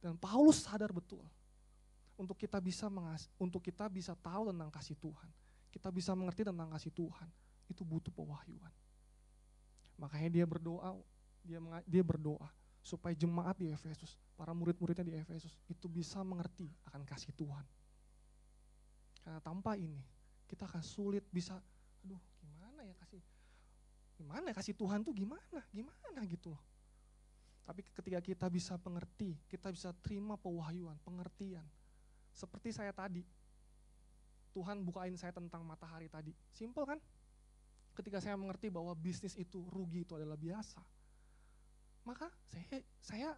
Dan 0.00 0.16
Paulus 0.16 0.64
sadar 0.64 0.90
betul 0.90 1.22
untuk 2.18 2.36
kita 2.36 2.60
bisa 2.60 2.86
mengas 2.86 3.26
untuk 3.40 3.58
kita 3.64 3.88
bisa 3.88 4.14
tahu 4.14 4.52
tentang 4.54 4.70
kasih 4.70 4.96
Tuhan, 4.98 5.30
kita 5.72 5.88
bisa 5.88 6.12
mengerti 6.12 6.44
tentang 6.44 6.68
kasih 6.68 6.92
Tuhan, 6.92 7.28
itu 7.72 7.82
butuh 7.82 8.12
pewahyuan. 8.12 8.70
Makanya 9.96 10.28
dia 10.28 10.44
berdoa, 10.44 11.00
dia 11.40 11.58
dia 11.88 12.04
berdoa 12.04 12.46
supaya 12.84 13.14
jemaat 13.16 13.56
di 13.56 13.70
Efesus, 13.72 14.18
para 14.34 14.52
murid-muridnya 14.52 15.06
di 15.06 15.14
Efesus 15.16 15.54
itu 15.70 15.86
bisa 15.88 16.20
mengerti 16.20 16.68
akan 16.92 17.06
kasih 17.08 17.32
Tuhan. 17.32 17.64
Karena 19.22 19.40
tanpa 19.40 19.78
ini 19.78 20.02
kita 20.50 20.66
akan 20.68 20.82
sulit 20.82 21.24
bisa, 21.30 21.56
aduh 22.02 22.20
gimana 22.42 22.82
ya 22.84 22.94
kasih, 23.00 23.22
gimana 24.18 24.50
ya 24.50 24.54
kasih 24.58 24.74
Tuhan 24.74 25.00
tuh 25.06 25.14
gimana, 25.14 25.62
gimana 25.72 26.20
gitu 26.26 26.52
loh. 26.52 26.62
Tapi 27.62 27.86
ketika 27.86 28.18
kita 28.18 28.46
bisa 28.50 28.74
mengerti, 28.82 29.38
kita 29.46 29.70
bisa 29.70 29.94
terima 30.02 30.34
pewahyuan, 30.34 30.98
pengertian, 31.06 31.62
seperti 32.34 32.74
saya 32.74 32.90
tadi, 32.90 33.22
Tuhan 34.52 34.84
bukain 34.84 35.16
saya 35.16 35.32
tentang 35.32 35.64
matahari 35.64 36.06
tadi. 36.12 36.32
Simple 36.52 36.84
kan? 36.84 36.98
Ketika 37.92 38.20
saya 38.20 38.36
mengerti 38.36 38.72
bahwa 38.72 38.92
bisnis 38.96 39.36
itu 39.36 39.64
rugi 39.68 40.04
itu 40.04 40.16
adalah 40.16 40.36
biasa, 40.36 40.80
maka 42.08 42.32
saya 42.48 42.80
saya 43.04 43.28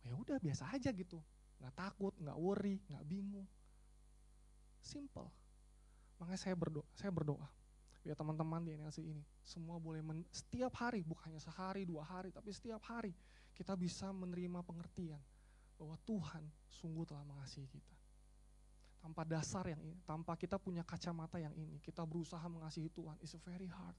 ya 0.00 0.16
udah 0.16 0.40
biasa 0.40 0.72
aja 0.72 0.88
gitu, 0.96 1.20
nggak 1.60 1.74
takut, 1.76 2.16
nggak 2.16 2.38
worry, 2.40 2.80
nggak 2.88 3.04
bingung. 3.04 3.44
Simple. 4.80 5.28
Makanya 6.16 6.40
saya 6.40 6.56
berdoa, 6.56 6.88
saya 6.96 7.12
berdoa 7.12 7.48
biar 8.08 8.16
teman-teman 8.16 8.64
di 8.64 8.72
NLC 8.72 9.04
ini 9.04 9.20
semua 9.44 9.76
boleh 9.76 10.00
men, 10.00 10.24
setiap 10.32 10.72
hari 10.80 11.04
bukannya 11.04 11.36
sehari 11.36 11.84
dua 11.84 12.06
hari 12.06 12.32
tapi 12.32 12.54
setiap 12.54 12.80
hari 12.88 13.12
kita 13.52 13.74
bisa 13.74 14.08
menerima 14.16 14.64
pengertian 14.64 15.20
bahwa 15.76 15.92
Tuhan 16.08 16.40
sungguh 16.72 17.04
telah 17.04 17.20
mengasihi 17.26 17.68
kita 17.68 17.97
tanpa 18.98 19.22
dasar 19.22 19.64
yang 19.70 19.80
ini, 19.80 19.98
tanpa 20.02 20.34
kita 20.34 20.58
punya 20.58 20.82
kacamata 20.82 21.38
yang 21.38 21.54
ini, 21.54 21.78
kita 21.78 22.02
berusaha 22.02 22.42
mengasihi 22.50 22.90
Tuhan, 22.90 23.16
it's 23.22 23.34
very 23.46 23.70
hard. 23.70 23.94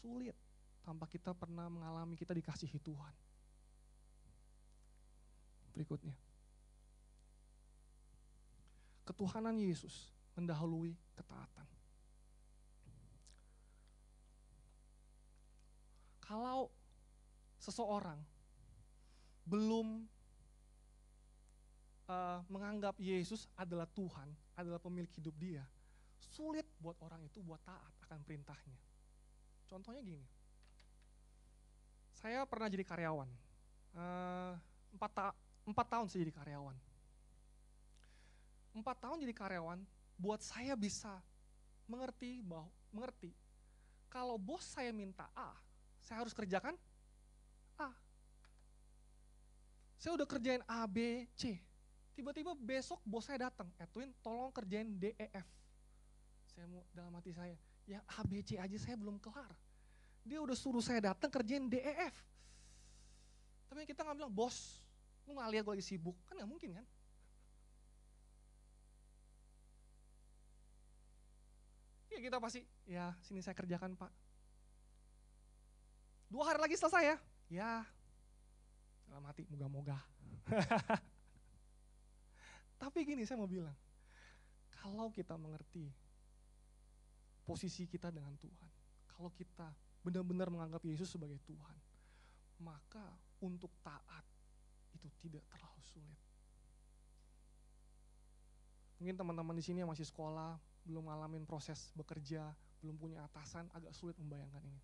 Sulit, 0.00 0.36
tanpa 0.84 1.08
kita 1.08 1.32
pernah 1.36 1.68
mengalami 1.68 2.16
kita 2.16 2.32
dikasihi 2.32 2.78
Tuhan. 2.80 3.14
Berikutnya. 5.72 6.16
Ketuhanan 9.04 9.56
Yesus 9.60 10.12
mendahului 10.32 10.96
ketaatan. 11.12 11.68
Kalau 16.24 16.72
seseorang 17.60 18.16
belum 19.44 20.08
uh, 22.08 22.40
menganggap 22.48 22.96
Yesus 23.00 23.48
adalah 23.56 23.88
Tuhan, 23.92 24.28
adalah 24.56 24.80
pemilik 24.80 25.10
hidup 25.16 25.34
dia, 25.36 25.64
sulit 26.20 26.66
buat 26.80 26.98
orang 27.04 27.22
itu 27.24 27.40
buat 27.40 27.60
taat 27.62 27.92
akan 28.08 28.20
perintahnya. 28.24 28.78
Contohnya 29.68 30.00
gini, 30.04 30.26
saya 32.14 32.44
pernah 32.48 32.68
jadi 32.68 32.84
karyawan, 32.84 33.28
uh, 33.96 34.52
empat, 34.96 35.10
ta 35.12 35.26
empat 35.64 35.86
tahun 35.88 36.06
saya 36.08 36.20
jadi 36.28 36.34
karyawan. 36.34 36.76
Empat 38.74 38.96
tahun 38.98 39.22
jadi 39.22 39.34
karyawan, 39.34 39.78
buat 40.18 40.40
saya 40.42 40.74
bisa 40.74 41.22
mengerti 41.86 42.42
bahwa 42.42 42.66
mengerti 42.90 43.30
kalau 44.14 44.38
bos 44.38 44.62
saya 44.62 44.94
minta 44.94 45.26
A, 45.34 45.50
saya 45.98 46.22
harus 46.22 46.30
kerjakan 46.30 46.78
A. 47.74 47.90
Saya 49.98 50.14
udah 50.14 50.28
kerjain 50.28 50.62
A, 50.70 50.86
B, 50.86 51.26
C. 51.34 51.58
Tiba-tiba 52.14 52.54
besok 52.54 53.02
bos 53.02 53.26
saya 53.26 53.50
datang, 53.50 53.66
Edwin 53.74 54.14
tolong 54.22 54.54
kerjain 54.54 54.86
D, 54.86 55.18
E, 55.18 55.28
F. 55.34 55.48
Saya 56.54 56.70
mau 56.70 56.86
dalam 56.94 57.10
hati 57.18 57.34
saya, 57.34 57.58
ya 57.90 57.98
A, 58.06 58.22
B, 58.22 58.38
C 58.46 58.54
aja 58.54 58.78
saya 58.78 58.94
belum 58.94 59.18
kelar. 59.18 59.50
Dia 60.22 60.38
udah 60.38 60.54
suruh 60.54 60.80
saya 60.80 61.10
datang 61.10 61.26
kerjain 61.26 61.66
D, 61.66 61.82
E, 61.82 61.94
F. 62.06 62.16
Tapi 63.66 63.82
kita 63.82 64.06
nggak 64.06 64.16
bilang, 64.22 64.30
bos, 64.30 64.78
lu 65.26 65.34
nggak 65.34 65.50
lihat 65.58 65.62
gue 65.66 65.74
lagi 65.74 65.86
sibuk, 65.90 66.14
kan 66.30 66.38
nggak 66.38 66.50
mungkin 66.50 66.70
kan? 66.78 66.86
Ya 72.14 72.18
kita 72.22 72.38
pasti, 72.38 72.62
ya 72.86 73.10
sini 73.26 73.42
saya 73.42 73.58
kerjakan 73.58 73.98
pak. 73.98 74.14
Dua 76.30 76.46
hari 76.46 76.62
lagi 76.62 76.78
selesai 76.78 77.02
ya. 77.02 77.16
Ya, 77.50 77.72
dalam 79.10 79.26
hati 79.26 79.42
moga-moga. 79.50 79.98
Tapi 82.78 82.98
gini 83.06 83.24
saya 83.24 83.40
mau 83.40 83.48
bilang, 83.48 83.74
kalau 84.76 85.08
kita 85.08 85.34
mengerti 85.38 85.88
posisi 87.44 87.88
kita 87.88 88.12
dengan 88.12 88.34
Tuhan, 88.36 88.70
kalau 89.14 89.30
kita 89.32 89.72
benar-benar 90.04 90.52
menganggap 90.52 90.84
Yesus 90.84 91.08
sebagai 91.12 91.40
Tuhan, 91.48 91.78
maka 92.60 93.16
untuk 93.40 93.72
taat 93.80 94.24
itu 94.92 95.08
tidak 95.24 95.44
terlalu 95.48 95.82
sulit. 95.84 96.20
Mungkin 99.00 99.16
teman-teman 99.16 99.56
di 99.56 99.64
sini 99.64 99.84
yang 99.84 99.90
masih 99.92 100.06
sekolah, 100.06 100.56
belum 100.84 101.08
ngalamin 101.08 101.44
proses 101.48 101.92
bekerja, 101.96 102.52
belum 102.84 102.96
punya 103.00 103.24
atasan, 103.24 103.68
agak 103.72 103.92
sulit 103.96 104.16
membayangkan 104.20 104.60
ini. 104.64 104.82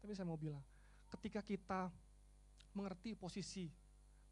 Tapi 0.00 0.12
saya 0.16 0.26
mau 0.26 0.40
bilang, 0.40 0.64
ketika 1.12 1.44
kita 1.44 1.92
mengerti 2.72 3.12
posisi 3.12 3.68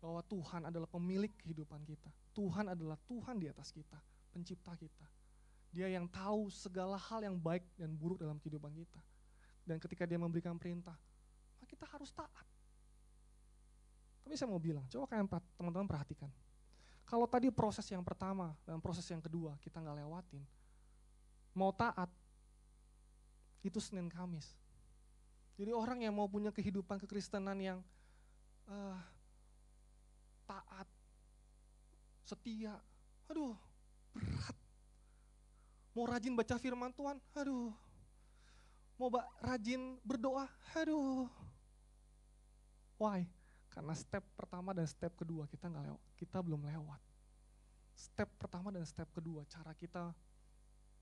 bahwa 0.01 0.25
Tuhan 0.25 0.73
adalah 0.73 0.89
pemilik 0.89 1.31
kehidupan 1.45 1.85
kita, 1.85 2.09
Tuhan 2.33 2.73
adalah 2.73 2.97
Tuhan 3.05 3.37
di 3.37 3.47
atas 3.53 3.69
kita, 3.71 4.01
pencipta 4.33 4.73
kita. 4.75 5.07
Dia 5.71 5.87
yang 5.87 6.11
tahu 6.11 6.51
segala 6.51 6.99
hal 6.99 7.23
yang 7.23 7.37
baik 7.39 7.63
dan 7.79 7.95
buruk 7.95 8.19
dalam 8.19 8.41
kehidupan 8.43 8.75
kita. 8.75 8.99
Dan 9.63 9.79
ketika 9.79 10.03
dia 10.09 10.19
memberikan 10.19 10.59
perintah, 10.59 10.97
maka 11.61 11.65
kita 11.69 11.87
harus 11.87 12.11
taat. 12.11 12.47
Tapi 14.27 14.35
saya 14.35 14.51
mau 14.51 14.59
bilang, 14.59 14.83
coba 14.91 15.07
kalian 15.07 15.29
teman-teman 15.55 15.87
perhatikan. 15.87 16.33
Kalau 17.07 17.27
tadi 17.27 17.51
proses 17.51 17.87
yang 17.91 18.03
pertama 18.03 18.55
dan 18.63 18.79
proses 18.79 19.03
yang 19.11 19.19
kedua 19.19 19.59
kita 19.59 19.83
nggak 19.83 19.99
lewatin, 20.07 20.43
mau 21.55 21.75
taat, 21.75 22.07
itu 23.61 23.77
Senin 23.83 24.09
Kamis. 24.09 24.57
Jadi 25.61 25.77
orang 25.77 26.01
yang 26.01 26.17
mau 26.17 26.25
punya 26.31 26.49
kehidupan 26.49 26.97
kekristenan 27.05 27.59
yang 27.61 27.79
uh, 28.71 28.97
taat, 30.51 30.89
setia, 32.27 32.75
aduh 33.31 33.55
berat. 34.11 34.57
Mau 35.95 36.07
rajin 36.07 36.35
baca 36.35 36.55
firman 36.59 36.91
Tuhan, 36.95 37.19
aduh. 37.35 37.75
Mau 38.99 39.09
rajin 39.43 39.99
berdoa, 40.03 40.47
aduh. 40.77 41.27
Why? 43.01 43.27
Karena 43.71 43.95
step 43.95 44.23
pertama 44.35 44.75
dan 44.75 44.87
step 44.87 45.15
kedua 45.15 45.47
kita 45.47 45.71
nggak 45.71 45.85
lewat, 45.87 46.03
kita 46.19 46.39
belum 46.43 46.63
lewat. 46.67 47.01
Step 47.95 48.29
pertama 48.39 48.75
dan 48.75 48.85
step 48.87 49.09
kedua, 49.15 49.47
cara 49.47 49.73
kita 49.75 50.11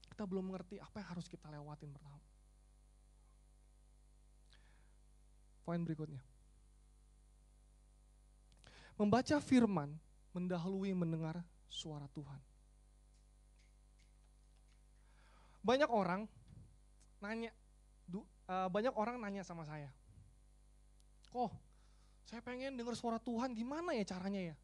kita 0.09 0.25
belum 0.25 0.53
mengerti 0.53 0.81
apa 0.81 1.05
yang 1.05 1.09
harus 1.17 1.27
kita 1.29 1.53
lewatin 1.53 1.93
pertama. 1.93 2.21
Poin 5.69 5.81
berikutnya. 5.85 6.23
Membaca 8.99 9.39
firman 9.39 9.95
mendahului 10.35 10.91
mendengar 10.91 11.39
suara 11.71 12.11
Tuhan. 12.11 12.43
Banyak 15.63 15.87
orang 15.87 16.27
nanya, 17.23 17.55
uh, 18.11 18.67
banyak 18.67 18.95
orang 18.99 19.23
nanya 19.23 19.47
sama 19.47 19.63
saya, 19.63 19.91
kok 21.31 21.55
saya 22.27 22.43
pengen 22.43 22.75
dengar 22.75 22.99
suara 22.99 23.23
Tuhan, 23.23 23.55
gimana 23.55 23.95
ya 23.95 24.05
caranya 24.05 24.53
ya? 24.53 24.57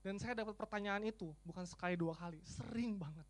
Dan 0.00 0.16
saya 0.16 0.32
dapat 0.32 0.56
pertanyaan 0.56 1.04
itu 1.04 1.30
bukan 1.44 1.68
sekali 1.68 1.94
dua 1.94 2.16
kali, 2.16 2.40
sering 2.42 2.96
banget. 2.96 3.28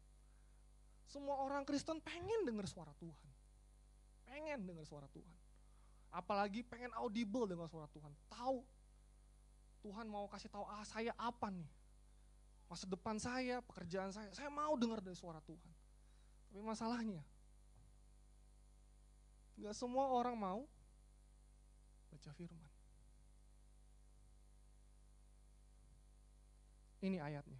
Semua 1.10 1.42
orang 1.42 1.66
Kristen 1.66 1.98
pengen 1.98 2.46
dengar 2.46 2.70
suara 2.70 2.94
Tuhan. 2.94 3.30
Pengen 4.30 4.62
dengar 4.62 4.86
suara 4.86 5.10
Tuhan. 5.10 5.36
Apalagi 6.14 6.62
pengen 6.62 6.94
audible 6.94 7.50
dengan 7.50 7.66
suara 7.66 7.90
Tuhan. 7.90 8.14
Tahu 8.30 8.62
Tuhan 9.80 10.06
mau 10.08 10.28
kasih 10.28 10.52
tahu 10.52 10.64
ah 10.68 10.84
saya 10.84 11.16
apa 11.16 11.48
nih. 11.48 11.68
Masa 12.70 12.86
depan 12.86 13.18
saya, 13.18 13.58
pekerjaan 13.66 14.14
saya, 14.14 14.30
saya 14.30 14.46
mau 14.46 14.78
dengar 14.78 15.02
dari 15.02 15.18
suara 15.18 15.42
Tuhan. 15.42 15.72
Tapi 16.50 16.62
masalahnya, 16.62 17.18
nggak 19.58 19.74
semua 19.74 20.06
orang 20.06 20.38
mau 20.38 20.60
baca 22.14 22.30
firman. 22.34 22.70
Ini 27.00 27.18
ayatnya. 27.18 27.58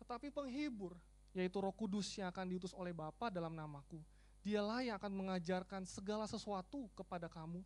Tetapi 0.00 0.32
penghibur 0.32 0.96
yaitu 1.36 1.60
Roh 1.60 1.74
Kudus 1.76 2.08
yang 2.16 2.32
akan 2.32 2.48
diutus 2.48 2.72
oleh 2.72 2.96
Bapa 2.96 3.28
dalam 3.28 3.52
namaku. 3.52 4.00
Dialah 4.40 4.80
yang 4.80 4.96
akan 4.96 5.12
mengajarkan 5.12 5.84
segala 5.84 6.24
sesuatu 6.24 6.88
kepada 6.96 7.28
kamu 7.28 7.60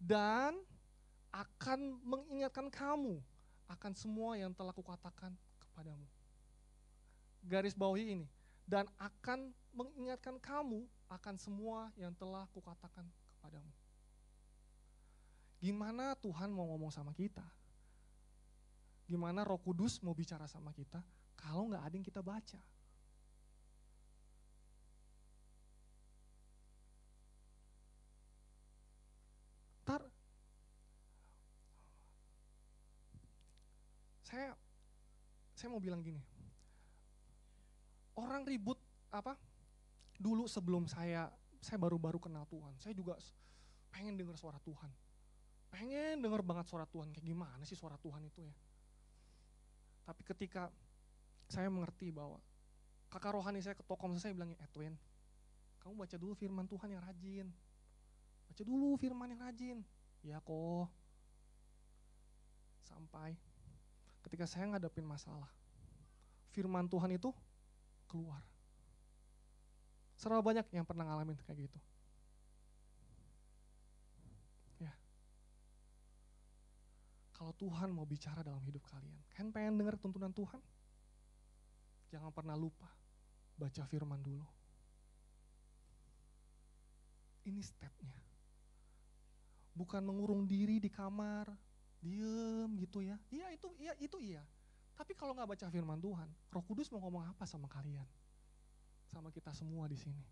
dan 0.00 0.56
akan 1.32 1.96
mengingatkan 2.04 2.68
kamu 2.68 3.18
akan 3.72 3.92
semua 3.96 4.36
yang 4.36 4.52
telah 4.52 4.76
kukatakan 4.76 5.32
kepadamu. 5.56 6.04
Garis 7.42 7.72
bawahi 7.74 8.14
ini, 8.14 8.28
dan 8.68 8.86
akan 9.00 9.50
mengingatkan 9.72 10.36
kamu 10.38 10.84
akan 11.08 11.34
semua 11.40 11.90
yang 11.96 12.12
telah 12.14 12.44
kukatakan 12.52 13.08
kepadamu. 13.34 13.72
Gimana 15.58 16.14
Tuhan 16.20 16.52
mau 16.52 16.68
ngomong 16.74 16.92
sama 16.92 17.16
kita? 17.16 17.44
Gimana 19.08 19.42
Roh 19.42 19.58
Kudus 19.58 19.98
mau 20.04 20.14
bicara 20.14 20.46
sama 20.46 20.70
kita 20.72 21.02
kalau 21.36 21.68
nggak 21.68 21.82
ada 21.82 21.94
yang 21.94 22.06
kita 22.06 22.22
baca? 22.22 22.60
Saya 34.32 34.56
saya 35.52 35.68
mau 35.68 35.76
bilang 35.76 36.00
gini. 36.00 36.24
Orang 38.16 38.48
ribut 38.48 38.80
apa? 39.12 39.36
Dulu 40.16 40.48
sebelum 40.48 40.88
saya 40.88 41.28
saya 41.60 41.76
baru-baru 41.76 42.16
kenal 42.16 42.48
Tuhan, 42.48 42.72
saya 42.80 42.96
juga 42.96 43.20
pengen 43.92 44.16
dengar 44.16 44.40
suara 44.40 44.56
Tuhan. 44.64 44.88
Pengen 45.68 46.24
dengar 46.24 46.40
banget 46.40 46.64
suara 46.64 46.88
Tuhan, 46.88 47.12
kayak 47.12 47.28
gimana 47.28 47.62
sih 47.68 47.76
suara 47.76 48.00
Tuhan 48.00 48.24
itu 48.24 48.40
ya. 48.40 48.56
Tapi 50.08 50.24
ketika 50.24 50.72
saya 51.52 51.68
mengerti 51.68 52.08
bahwa 52.08 52.40
kakak 53.12 53.36
rohani 53.36 53.60
saya 53.60 53.76
ke 53.76 53.84
tokom 53.84 54.16
saya 54.16 54.32
bilang, 54.32 54.56
Edwin, 54.56 54.96
kamu 55.84 55.92
baca 55.96 56.16
dulu 56.16 56.32
firman 56.32 56.64
Tuhan 56.64 56.88
yang 56.88 57.04
rajin. 57.04 57.46
Baca 58.48 58.62
dulu 58.64 58.96
firman 58.96 59.28
yang 59.32 59.40
rajin. 59.44 59.78
Ya 60.24 60.40
kok. 60.40 60.88
Sampai 62.84 63.36
ketika 64.26 64.46
saya 64.46 64.70
ngadepin 64.70 65.06
masalah. 65.06 65.50
Firman 66.52 66.86
Tuhan 66.86 67.16
itu 67.16 67.32
keluar. 68.06 68.44
Serba 70.16 70.44
banyak 70.44 70.68
yang 70.70 70.86
pernah 70.86 71.08
ngalamin 71.08 71.34
kayak 71.42 71.66
gitu. 71.66 71.78
Ya. 74.78 74.92
Kalau 77.34 77.56
Tuhan 77.56 77.90
mau 77.90 78.06
bicara 78.06 78.44
dalam 78.44 78.62
hidup 78.62 78.84
kalian, 78.86 79.18
kan 79.32 79.50
pengen 79.50 79.80
dengar 79.80 79.96
tuntunan 79.98 80.30
Tuhan? 80.30 80.60
Jangan 82.12 82.30
pernah 82.30 82.54
lupa 82.54 82.86
baca 83.56 83.82
firman 83.88 84.20
dulu. 84.20 84.44
Ini 87.42 87.58
stepnya 87.58 88.22
bukan 89.72 90.04
mengurung 90.04 90.44
diri 90.44 90.78
di 90.78 90.92
kamar, 90.92 91.48
diem 92.02 92.70
gitu 92.82 93.00
ya. 93.00 93.16
Iya 93.30 93.54
itu 93.54 93.68
iya 93.78 93.94
itu 94.02 94.18
iya. 94.18 94.42
Tapi 94.92 95.14
kalau 95.16 95.32
nggak 95.32 95.48
baca 95.56 95.66
firman 95.72 95.98
Tuhan, 96.02 96.28
Roh 96.52 96.64
Kudus 96.66 96.90
mau 96.92 97.00
ngomong 97.06 97.32
apa 97.32 97.46
sama 97.48 97.70
kalian? 97.70 98.04
Sama 99.08 99.32
kita 99.32 99.54
semua 99.54 99.88
di 99.88 99.96
sini. 99.96 100.26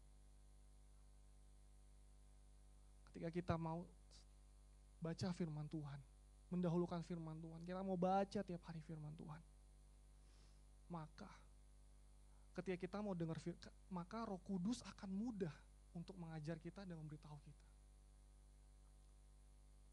Ketika 3.08 3.30
kita 3.32 3.54
mau 3.56 3.86
baca 5.00 5.28
firman 5.32 5.66
Tuhan, 5.70 6.00
mendahulukan 6.52 7.00
firman 7.06 7.38
Tuhan, 7.40 7.64
kita 7.64 7.80
mau 7.80 7.96
baca 7.96 8.40
tiap 8.44 8.62
hari 8.68 8.82
firman 8.84 9.14
Tuhan. 9.16 9.42
Maka 10.90 11.30
ketika 12.58 12.76
kita 12.76 12.98
mau 13.00 13.14
dengar 13.14 13.38
firman, 13.38 13.62
maka 13.88 14.26
Roh 14.26 14.42
Kudus 14.42 14.82
akan 14.84 15.10
mudah 15.10 15.54
untuk 15.94 16.14
mengajar 16.18 16.58
kita 16.58 16.82
dan 16.86 16.98
memberitahu 16.98 17.38
kita. 17.42 17.66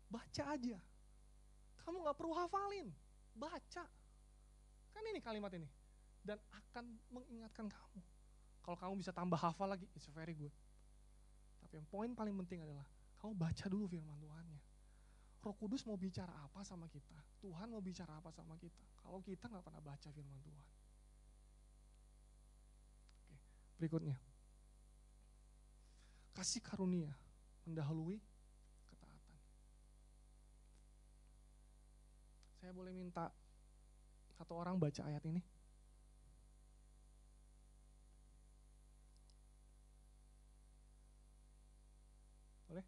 Baca 0.08 0.44
aja. 0.54 0.78
Kamu 1.88 2.04
nggak 2.04 2.18
perlu 2.20 2.36
hafalin, 2.36 2.92
baca. 3.32 3.88
Kan 4.92 5.04
ini 5.08 5.24
kalimat 5.24 5.56
ini. 5.56 5.72
Dan 6.20 6.36
akan 6.52 7.00
mengingatkan 7.08 7.72
kamu. 7.72 8.04
Kalau 8.60 8.76
kamu 8.76 8.94
bisa 9.00 9.16
tambah 9.16 9.40
hafal 9.40 9.72
lagi, 9.72 9.88
it's 9.96 10.12
very 10.12 10.36
good. 10.36 10.52
Tapi 11.64 11.80
yang 11.80 11.88
poin 11.88 12.12
paling 12.12 12.36
penting 12.44 12.68
adalah, 12.68 12.84
kamu 13.24 13.32
baca 13.40 13.66
dulu 13.72 13.88
firman 13.88 14.20
Tuhannya. 14.20 14.60
Roh 15.48 15.56
Kudus 15.56 15.88
mau 15.88 15.96
bicara 15.96 16.36
apa 16.44 16.60
sama 16.68 16.92
kita? 16.92 17.16
Tuhan 17.40 17.72
mau 17.72 17.80
bicara 17.80 18.20
apa 18.20 18.36
sama 18.36 18.60
kita? 18.60 18.84
Kalau 19.00 19.24
kita 19.24 19.48
nggak 19.48 19.64
pernah 19.64 19.80
baca 19.80 20.10
firman 20.12 20.40
Tuhan. 20.44 20.66
Oke, 23.24 23.36
berikutnya. 23.80 24.20
Kasih 26.36 26.60
karunia 26.60 27.16
mendahului 27.64 28.20
ketaatan. 28.92 29.40
Saya 32.68 32.76
boleh 32.76 32.92
minta 32.92 33.32
satu 34.36 34.60
orang 34.60 34.76
baca 34.76 35.00
ayat 35.08 35.24
ini? 35.24 35.40
Boleh? 42.68 42.84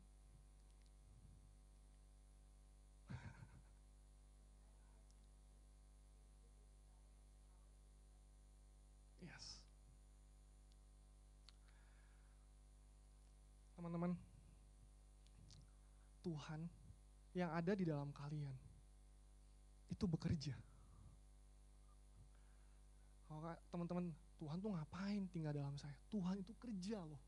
Yes. 9.23 9.63
Teman-teman, 13.79 14.19
Tuhan 16.27 16.67
yang 17.31 17.55
ada 17.55 17.71
di 17.79 17.87
dalam 17.87 18.11
kalian 18.11 18.68
itu 19.89 20.05
bekerja. 20.05 20.53
Kalau 23.29 23.41
teman-teman, 23.69 24.09
Tuhan 24.41 24.57
tuh 24.57 24.73
ngapain 24.73 25.27
tinggal 25.29 25.53
dalam 25.53 25.75
saya? 25.77 25.93
Tuhan 26.09 26.41
itu 26.41 26.53
kerja 26.57 27.01
loh. 27.03 27.21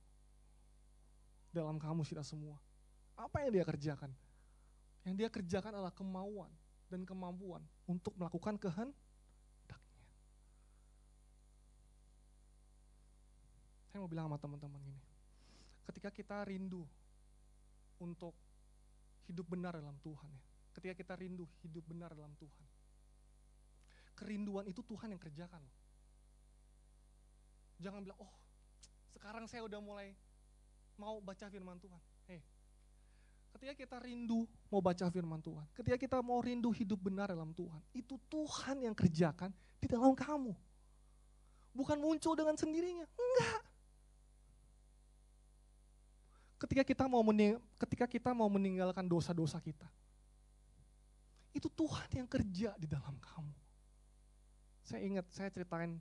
Dalam 1.51 1.77
kamu 1.77 2.01
kita 2.07 2.25
semua. 2.25 2.57
Apa 3.19 3.43
yang 3.45 3.53
dia 3.53 3.65
kerjakan? 3.67 4.09
Yang 5.05 5.15
dia 5.17 5.29
kerjakan 5.29 5.77
adalah 5.77 5.93
kemauan 5.93 6.49
dan 6.89 7.05
kemampuan 7.05 7.61
untuk 7.85 8.15
melakukan 8.17 8.57
kehendaknya. 8.57 10.07
Saya 13.91 13.99
mau 13.99 14.09
bilang 14.09 14.31
sama 14.31 14.39
teman-teman 14.39 14.79
gini. 14.81 15.01
Ketika 15.85 16.09
kita 16.09 16.47
rindu 16.47 16.87
untuk 17.99 18.33
hidup 19.29 19.45
benar 19.45 19.77
dalam 19.77 19.95
Tuhan 20.01 20.29
ya. 20.31 20.50
Ketika 20.71 20.93
kita 20.95 21.13
rindu 21.19 21.43
hidup 21.63 21.83
benar 21.87 22.15
dalam 22.15 22.31
Tuhan. 22.39 22.65
Kerinduan 24.15 24.69
itu 24.69 24.79
Tuhan 24.85 25.11
yang 25.11 25.21
kerjakan. 25.21 25.59
Jangan 27.81 28.05
bilang, 28.05 28.19
oh 28.21 28.33
sekarang 29.09 29.45
saya 29.49 29.65
udah 29.65 29.81
mulai 29.81 30.13
mau 30.95 31.17
baca 31.19 31.49
firman 31.49 31.81
Tuhan. 31.81 32.01
Hei, 32.29 32.41
ketika 33.57 33.73
kita 33.73 33.97
rindu 34.01 34.45
mau 34.69 34.79
baca 34.79 35.05
firman 35.09 35.41
Tuhan, 35.41 35.65
ketika 35.73 35.97
kita 35.97 36.17
mau 36.21 36.39
rindu 36.39 36.69
hidup 36.69 37.01
benar 37.01 37.33
dalam 37.33 37.51
Tuhan, 37.57 37.81
itu 37.91 38.15
Tuhan 38.29 38.85
yang 38.85 38.95
kerjakan 38.95 39.49
di 39.81 39.87
dalam 39.89 40.13
kamu. 40.13 40.53
Bukan 41.71 41.97
muncul 41.97 42.35
dengan 42.37 42.53
sendirinya, 42.53 43.07
enggak. 43.07 43.61
Ketika 46.61 46.83
kita 46.85 47.09
mau 47.09 47.25
mening 47.25 47.57
ketika 47.81 48.05
kita 48.05 48.29
mau 48.37 48.45
meninggalkan 48.45 49.09
dosa-dosa 49.09 49.57
kita, 49.57 49.89
itu 51.51 51.67
Tuhan 51.67 52.09
yang 52.23 52.27
kerja 52.27 52.71
di 52.79 52.87
dalam 52.87 53.15
kamu. 53.19 53.55
Saya 54.87 55.01
ingat, 55.03 55.25
saya 55.31 55.51
ceritain 55.51 55.99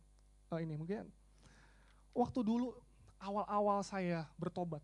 uh, 0.51 0.61
ini 0.63 0.75
mungkin 0.79 1.07
waktu 2.15 2.41
dulu 2.43 2.75
awal-awal 3.19 3.83
saya 3.83 4.27
bertobat. 4.39 4.83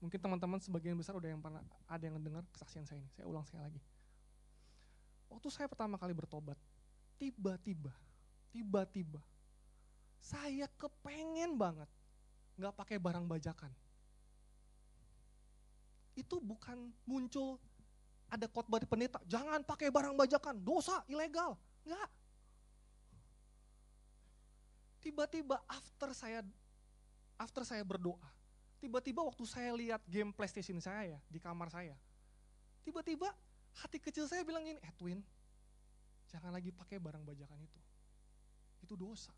Mungkin 0.00 0.20
teman-teman 0.20 0.60
sebagian 0.60 0.96
besar 0.96 1.16
udah 1.16 1.32
yang 1.32 1.40
pernah 1.40 1.64
ada 1.88 2.04
yang 2.04 2.20
dengar 2.20 2.44
kesaksian 2.52 2.84
saya 2.84 3.00
ini. 3.00 3.08
Saya 3.16 3.24
ulang 3.24 3.44
sekali 3.48 3.64
lagi. 3.64 3.80
Waktu 5.32 5.48
saya 5.50 5.66
pertama 5.66 5.96
kali 5.96 6.12
bertobat, 6.12 6.60
tiba-tiba, 7.16 7.90
tiba-tiba, 8.52 9.18
saya 10.20 10.68
kepengen 10.76 11.56
banget 11.56 11.88
nggak 12.56 12.74
pakai 12.76 12.96
barang 13.00 13.24
bajakan. 13.24 13.72
Itu 16.16 16.40
bukan 16.40 16.92
muncul 17.04 17.60
ada 18.26 18.46
khotbah 18.50 18.82
di 18.82 18.88
pendeta, 18.90 19.22
jangan 19.24 19.62
pakai 19.62 19.88
barang 19.88 20.14
bajakan, 20.18 20.58
dosa, 20.58 21.02
ilegal. 21.06 21.54
Enggak. 21.86 22.10
Tiba-tiba 24.98 25.62
after 25.70 26.10
saya 26.10 26.42
after 27.38 27.62
saya 27.62 27.86
berdoa, 27.86 28.26
tiba-tiba 28.82 29.22
waktu 29.22 29.46
saya 29.46 29.70
lihat 29.78 30.02
game 30.10 30.34
PlayStation 30.34 30.82
saya 30.82 31.14
ya 31.14 31.18
di 31.30 31.38
kamar 31.38 31.70
saya, 31.70 31.94
tiba-tiba 32.82 33.30
hati 33.78 34.02
kecil 34.02 34.26
saya 34.26 34.42
bilang 34.42 34.66
gini, 34.66 34.82
Edwin, 34.82 35.22
jangan 36.26 36.50
lagi 36.50 36.74
pakai 36.74 36.98
barang 36.98 37.22
bajakan 37.22 37.60
itu. 37.62 37.80
Itu 38.82 38.98
dosa. 38.98 39.30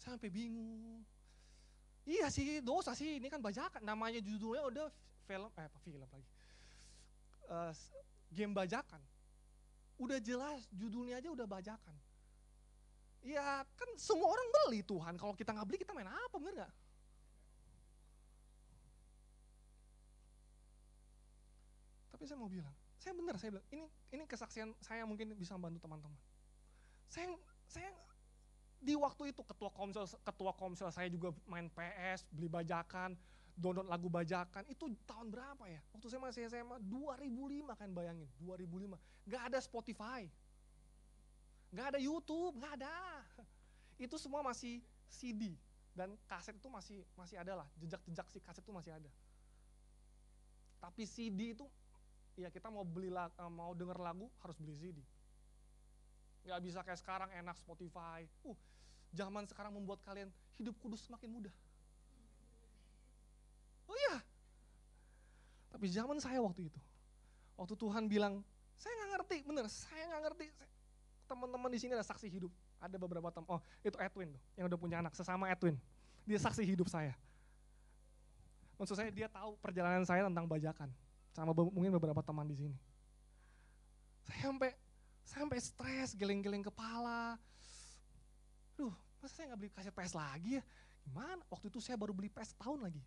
Saya 0.00 0.16
sampai 0.16 0.32
bingung. 0.32 1.04
Iya 2.08 2.32
sih, 2.32 2.64
dosa 2.64 2.96
sih, 2.96 3.20
ini 3.20 3.28
kan 3.28 3.44
bajakan. 3.44 3.84
Namanya 3.84 4.24
judulnya 4.24 4.64
udah 4.64 4.88
film, 5.28 5.50
eh 5.60 5.68
film 5.84 6.00
lagi. 6.08 6.24
Uh, 7.50 7.74
game 8.30 8.54
bajakan. 8.54 9.02
Udah 9.98 10.22
jelas 10.22 10.64
judulnya 10.70 11.18
aja 11.18 11.28
udah 11.34 11.44
bajakan. 11.50 11.96
Ya 13.20 13.66
kan 13.76 13.90
semua 14.00 14.32
orang 14.32 14.48
beli 14.48 14.80
Tuhan. 14.86 15.18
Kalau 15.18 15.34
kita 15.36 15.52
nggak 15.52 15.66
beli 15.66 15.78
kita 15.82 15.92
main 15.92 16.08
apa 16.08 16.36
bener 16.40 16.64
nggak? 16.64 16.72
Tapi 22.16 22.22
saya 22.24 22.38
mau 22.40 22.48
bilang, 22.52 22.72
saya 22.96 23.12
benar 23.16 23.34
saya 23.36 23.50
bilang, 23.56 23.66
ini 23.72 23.84
ini 24.12 24.22
kesaksian 24.24 24.72
saya 24.80 25.04
mungkin 25.04 25.36
bisa 25.36 25.52
membantu 25.56 25.84
teman-teman. 25.84 26.20
Saya 27.12 27.32
saya 27.68 27.90
di 28.80 28.96
waktu 28.96 29.36
itu 29.36 29.44
ketua 29.44 29.68
komsel 29.68 30.08
ketua 30.24 30.52
komsel 30.56 30.88
saya 30.88 31.12
juga 31.12 31.36
main 31.44 31.68
PS, 31.68 32.24
beli 32.32 32.48
bajakan, 32.48 33.12
download 33.60 33.86
lagu 33.86 34.08
bajakan. 34.08 34.64
Itu 34.66 34.88
tahun 35.04 35.28
berapa 35.28 35.64
ya? 35.68 35.80
Waktu 35.92 36.06
saya 36.08 36.20
masih 36.24 36.48
SMA 36.48 36.80
2005 36.88 37.76
kan 37.76 37.88
bayangin, 37.92 38.28
2005. 38.40 38.96
Gak 39.28 39.42
ada 39.52 39.58
Spotify. 39.60 40.24
Gak 41.70 41.94
ada 41.94 41.98
YouTube, 42.00 42.56
gak 42.58 42.80
ada. 42.80 42.96
Itu 44.00 44.16
semua 44.16 44.40
masih 44.40 44.80
CD 45.12 45.54
dan 45.94 46.14
kaset 46.30 46.54
itu 46.54 46.70
masih 46.70 47.02
masih 47.18 47.36
ada 47.36 47.60
lah, 47.60 47.68
jejak-jejak 47.82 48.26
si 48.30 48.38
kaset 48.40 48.62
itu 48.62 48.72
masih 48.72 48.94
ada. 48.94 49.10
Tapi 50.80 51.04
CD 51.04 51.52
itu 51.52 51.66
ya 52.40 52.48
kita 52.48 52.72
mau 52.72 52.86
beli 52.86 53.12
mau 53.52 53.76
denger 53.76 54.00
lagu 54.00 54.32
harus 54.40 54.56
beli 54.56 54.74
CD. 54.78 54.98
Gak 56.46 56.60
bisa 56.64 56.80
kayak 56.80 56.96
sekarang 56.96 57.28
enak 57.36 57.52
Spotify. 57.60 58.24
Uh, 58.46 58.56
zaman 59.12 59.44
sekarang 59.44 59.76
membuat 59.76 60.00
kalian 60.00 60.32
hidup 60.56 60.72
kudus 60.80 61.04
semakin 61.04 61.28
mudah. 61.28 61.54
Oh 63.90 63.96
iya. 63.98 64.22
Tapi 65.74 65.86
zaman 65.90 66.22
saya 66.22 66.38
waktu 66.38 66.70
itu, 66.70 66.80
waktu 67.58 67.74
Tuhan 67.74 68.06
bilang, 68.06 68.46
saya 68.78 68.94
nggak 68.94 69.10
ngerti, 69.18 69.36
bener, 69.42 69.66
saya 69.66 70.02
nggak 70.14 70.22
ngerti. 70.30 70.46
Teman-teman 71.26 71.70
di 71.74 71.78
sini 71.82 71.98
ada 71.98 72.06
saksi 72.06 72.30
hidup. 72.30 72.52
Ada 72.80 72.96
beberapa 72.96 73.28
teman, 73.28 73.50
oh 73.50 73.60
itu 73.84 73.98
Edwin 74.00 74.32
tuh, 74.32 74.42
yang 74.56 74.70
udah 74.70 74.78
punya 74.78 74.96
anak, 75.02 75.12
sesama 75.12 75.50
Edwin. 75.50 75.76
Dia 76.24 76.38
saksi 76.38 76.62
hidup 76.62 76.86
saya. 76.88 77.12
Maksud 78.80 78.96
saya 78.96 79.12
dia 79.12 79.28
tahu 79.28 79.60
perjalanan 79.60 80.06
saya 80.08 80.24
tentang 80.24 80.48
bajakan. 80.48 80.88
Sama 81.36 81.52
mungkin 81.52 81.92
beberapa 81.92 82.24
teman 82.24 82.48
di 82.48 82.56
sini. 82.56 82.76
Saya 84.24 84.48
sampai 84.48 84.70
sampai 85.26 85.58
stres, 85.60 86.16
geleng-geleng 86.16 86.64
kepala. 86.64 87.36
Duh, 88.80 88.94
masa 89.20 89.36
saya 89.36 89.52
nggak 89.52 89.60
beli 89.60 89.70
kaset 89.76 89.92
PS 89.92 90.16
lagi 90.16 90.50
ya? 90.56 90.62
Gimana? 91.04 91.44
Waktu 91.52 91.68
itu 91.68 91.78
saya 91.84 92.00
baru 92.00 92.16
beli 92.16 92.32
PS 92.32 92.56
tahun 92.56 92.88
lagi. 92.88 93.02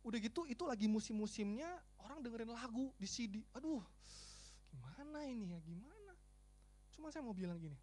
Udah 0.00 0.18
gitu 0.18 0.48
itu 0.48 0.64
lagi 0.64 0.88
musim-musimnya 0.88 1.68
orang 2.00 2.24
dengerin 2.24 2.50
lagu 2.52 2.92
di 2.96 3.08
CD. 3.08 3.44
Aduh, 3.56 3.84
gimana 4.72 5.24
ini 5.28 5.52
ya, 5.52 5.60
gimana? 5.60 6.14
Cuma 6.96 7.12
saya 7.12 7.20
mau 7.20 7.36
bilang 7.36 7.60
gini. 7.60 7.76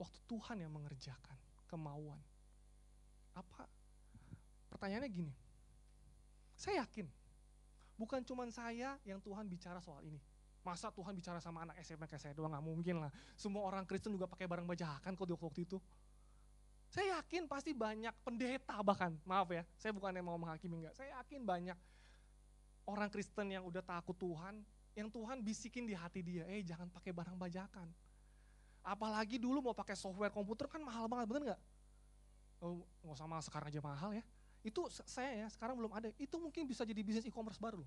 Waktu 0.00 0.18
Tuhan 0.26 0.64
yang 0.64 0.72
mengerjakan 0.72 1.36
kemauan. 1.68 2.18
Apa? 3.36 3.68
Pertanyaannya 4.72 5.10
gini. 5.10 5.32
Saya 6.54 6.86
yakin 6.86 7.06
bukan 7.94 8.22
cuma 8.26 8.46
saya 8.50 8.98
yang 9.06 9.22
Tuhan 9.22 9.46
bicara 9.46 9.78
soal 9.78 10.02
ini. 10.06 10.18
Masa 10.64 10.88
Tuhan 10.88 11.12
bicara 11.12 11.44
sama 11.44 11.68
anak 11.68 11.76
SMA 11.84 12.08
kayak 12.08 12.22
saya 12.24 12.32
doang 12.32 12.56
nggak 12.56 12.64
mungkin 12.64 12.96
lah. 13.04 13.12
Semua 13.36 13.68
orang 13.68 13.84
Kristen 13.84 14.16
juga 14.16 14.24
pakai 14.24 14.48
barang 14.48 14.64
bajakan 14.64 15.12
kok 15.12 15.26
di 15.28 15.34
waktu 15.36 15.60
itu. 15.68 15.76
Saya 16.94 17.18
yakin 17.18 17.50
pasti 17.50 17.74
banyak 17.74 18.14
pendeta 18.22 18.78
bahkan, 18.86 19.10
maaf 19.26 19.50
ya, 19.50 19.66
saya 19.74 19.90
bukan 19.90 20.14
yang 20.14 20.30
mau 20.30 20.38
menghakimi 20.38 20.78
enggak. 20.78 20.94
Saya 20.94 21.18
yakin 21.18 21.42
banyak 21.42 21.74
orang 22.86 23.10
Kristen 23.10 23.50
yang 23.50 23.66
udah 23.66 23.82
takut 23.82 24.14
Tuhan, 24.14 24.62
yang 24.94 25.10
Tuhan 25.10 25.42
bisikin 25.42 25.90
di 25.90 25.98
hati 25.98 26.22
dia, 26.22 26.46
eh 26.46 26.62
jangan 26.62 26.86
pakai 26.86 27.10
barang 27.10 27.34
bajakan. 27.34 27.90
Apalagi 28.86 29.42
dulu 29.42 29.58
mau 29.58 29.74
pakai 29.74 29.98
software 29.98 30.30
komputer 30.30 30.70
kan 30.70 30.78
mahal 30.86 31.10
banget, 31.10 31.26
bener 31.34 31.42
nggak? 31.50 31.60
Oh, 32.62 32.86
nggak 33.02 33.26
mahal 33.26 33.42
sekarang 33.42 33.74
aja 33.74 33.82
mahal 33.82 34.10
ya. 34.14 34.22
Itu 34.62 34.86
saya 35.02 35.34
ya, 35.34 35.46
sekarang 35.50 35.74
belum 35.74 35.90
ada. 35.98 36.14
Itu 36.14 36.38
mungkin 36.38 36.62
bisa 36.62 36.86
jadi 36.86 37.02
bisnis 37.02 37.26
e-commerce 37.26 37.58
baru. 37.58 37.82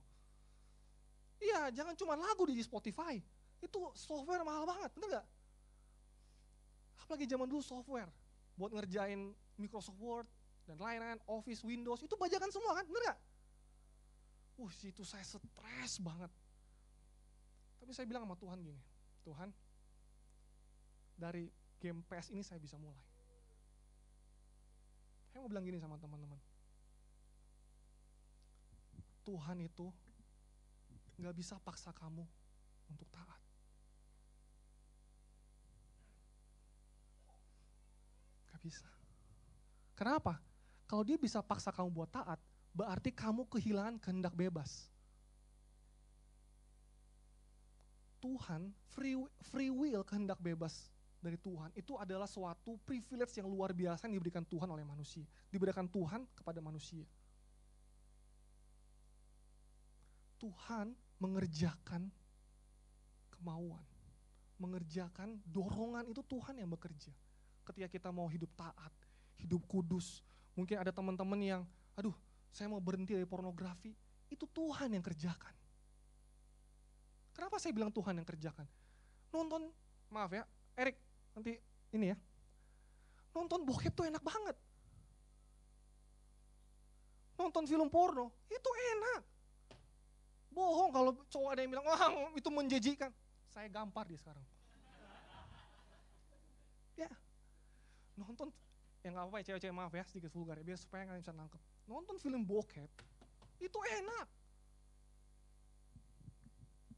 Iya, 1.40 1.72
jangan 1.72 1.96
cuma 1.96 2.20
lagu 2.20 2.44
di 2.44 2.60
Spotify. 2.60 3.24
Itu 3.64 3.88
software 3.96 4.44
mahal 4.44 4.68
banget, 4.68 4.92
bener 5.00 5.10
nggak? 5.16 5.28
Apalagi 7.08 7.24
zaman 7.24 7.48
dulu 7.48 7.64
software 7.64 8.12
buat 8.58 8.74
ngerjain 8.74 9.32
Microsoft 9.62 10.02
Word 10.02 10.28
dan 10.66 10.82
lain-lain, 10.82 11.22
Office, 11.30 11.64
Windows, 11.64 12.04
itu 12.04 12.18
bajakan 12.18 12.50
semua 12.52 12.76
kan, 12.76 12.84
bener 12.90 13.14
gak? 13.14 13.20
Uh, 14.58 14.70
itu 14.84 15.06
saya 15.06 15.22
stres 15.22 16.02
banget. 16.02 16.34
Tapi 17.78 17.92
saya 17.94 18.10
bilang 18.10 18.26
sama 18.26 18.36
Tuhan 18.36 18.58
gini, 18.66 18.82
Tuhan, 19.22 19.54
dari 21.14 21.46
game 21.78 22.02
PS 22.10 22.34
ini 22.34 22.42
saya 22.42 22.58
bisa 22.58 22.76
mulai. 22.82 23.00
Saya 25.30 25.46
mau 25.46 25.50
bilang 25.54 25.64
gini 25.64 25.78
sama 25.78 26.02
teman-teman. 26.02 26.42
Tuhan 29.22 29.58
itu 29.62 29.94
gak 31.22 31.36
bisa 31.38 31.62
paksa 31.62 31.94
kamu 31.94 32.26
untuk 32.90 33.08
taat. 33.14 33.47
Bisa. 38.68 38.88
Kenapa? 39.96 40.36
Kalau 40.84 41.08
dia 41.08 41.16
bisa 41.16 41.40
paksa 41.40 41.72
kamu 41.72 41.88
buat 41.88 42.12
taat, 42.12 42.40
berarti 42.76 43.16
kamu 43.16 43.48
kehilangan 43.48 43.96
kehendak 44.04 44.36
bebas. 44.36 44.92
Tuhan, 48.20 48.76
free, 48.92 49.16
free 49.48 49.72
will 49.72 50.04
kehendak 50.04 50.40
bebas 50.44 50.92
dari 51.24 51.40
Tuhan, 51.40 51.72
itu 51.80 51.96
adalah 51.96 52.28
suatu 52.28 52.76
privilege 52.84 53.40
yang 53.40 53.48
luar 53.48 53.72
biasa 53.72 54.12
yang 54.12 54.20
diberikan 54.20 54.44
Tuhan 54.44 54.68
oleh 54.68 54.84
manusia. 54.84 55.24
Diberikan 55.48 55.88
Tuhan 55.88 56.28
kepada 56.36 56.60
manusia. 56.60 57.08
Tuhan 60.38 60.92
mengerjakan 61.18 62.12
kemauan. 63.32 63.86
Mengerjakan 64.58 65.38
dorongan 65.46 66.10
itu 66.10 66.26
Tuhan 66.26 66.58
yang 66.58 66.70
bekerja 66.74 67.14
ketika 67.68 67.88
kita 67.92 68.10
mau 68.16 68.32
hidup 68.32 68.50
taat, 68.56 68.94
hidup 69.44 69.62
kudus. 69.68 70.24
Mungkin 70.56 70.80
ada 70.80 70.90
teman-teman 70.90 71.40
yang, 71.44 71.62
aduh 71.94 72.16
saya 72.50 72.72
mau 72.72 72.80
berhenti 72.80 73.14
dari 73.14 73.28
pornografi, 73.28 73.92
itu 74.32 74.48
Tuhan 74.50 74.96
yang 74.96 75.04
kerjakan. 75.04 75.54
Kenapa 77.36 77.62
saya 77.62 77.76
bilang 77.76 77.94
Tuhan 77.94 78.18
yang 78.18 78.26
kerjakan? 78.26 78.66
Nonton, 79.30 79.70
maaf 80.10 80.34
ya, 80.34 80.48
Erik, 80.74 80.98
nanti 81.38 81.60
ini 81.94 82.16
ya. 82.16 82.18
Nonton 83.36 83.62
bokep 83.62 83.94
tuh 83.94 84.10
enak 84.10 84.24
banget. 84.26 84.58
Nonton 87.38 87.70
film 87.70 87.86
porno, 87.94 88.34
itu 88.50 88.70
enak. 88.98 89.22
Bohong 90.50 90.90
kalau 90.90 91.14
cowok 91.30 91.50
ada 91.54 91.62
yang 91.62 91.72
bilang, 91.78 91.86
wah 91.86 92.34
itu 92.34 92.50
menjijikan. 92.50 93.14
Saya 93.54 93.70
gampar 93.70 94.10
dia 94.10 94.18
sekarang. 94.18 94.42
Ya, 96.98 97.14
nonton 98.18 98.50
yang 99.06 99.14
nggak 99.14 99.26
apa-apa 99.30 99.38
ya 99.40 99.46
cewek-cewek 99.54 99.76
maaf 99.78 99.94
ya 99.94 100.04
sedikit 100.04 100.32
vulgar. 100.34 100.58
Ya 100.60 100.66
biar 100.66 100.80
supaya 100.82 101.06
kalian 101.06 101.22
bisa 101.22 101.34
nangkep. 101.34 101.62
Nonton 101.88 102.18
film 102.18 102.42
bokep 102.44 102.92
itu 103.62 103.80
enak. 104.02 104.28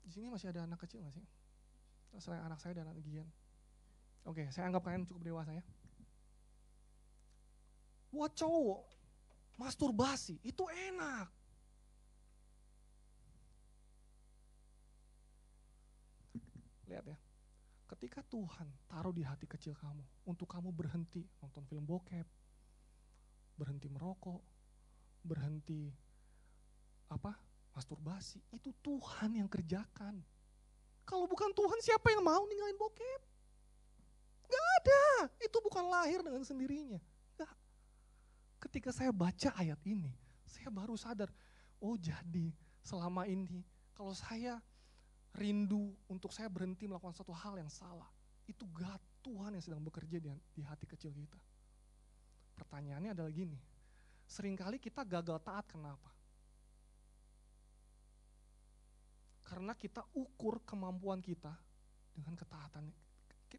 Di 0.07 0.09
sini 0.09 0.31
masih 0.31 0.49
ada 0.49 0.65
anak 0.65 0.79
kecil 0.81 1.03
nggak 1.03 1.15
sih? 1.19 1.25
Selain 2.17 2.41
anak 2.41 2.57
saya 2.57 2.73
dan 2.81 2.89
anak 2.89 3.03
Gian. 3.05 3.27
Oke 4.25 4.49
saya 4.49 4.71
anggap 4.71 4.81
kalian 4.87 5.05
cukup 5.05 5.21
dewasa 5.21 5.53
ya. 5.53 5.63
Buat 8.09 8.33
cowok 8.33 8.81
masturbasi 9.59 10.41
itu 10.41 10.63
enak. 10.65 11.29
Lihat 16.89 17.05
ya 17.05 17.28
ketika 17.99 18.23
Tuhan 18.31 18.63
taruh 18.87 19.11
di 19.11 19.27
hati 19.27 19.43
kecil 19.43 19.75
kamu 19.75 19.99
untuk 20.23 20.47
kamu 20.47 20.71
berhenti 20.71 21.27
nonton 21.43 21.67
film 21.67 21.83
bokep, 21.83 22.23
berhenti 23.59 23.91
merokok, 23.91 24.39
berhenti 25.19 25.91
apa? 27.11 27.35
masturbasi, 27.75 28.39
itu 28.55 28.71
Tuhan 28.83 29.39
yang 29.39 29.47
kerjakan. 29.51 30.19
Kalau 31.03 31.27
bukan 31.27 31.51
Tuhan 31.51 31.79
siapa 31.79 32.11
yang 32.11 32.23
mau 32.23 32.43
ninggalin 32.47 32.75
bokep? 32.75 33.21
Gak 34.47 34.65
ada, 34.79 35.03
itu 35.43 35.57
bukan 35.63 35.87
lahir 35.87 36.19
dengan 36.23 36.43
sendirinya. 36.43 36.99
Gak. 37.35 37.51
Ketika 38.63 38.95
saya 38.95 39.11
baca 39.11 39.51
ayat 39.59 39.79
ini, 39.87 40.11
saya 40.43 40.67
baru 40.71 40.95
sadar, 40.95 41.31
oh 41.79 41.95
jadi 41.95 42.51
selama 42.83 43.27
ini 43.27 43.63
kalau 43.91 44.11
saya 44.11 44.59
rindu 45.37 45.93
untuk 46.09 46.33
saya 46.33 46.49
berhenti 46.49 46.89
melakukan 46.89 47.13
satu 47.13 47.33
hal 47.35 47.59
yang 47.59 47.69
salah. 47.69 48.09
Itu 48.49 48.65
God, 48.73 49.01
Tuhan 49.21 49.53
yang 49.53 49.63
sedang 49.63 49.83
bekerja 49.85 50.17
di, 50.17 50.61
hati 50.65 50.89
kecil 50.89 51.13
kita. 51.13 51.37
Pertanyaannya 52.57 53.13
adalah 53.13 53.29
gini, 53.29 53.55
sering 54.25 54.57
kali 54.57 54.81
kita 54.81 55.05
gagal 55.05 55.37
taat 55.45 55.69
kenapa? 55.69 56.09
Karena 59.45 59.73
kita 59.73 60.05
ukur 60.17 60.61
kemampuan 60.65 61.21
kita 61.21 61.53
dengan 62.13 62.33
ketaatan. 62.37 62.89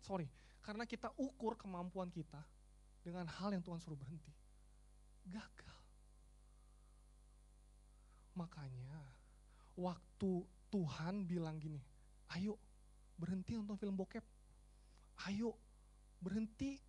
Sorry, 0.03 0.27
karena 0.63 0.87
kita 0.87 1.11
ukur 1.19 1.59
kemampuan 1.59 2.11
kita 2.11 2.39
dengan 3.03 3.27
hal 3.27 3.51
yang 3.55 3.65
Tuhan 3.65 3.81
suruh 3.81 3.99
berhenti. 3.99 4.31
Gagal. 5.27 5.79
Makanya 8.39 9.01
waktu 9.75 10.45
Tuhan 10.71 11.27
bilang 11.27 11.59
gini, 11.59 11.83
ayo 12.33 12.55
berhenti 13.19 13.59
nonton 13.59 13.77
film 13.77 13.99
bokep. 13.99 14.23
Ayo 15.29 15.53
berhenti 16.23 16.81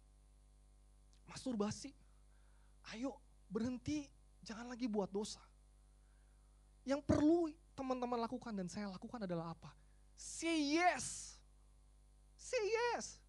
masturbasi. 1.28 1.92
Ayo 2.94 3.18
berhenti 3.52 4.08
jangan 4.46 4.70
lagi 4.72 4.88
buat 4.88 5.12
dosa. 5.12 5.42
Yang 6.88 7.02
perlu 7.04 7.52
teman-teman 7.76 8.22
lakukan 8.22 8.54
dan 8.56 8.70
saya 8.70 8.88
lakukan 8.90 9.26
adalah 9.26 9.52
apa? 9.52 9.74
Say 10.16 10.78
yes. 10.78 11.36
Say 12.38 12.62
yes. 12.62 13.22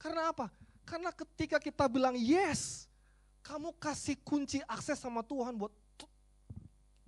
Karena 0.00 0.32
apa? 0.32 0.48
Karena 0.88 1.12
ketika 1.12 1.60
kita 1.60 1.84
bilang 1.86 2.16
yes, 2.16 2.88
kamu 3.44 3.76
kasih 3.76 4.16
kunci 4.24 4.58
akses 4.64 5.00
sama 5.00 5.20
Tuhan 5.20 5.56
buat 5.56 5.72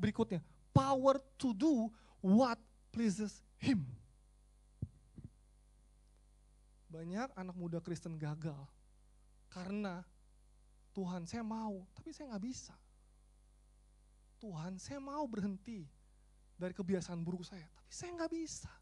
berikutnya, 0.02 0.42
power 0.74 1.22
to 1.38 1.54
do 1.54 1.86
what 2.18 2.58
pleases 2.90 3.38
him. 3.62 3.86
Banyak 6.90 7.30
anak 7.38 7.54
muda 7.54 7.78
Kristen 7.78 8.18
gagal 8.18 8.58
karena 9.54 10.02
Tuhan 10.90 11.22
saya 11.24 11.46
mau, 11.46 11.86
tapi 11.94 12.10
saya 12.10 12.34
nggak 12.34 12.44
bisa. 12.44 12.74
Tuhan 14.42 14.74
saya 14.82 14.98
mau 14.98 15.22
berhenti 15.30 15.86
dari 16.58 16.74
kebiasaan 16.74 17.22
buruk 17.22 17.46
saya, 17.46 17.64
tapi 17.78 17.92
saya 17.94 18.10
nggak 18.18 18.32
bisa. 18.34 18.72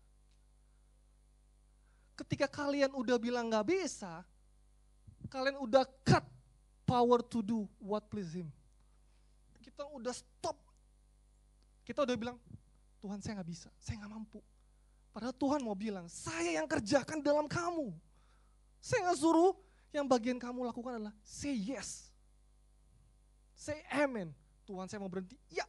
Ketika 2.16 2.48
kalian 2.48 2.96
udah 2.96 3.20
bilang 3.20 3.52
nggak 3.52 3.68
bisa, 3.68 4.24
kalian 5.28 5.60
udah 5.60 5.84
cut 6.02 6.24
power 6.88 7.22
to 7.22 7.44
do 7.44 7.68
what 7.78 8.08
please 8.10 8.34
him. 8.34 8.50
Kita 9.62 9.86
udah 9.86 10.10
stop 10.10 10.69
kita 11.90 12.06
udah 12.06 12.14
bilang, 12.14 12.38
Tuhan 13.02 13.18
saya 13.18 13.42
nggak 13.42 13.50
bisa, 13.50 13.66
saya 13.82 13.98
nggak 13.98 14.14
mampu. 14.14 14.38
Padahal 15.10 15.34
Tuhan 15.34 15.58
mau 15.66 15.74
bilang, 15.74 16.06
saya 16.06 16.62
yang 16.62 16.70
kerjakan 16.70 17.18
dalam 17.18 17.50
kamu. 17.50 17.90
Saya 18.78 19.10
nggak 19.10 19.18
suruh, 19.18 19.58
yang 19.90 20.06
bagian 20.06 20.38
kamu 20.38 20.70
lakukan 20.70 21.02
adalah 21.02 21.14
say 21.26 21.50
yes. 21.50 22.14
Say 23.58 23.82
amen. 23.90 24.30
Tuhan 24.70 24.86
saya 24.86 25.02
mau 25.02 25.10
berhenti. 25.10 25.34
Ya. 25.50 25.66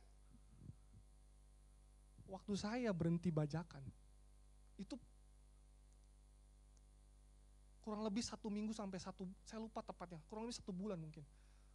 Waktu 2.29 2.53
saya 2.53 2.93
berhenti 2.93 3.33
bajakan, 3.33 3.81
itu 4.77 4.93
kurang 7.81 8.05
lebih 8.05 8.21
satu 8.21 8.47
minggu 8.47 8.77
sampai 8.77 9.01
satu, 9.01 9.25
saya 9.41 9.57
lupa 9.57 9.81
tepatnya, 9.81 10.21
kurang 10.29 10.45
lebih 10.45 10.61
satu 10.61 10.69
bulan 10.69 11.01
mungkin. 11.01 11.25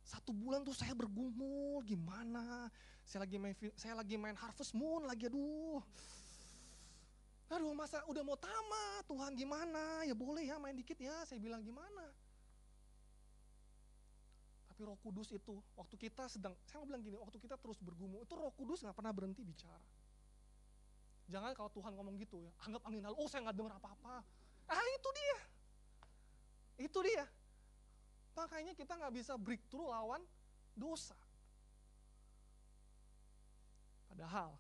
Satu 0.06 0.30
bulan 0.30 0.62
tuh 0.62 0.70
saya 0.70 0.94
bergumul, 0.94 1.82
gimana? 1.82 2.70
Saya 3.02 3.26
lagi 3.26 3.42
main, 3.42 3.58
saya 3.74 3.98
lagi 3.98 4.14
main 4.14 4.38
Harvest 4.38 4.70
Moon 4.70 5.02
lagi, 5.02 5.26
aduh. 5.26 5.82
Aduh 7.50 7.74
masa 7.74 8.06
udah 8.06 8.22
mau 8.22 8.38
tamat, 8.38 9.02
Tuhan 9.10 9.34
gimana? 9.34 10.06
Ya 10.06 10.14
boleh 10.14 10.46
ya 10.46 10.62
main 10.62 10.78
dikit 10.78 10.94
ya, 10.98 11.26
saya 11.26 11.42
bilang 11.42 11.58
gimana? 11.66 12.06
Tapi 14.70 14.80
Roh 14.86 14.98
Kudus 15.02 15.34
itu, 15.34 15.58
waktu 15.74 15.98
kita 15.98 16.30
sedang, 16.30 16.54
saya 16.70 16.82
mau 16.82 16.94
bilang 16.94 17.02
gini, 17.02 17.18
waktu 17.18 17.42
kita 17.42 17.58
terus 17.58 17.82
bergumul, 17.82 18.22
itu 18.22 18.34
Roh 18.38 18.54
Kudus 18.54 18.86
nggak 18.86 18.94
pernah 18.94 19.10
berhenti 19.10 19.42
bicara. 19.42 19.82
Jangan 21.26 21.50
kalau 21.58 21.70
Tuhan 21.74 21.98
ngomong 21.98 22.14
gitu 22.22 22.38
ya, 22.38 22.54
anggap 22.62 22.82
angin 22.86 23.02
lalu, 23.02 23.18
oh 23.18 23.26
saya 23.26 23.42
nggak 23.42 23.58
dengar 23.58 23.74
apa-apa. 23.74 24.22
Ah 24.70 24.86
itu 24.94 25.10
dia, 25.18 25.38
itu 26.86 26.98
dia. 27.02 27.26
Makanya 28.36 28.76
kita 28.76 28.92
nggak 29.00 29.14
bisa 29.16 29.32
breakthrough 29.40 29.88
lawan 29.88 30.20
dosa. 30.76 31.16
Padahal 34.12 34.52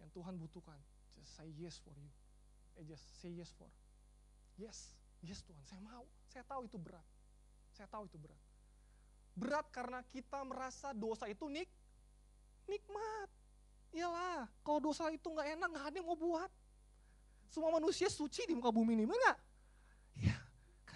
yang 0.00 0.10
Tuhan 0.12 0.36
butuhkan, 0.36 0.76
just 1.16 1.32
say 1.32 1.48
yes 1.56 1.80
for 1.80 1.96
you. 1.96 2.12
Eh 2.76 2.84
just 2.84 3.04
say 3.20 3.32
yes 3.32 3.52
for. 3.56 3.68
Yes, 4.60 4.92
yes 5.24 5.40
Tuhan, 5.44 5.64
saya 5.64 5.80
mau. 5.80 6.04
Saya 6.28 6.44
tahu 6.44 6.68
itu 6.68 6.76
berat. 6.76 7.04
Saya 7.72 7.88
tahu 7.88 8.04
itu 8.04 8.20
berat. 8.20 8.40
Berat 9.32 9.66
karena 9.72 10.04
kita 10.12 10.44
merasa 10.44 10.92
dosa 10.92 11.24
itu 11.24 11.48
nik, 11.48 11.68
nikmat. 12.68 13.28
Iyalah, 13.92 14.48
kalau 14.64 14.80
dosa 14.80 15.08
itu 15.08 15.24
nggak 15.24 15.56
enak, 15.56 15.68
nggak 15.72 15.86
ada 15.88 15.96
yang 16.00 16.08
mau 16.08 16.16
buat. 16.16 16.48
Semua 17.52 17.72
manusia 17.72 18.08
suci 18.08 18.48
di 18.48 18.56
muka 18.56 18.72
bumi 18.72 18.96
ini, 18.96 19.04
enggak? 19.04 19.38
Ya, 20.16 20.36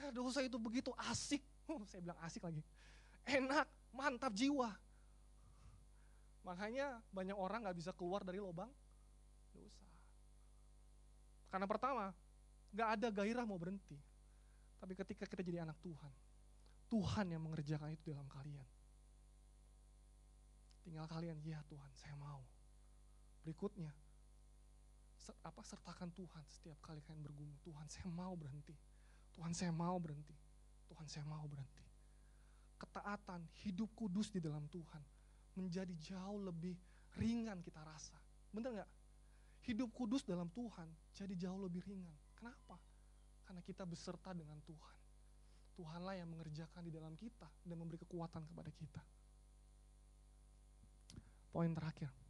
karena 0.07 0.23
dosa 0.23 0.39
itu 0.39 0.55
begitu 0.55 0.95
asik. 1.11 1.43
Uh, 1.67 1.83
saya 1.91 1.99
bilang 1.99 2.15
asik 2.23 2.47
lagi. 2.47 2.63
Enak, 3.27 3.67
mantap 3.91 4.31
jiwa. 4.31 4.71
Makanya 6.47 7.03
banyak 7.11 7.35
orang 7.35 7.67
nggak 7.67 7.75
bisa 7.75 7.91
keluar 7.91 8.23
dari 8.23 8.39
lubang 8.39 8.71
dosa. 9.51 9.83
Karena 11.51 11.67
pertama, 11.67 12.15
nggak 12.71 12.89
ada 12.95 13.09
gairah 13.11 13.43
mau 13.43 13.59
berhenti. 13.59 13.99
Tapi 14.79 14.95
ketika 14.95 15.27
kita 15.27 15.43
jadi 15.43 15.67
anak 15.67 15.75
Tuhan, 15.83 16.13
Tuhan 16.87 17.27
yang 17.35 17.43
mengerjakan 17.43 17.91
itu 17.91 18.15
dalam 18.15 18.31
kalian. 18.31 18.69
Tinggal 20.87 21.11
kalian, 21.11 21.35
ya 21.43 21.59
Tuhan, 21.67 21.91
saya 21.99 22.15
mau. 22.15 22.47
Berikutnya, 23.43 23.91
apa 25.43 25.67
sertakan 25.67 26.15
Tuhan 26.15 26.47
setiap 26.47 26.79
kali 26.79 27.03
kalian 27.03 27.27
bergumul. 27.27 27.59
Tuhan, 27.67 27.91
saya 27.91 28.07
mau 28.07 28.39
berhenti. 28.39 28.79
Tuhan, 29.37 29.53
saya 29.53 29.71
mau 29.71 30.01
berhenti. 30.01 30.33
Tuhan, 30.89 31.07
saya 31.07 31.29
mau 31.29 31.45
berhenti. 31.45 31.85
Ketaatan, 32.81 33.45
hidup 33.65 33.93
kudus 33.93 34.33
di 34.33 34.41
dalam 34.41 34.65
Tuhan 34.73 35.01
menjadi 35.57 35.93
jauh 36.01 36.41
lebih 36.41 36.77
ringan 37.17 37.61
kita 37.61 37.81
rasa. 37.85 38.17
Bener 38.53 38.73
nggak? 38.81 38.91
Hidup 39.69 39.93
kudus 39.93 40.25
dalam 40.25 40.49
Tuhan 40.53 40.89
jadi 41.13 41.35
jauh 41.37 41.61
lebih 41.61 41.85
ringan. 41.85 42.17
Kenapa? 42.37 42.77
Karena 43.45 43.61
kita 43.65 43.89
beserta 43.89 44.33
dengan 44.37 44.61
Tuhan. 44.65 44.97
Tuhanlah 45.77 46.17
yang 46.17 46.29
mengerjakan 46.33 46.81
di 46.85 46.93
dalam 46.93 47.13
kita 47.21 47.49
dan 47.65 47.77
memberi 47.77 48.01
kekuatan 48.01 48.45
kepada 48.49 48.71
kita. 48.73 49.03
Poin 51.53 51.73
terakhir. 51.73 52.26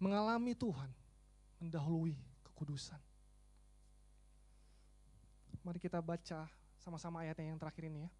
Mengalami 0.00 0.56
Tuhan 0.56 0.88
mendahului 1.60 2.16
kekudusan. 2.48 2.98
Mari 5.60 5.76
kita 5.76 6.00
baca 6.00 6.48
sama-sama 6.80 7.20
ayatnya 7.20 7.52
yang 7.52 7.60
terakhir 7.60 7.84
ini 7.84 8.08
ya. 8.08 8.10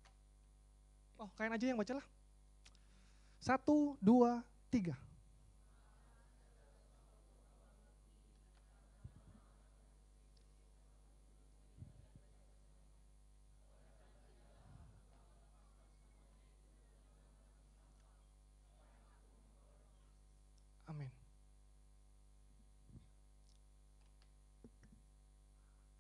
Oh, 1.17 1.33
kalian 1.41 1.57
aja 1.57 1.65
yang 1.65 1.81
baca 1.81 1.97
lah. 1.97 2.07
Satu, 3.41 3.97
dua, 3.97 4.45
tiga. 4.69 4.93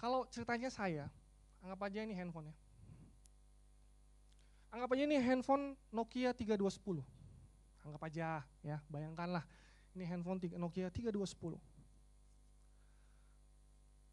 Kalau 0.01 0.25
ceritanya 0.33 0.73
saya, 0.73 1.13
anggap 1.61 1.93
aja 1.93 2.01
ini 2.01 2.17
handphone 2.17 2.49
ya. 2.49 2.57
Anggap 4.73 4.97
aja 4.97 5.03
ini 5.05 5.21
handphone 5.21 5.77
Nokia 5.93 6.33
3210. 6.33 7.05
Anggap 7.85 8.03
aja 8.09 8.41
ya, 8.65 8.81
bayangkanlah 8.89 9.45
ini 9.93 10.09
handphone 10.09 10.41
Nokia 10.57 10.89
3210. 10.89 11.61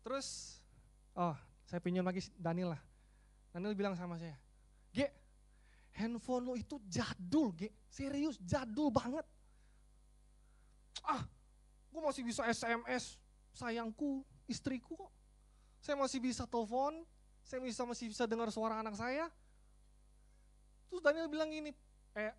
Terus, 0.03 0.59
oh 1.15 1.35
saya 1.63 1.79
pinjam 1.79 2.03
lagi 2.03 2.27
Daniel 2.35 2.75
lah. 2.75 2.81
Daniel 3.55 3.71
bilang 3.71 3.95
sama 3.95 4.19
saya, 4.19 4.35
G, 4.91 5.07
handphone 5.95 6.51
lo 6.51 6.59
itu 6.59 6.83
jadul 6.91 7.55
G, 7.55 7.71
serius 7.87 8.35
jadul 8.43 8.91
banget. 8.91 9.23
Ah, 11.07 11.23
gue 11.95 12.01
masih 12.03 12.27
bisa 12.27 12.43
SMS, 12.43 13.15
sayangku, 13.55 14.27
istriku 14.51 14.99
kok. 14.99 15.11
Saya 15.87 15.95
masih 15.95 16.19
bisa 16.19 16.43
telepon, 16.43 17.07
saya 17.47 17.63
bisa 17.63 17.87
masih 17.87 18.11
bisa 18.11 18.27
dengar 18.27 18.51
suara 18.51 18.83
anak 18.83 18.99
saya. 18.99 19.31
Terus 20.91 20.99
Daniel 20.99 21.31
bilang 21.31 21.47
gini, 21.47 21.71
eh, 22.11 22.35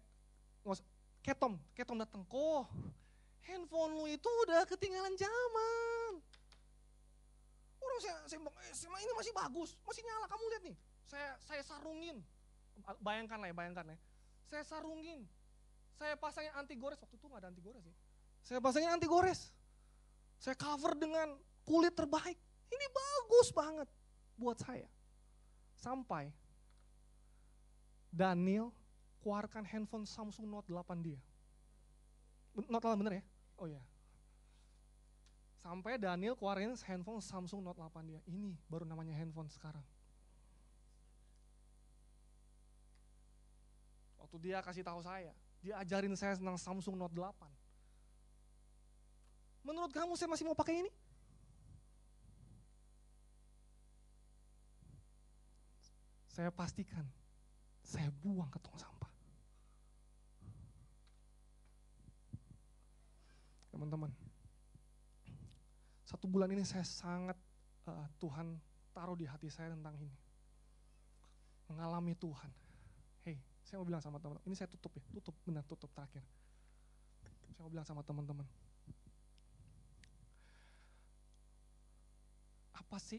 Ketom, 1.24 1.56
Ketom 1.72 1.96
datang, 1.96 2.28
kok 2.28 2.68
handphone 3.48 3.96
lu 3.96 4.04
itu 4.04 4.28
udah 4.44 4.68
ketinggalan 4.68 5.16
zaman. 5.16 6.12
Orang 7.80 7.98
saya, 8.04 8.20
saya 8.28 8.44
eh, 8.68 9.00
ini 9.08 9.12
masih 9.16 9.32
bagus, 9.32 9.72
masih 9.80 10.04
nyala, 10.04 10.28
kamu 10.28 10.44
lihat 10.52 10.64
nih. 10.68 10.76
Saya 11.08 11.30
saya 11.40 11.62
sarungin, 11.64 12.20
bayangkan 13.00 13.40
lah 13.40 13.48
ya, 13.48 13.56
bayangkan 13.56 13.96
ya. 13.96 13.98
Saya 14.52 14.64
sarungin, 14.68 15.24
saya 15.96 16.20
pasangin 16.20 16.52
anti 16.52 16.76
gores, 16.76 17.00
waktu 17.00 17.16
itu 17.16 17.24
nggak 17.24 17.40
ada 17.40 17.48
anti 17.48 17.64
gores 17.64 17.80
ya. 17.80 17.96
Saya 18.44 18.60
pasangin 18.60 18.92
anti 18.92 19.08
gores, 19.08 19.56
saya 20.36 20.52
cover 20.52 20.92
dengan 21.00 21.32
kulit 21.64 21.96
terbaik. 21.96 22.36
Ini 22.68 22.86
bagus 22.90 23.48
banget 23.52 23.88
buat 24.38 24.58
saya. 24.60 24.88
Sampai 25.78 26.30
Daniel 28.08 28.72
keluarkan 29.20 29.62
handphone 29.66 30.08
Samsung 30.08 30.48
Note 30.48 30.70
8 30.70 31.04
dia. 31.04 31.20
Note 32.54 32.82
8 32.82 33.00
bener 33.00 33.20
ya? 33.20 33.24
Oh 33.58 33.68
ya. 33.68 33.82
Sampai 35.58 35.98
Daniel 35.98 36.38
keluarin 36.38 36.74
handphone 36.86 37.20
Samsung 37.20 37.60
Note 37.62 37.78
8 37.82 38.08
dia. 38.08 38.20
Ini 38.26 38.54
baru 38.70 38.86
namanya 38.86 39.14
handphone 39.14 39.50
sekarang. 39.50 39.82
Waktu 44.18 44.36
dia 44.44 44.62
kasih 44.62 44.84
tahu 44.86 45.00
saya, 45.02 45.32
dia 45.64 45.74
ajarin 45.82 46.14
saya 46.14 46.38
tentang 46.38 46.58
Samsung 46.60 46.94
Note 46.94 47.14
8. 47.16 47.32
Menurut 49.66 49.92
kamu 49.92 50.16
saya 50.16 50.30
masih 50.30 50.46
mau 50.46 50.56
pakai 50.56 50.80
ini? 50.86 50.90
Saya 56.38 56.54
pastikan 56.54 57.02
saya 57.82 58.14
buang 58.22 58.46
ke 58.46 58.62
tong 58.62 58.78
sampah. 58.78 59.10
Teman-teman, 63.74 64.06
satu 66.06 66.30
bulan 66.30 66.54
ini 66.54 66.62
saya 66.62 66.86
sangat 66.86 67.34
uh, 67.90 68.06
Tuhan 68.22 68.54
taruh 68.94 69.18
di 69.18 69.26
hati 69.26 69.50
saya 69.50 69.74
tentang 69.74 69.98
ini. 69.98 70.14
Mengalami 71.74 72.14
Tuhan. 72.14 72.54
Hei, 73.26 73.34
saya 73.66 73.82
mau 73.82 73.90
bilang 73.90 73.98
sama 73.98 74.22
teman-teman, 74.22 74.46
ini 74.46 74.54
saya 74.54 74.70
tutup 74.70 74.94
ya, 74.94 75.02
tutup, 75.18 75.34
benar 75.42 75.66
tutup 75.66 75.90
terakhir. 75.90 76.22
Saya 77.50 77.66
mau 77.66 77.72
bilang 77.74 77.82
sama 77.82 78.06
teman-teman. 78.06 78.46
Apa 82.78 83.02
sih 83.02 83.18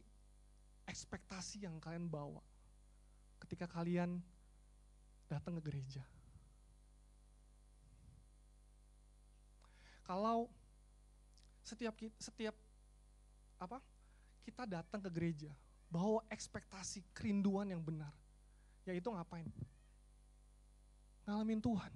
ekspektasi 0.87 1.67
yang 1.67 1.83
kalian 1.83 2.07
bawa 2.07 2.39
ketika 3.41 3.65
kalian 3.65 4.19
datang 5.29 5.57
ke 5.57 5.71
gereja. 5.71 6.03
Kalau 10.03 10.49
setiap 11.61 11.93
setiap 12.17 12.55
apa 13.61 13.77
kita 14.41 14.65
datang 14.65 15.05
ke 15.05 15.09
gereja, 15.13 15.53
bawa 15.93 16.25
ekspektasi 16.33 17.05
kerinduan 17.13 17.69
yang 17.69 17.81
benar. 17.85 18.09
Yaitu 18.89 19.13
ngapain? 19.13 19.45
Ngalamin 21.29 21.61
Tuhan. 21.61 21.93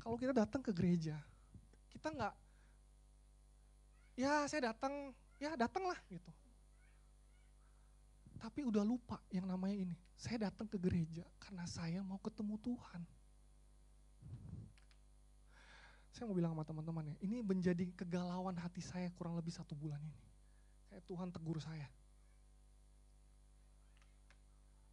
Kalau 0.00 0.16
kita 0.16 0.32
datang 0.32 0.62
ke 0.62 0.70
gereja, 0.70 1.18
kita 1.90 2.14
nggak, 2.14 2.34
ya 4.14 4.46
saya 4.46 4.70
datang, 4.72 5.10
ya 5.42 5.58
datanglah 5.58 5.98
gitu. 6.06 6.30
Tapi 8.36 8.64
udah 8.64 8.84
lupa 8.84 9.20
yang 9.32 9.48
namanya 9.48 9.76
ini. 9.76 9.96
Saya 10.16 10.48
datang 10.48 10.68
ke 10.68 10.80
gereja 10.80 11.24
karena 11.40 11.64
saya 11.68 12.00
mau 12.00 12.20
ketemu 12.20 12.56
Tuhan. 12.60 13.02
Saya 16.16 16.32
mau 16.32 16.36
bilang 16.36 16.56
sama 16.56 16.64
teman-teman 16.64 17.12
ya, 17.12 17.16
ini 17.20 17.44
menjadi 17.44 17.92
kegalauan 17.92 18.56
hati 18.56 18.80
saya 18.80 19.12
kurang 19.20 19.36
lebih 19.36 19.52
satu 19.52 19.76
bulan 19.76 20.00
ini. 20.00 20.16
Kayak 20.88 21.04
Tuhan 21.04 21.28
tegur 21.28 21.60
saya. 21.60 21.84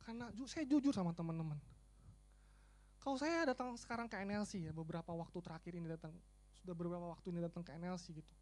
Karena 0.04 0.28
saya 0.44 0.68
jujur 0.68 0.92
sama 0.92 1.16
teman-teman. 1.16 1.56
Kalau 3.00 3.16
saya 3.16 3.48
datang 3.48 3.72
sekarang 3.80 4.12
ke 4.12 4.20
NLC 4.20 4.68
ya, 4.68 4.76
beberapa 4.76 5.16
waktu 5.16 5.40
terakhir 5.40 5.76
ini 5.80 5.88
datang, 5.88 6.12
sudah 6.60 6.76
beberapa 6.76 7.08
waktu 7.08 7.32
ini 7.32 7.40
datang 7.40 7.64
ke 7.64 7.72
NLC 7.72 8.20
gitu. 8.20 8.34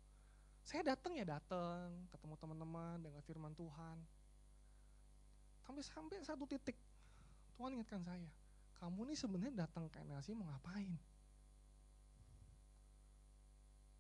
Saya 0.66 0.82
datang 0.82 1.14
ya 1.18 1.26
datang, 1.26 1.90
ketemu 2.10 2.34
teman-teman 2.38 2.98
dengan 3.02 3.22
firman 3.26 3.54
Tuhan. 3.54 3.98
Sampai 5.62 5.84
sampai 5.86 6.18
satu 6.26 6.44
titik, 6.50 6.76
Tuhan 7.56 7.78
ingatkan 7.78 8.02
saya, 8.02 8.30
kamu 8.82 9.06
ini 9.10 9.16
sebenarnya 9.16 9.66
datang 9.66 9.86
ke 9.88 10.02
NLC 10.02 10.34
mau 10.34 10.50
ngapain? 10.50 10.90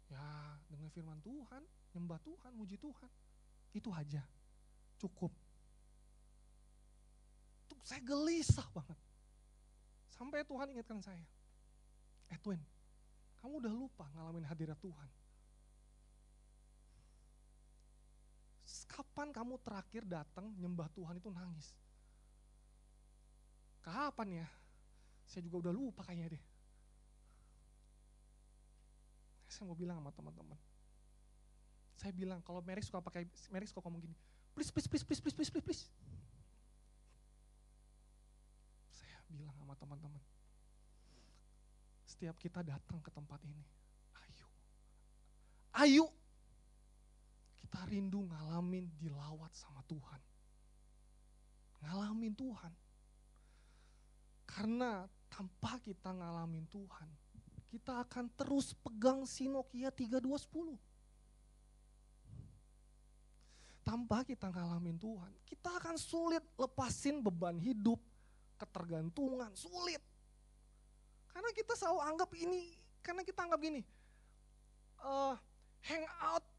Ya 0.09 0.57
dengan 0.67 0.89
firman 0.89 1.21
Tuhan, 1.21 1.61
nyembah 1.93 2.19
Tuhan, 2.25 2.51
muji 2.57 2.75
Tuhan. 2.81 3.09
Itu 3.71 3.93
aja, 3.93 4.25
cukup. 4.99 5.31
Tuh 7.71 7.79
saya 7.85 8.01
gelisah 8.03 8.67
banget. 8.75 8.99
Sampai 10.11 10.43
Tuhan 10.43 10.69
ingatkan 10.75 10.99
saya, 10.99 11.23
Edwin, 12.27 12.59
kamu 13.39 13.61
udah 13.63 13.73
lupa 13.73 14.05
ngalamin 14.17 14.45
hadirat 14.45 14.77
Tuhan. 14.81 15.20
Kapan 18.91 19.31
kamu 19.31 19.55
terakhir 19.63 20.03
datang 20.03 20.51
nyembah 20.59 20.91
Tuhan 20.91 21.15
itu 21.15 21.31
nangis? 21.31 21.71
Kapan 23.79 24.43
ya? 24.43 24.47
Saya 25.23 25.47
juga 25.47 25.63
udah 25.67 25.73
lupa 25.73 26.03
kayaknya 26.03 26.35
deh. 26.35 26.43
Saya 29.47 29.63
mau 29.71 29.79
bilang 29.79 30.03
sama 30.03 30.11
teman-teman. 30.11 30.59
Saya 31.95 32.11
bilang 32.11 32.43
kalau 32.43 32.59
Mary 32.59 32.83
suka 32.83 32.99
pakai 32.99 33.23
Mary 33.47 33.63
suka 33.63 33.79
ngomong 33.85 34.03
gini, 34.03 34.15
please 34.51 34.73
please 34.75 34.91
please 34.91 35.05
please 35.07 35.21
please 35.23 35.35
please 35.39 35.51
please. 35.53 35.63
please. 35.63 35.83
Saya 38.91 39.19
bilang 39.31 39.55
sama 39.55 39.71
teman-teman. 39.79 40.19
Setiap 42.03 42.35
kita 42.35 42.59
datang 42.59 42.99
ke 42.99 43.07
tempat 43.13 43.39
ini, 43.47 43.63
ayo. 44.19 44.47
Ayo. 45.79 46.05
Kita 47.71 47.87
rindu 47.87 48.27
ngalamin 48.27 48.83
dilawat 48.99 49.55
sama 49.55 49.79
Tuhan. 49.87 50.19
Ngalamin 51.79 52.35
Tuhan. 52.35 52.73
Karena 54.43 55.07
tanpa 55.31 55.79
kita 55.79 56.11
ngalamin 56.11 56.67
Tuhan, 56.67 57.07
kita 57.71 58.03
akan 58.03 58.27
terus 58.35 58.75
pegang 58.75 59.23
si 59.23 59.47
Nokia 59.47 59.87
3210. 59.87 60.75
Tanpa 63.87 64.27
kita 64.27 64.51
ngalamin 64.51 64.99
Tuhan, 64.99 65.31
kita 65.47 65.71
akan 65.79 65.95
sulit 65.95 66.43
lepasin 66.59 67.23
beban 67.23 67.55
hidup, 67.55 68.03
ketergantungan, 68.59 69.55
sulit. 69.55 70.03
Karena 71.31 71.55
kita 71.55 71.79
selalu 71.79 72.03
anggap 72.03 72.35
ini, 72.35 72.75
karena 72.99 73.23
kita 73.23 73.47
anggap 73.47 73.63
gini, 73.63 73.79
uh, 75.07 75.39
hang 75.87 76.03
out 76.19 76.50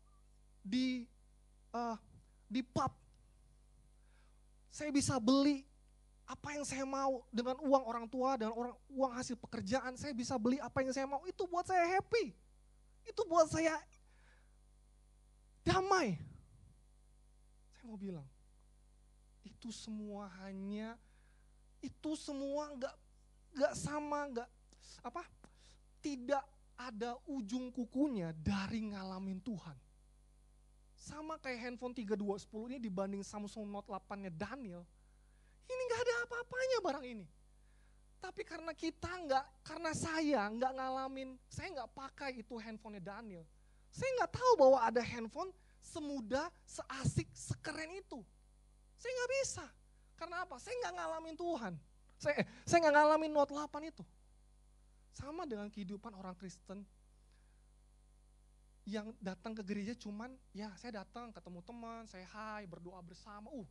di 0.62 1.04
uh, 1.74 1.98
di 2.46 2.62
pub, 2.62 2.90
saya 4.70 4.88
bisa 4.94 5.18
beli 5.18 5.66
apa 6.24 6.56
yang 6.56 6.64
saya 6.64 6.86
mau 6.88 7.26
dengan 7.28 7.60
uang 7.60 7.84
orang 7.84 8.06
tua 8.08 8.40
dan 8.40 8.54
orang 8.54 8.72
uang 8.88 9.12
hasil 9.12 9.36
pekerjaan. 9.36 9.98
Saya 9.98 10.16
bisa 10.16 10.38
beli 10.40 10.56
apa 10.62 10.80
yang 10.80 10.94
saya 10.94 11.04
mau. 11.04 11.20
Itu 11.28 11.44
buat 11.50 11.66
saya 11.66 11.84
happy. 11.98 12.32
Itu 13.04 13.26
buat 13.26 13.50
saya 13.50 13.76
damai. 15.66 16.16
Saya 17.74 17.84
mau 17.84 17.98
bilang 17.98 18.26
itu 19.62 19.70
semua 19.70 20.26
hanya 20.42 20.98
itu 21.82 22.14
semua 22.18 22.70
nggak 22.74 22.96
nggak 23.54 23.74
sama 23.78 24.18
nggak 24.30 24.50
apa 25.02 25.22
tidak 26.02 26.42
ada 26.78 27.14
ujung 27.30 27.70
kukunya 27.70 28.34
dari 28.42 28.90
ngalamin 28.90 29.38
Tuhan 29.38 29.78
sama 31.03 31.34
kayak 31.42 31.59
handphone 31.59 31.90
3210 31.90 32.70
ini 32.70 32.78
dibanding 32.78 33.26
Samsung 33.26 33.66
Note 33.66 33.90
8-nya 33.90 34.30
Daniel 34.30 34.86
ini 35.72 35.82
nggak 35.89 36.02
ada 36.05 36.14
apa-apanya 36.26 36.78
barang 36.82 37.06
ini. 37.06 37.26
Tapi 38.22 38.43
karena 38.47 38.70
kita 38.70 39.10
nggak, 39.10 39.44
karena 39.66 39.90
saya 39.98 40.47
nggak 40.47 40.72
ngalamin, 40.78 41.35
saya 41.51 41.74
nggak 41.74 41.90
pakai 41.90 42.39
itu 42.39 42.55
handphonenya 42.55 43.02
Daniel. 43.02 43.44
Saya 43.90 44.09
nggak 44.22 44.32
tahu 44.39 44.52
bahwa 44.56 44.78
ada 44.78 45.02
handphone 45.02 45.51
semudah, 45.82 46.47
seasik, 46.62 47.26
sekeren 47.35 47.90
itu. 47.98 48.22
Saya 48.94 49.10
nggak 49.10 49.32
bisa. 49.43 49.66
Karena 50.14 50.47
apa? 50.47 50.56
Saya 50.62 50.78
nggak 50.86 50.94
ngalamin 50.94 51.35
Tuhan. 51.35 51.74
Saya, 52.14 52.35
eh, 52.39 52.47
saya 52.62 52.78
nggak 52.86 52.94
ngalamin 52.94 53.32
Note 53.35 53.52
8 53.52 53.90
itu. 53.90 54.05
Sama 55.12 55.43
dengan 55.44 55.66
kehidupan 55.66 56.14
orang 56.14 56.39
Kristen 56.39 56.86
yang 58.82 59.14
datang 59.22 59.54
ke 59.54 59.62
gereja 59.62 59.94
cuman 59.94 60.34
ya 60.50 60.70
saya 60.74 61.04
datang 61.04 61.30
ketemu 61.30 61.60
teman, 61.62 62.02
saya 62.10 62.26
hai, 62.34 62.66
berdoa 62.66 62.98
bersama. 63.02 63.50
Uh, 63.54 63.66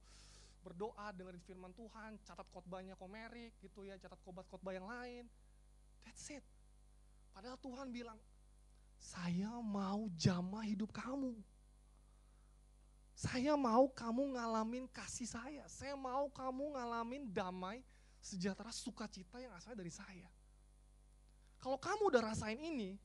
berdoa, 0.61 1.09
dengerin 1.17 1.41
firman 1.41 1.73
Tuhan, 1.73 2.21
catat 2.21 2.45
khotbahnya 2.53 2.93
komerik 2.95 3.57
gitu 3.59 3.81
ya, 3.83 3.97
catat 3.97 4.21
khotbah-khotbah 4.21 4.73
yang 4.77 4.85
lain. 4.85 5.25
That's 6.05 6.29
it. 6.29 6.45
Padahal 7.33 7.57
Tuhan 7.57 7.89
bilang, 7.89 8.17
saya 9.01 9.49
mau 9.65 10.05
jamah 10.13 10.61
hidup 10.61 10.93
kamu. 10.93 11.33
Saya 13.17 13.53
mau 13.57 13.89
kamu 13.89 14.37
ngalamin 14.37 14.85
kasih 14.89 15.29
saya. 15.29 15.65
Saya 15.65 15.97
mau 15.97 16.29
kamu 16.29 16.77
ngalamin 16.77 17.29
damai, 17.29 17.81
sejahtera, 18.21 18.69
sukacita 18.69 19.41
yang 19.41 19.53
asalnya 19.57 19.81
dari 19.81 19.93
saya. 19.93 20.29
Kalau 21.61 21.77
kamu 21.77 22.09
udah 22.09 22.21
rasain 22.33 22.57
ini, 22.57 22.97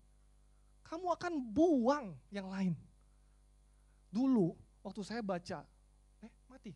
kamu 0.86 1.06
akan 1.18 1.32
buang 1.50 2.06
yang 2.30 2.46
lain. 2.46 2.74
Dulu 4.10 4.54
waktu 4.86 5.02
saya 5.02 5.20
baca, 5.20 5.66
eh 6.22 6.32
mati, 6.46 6.72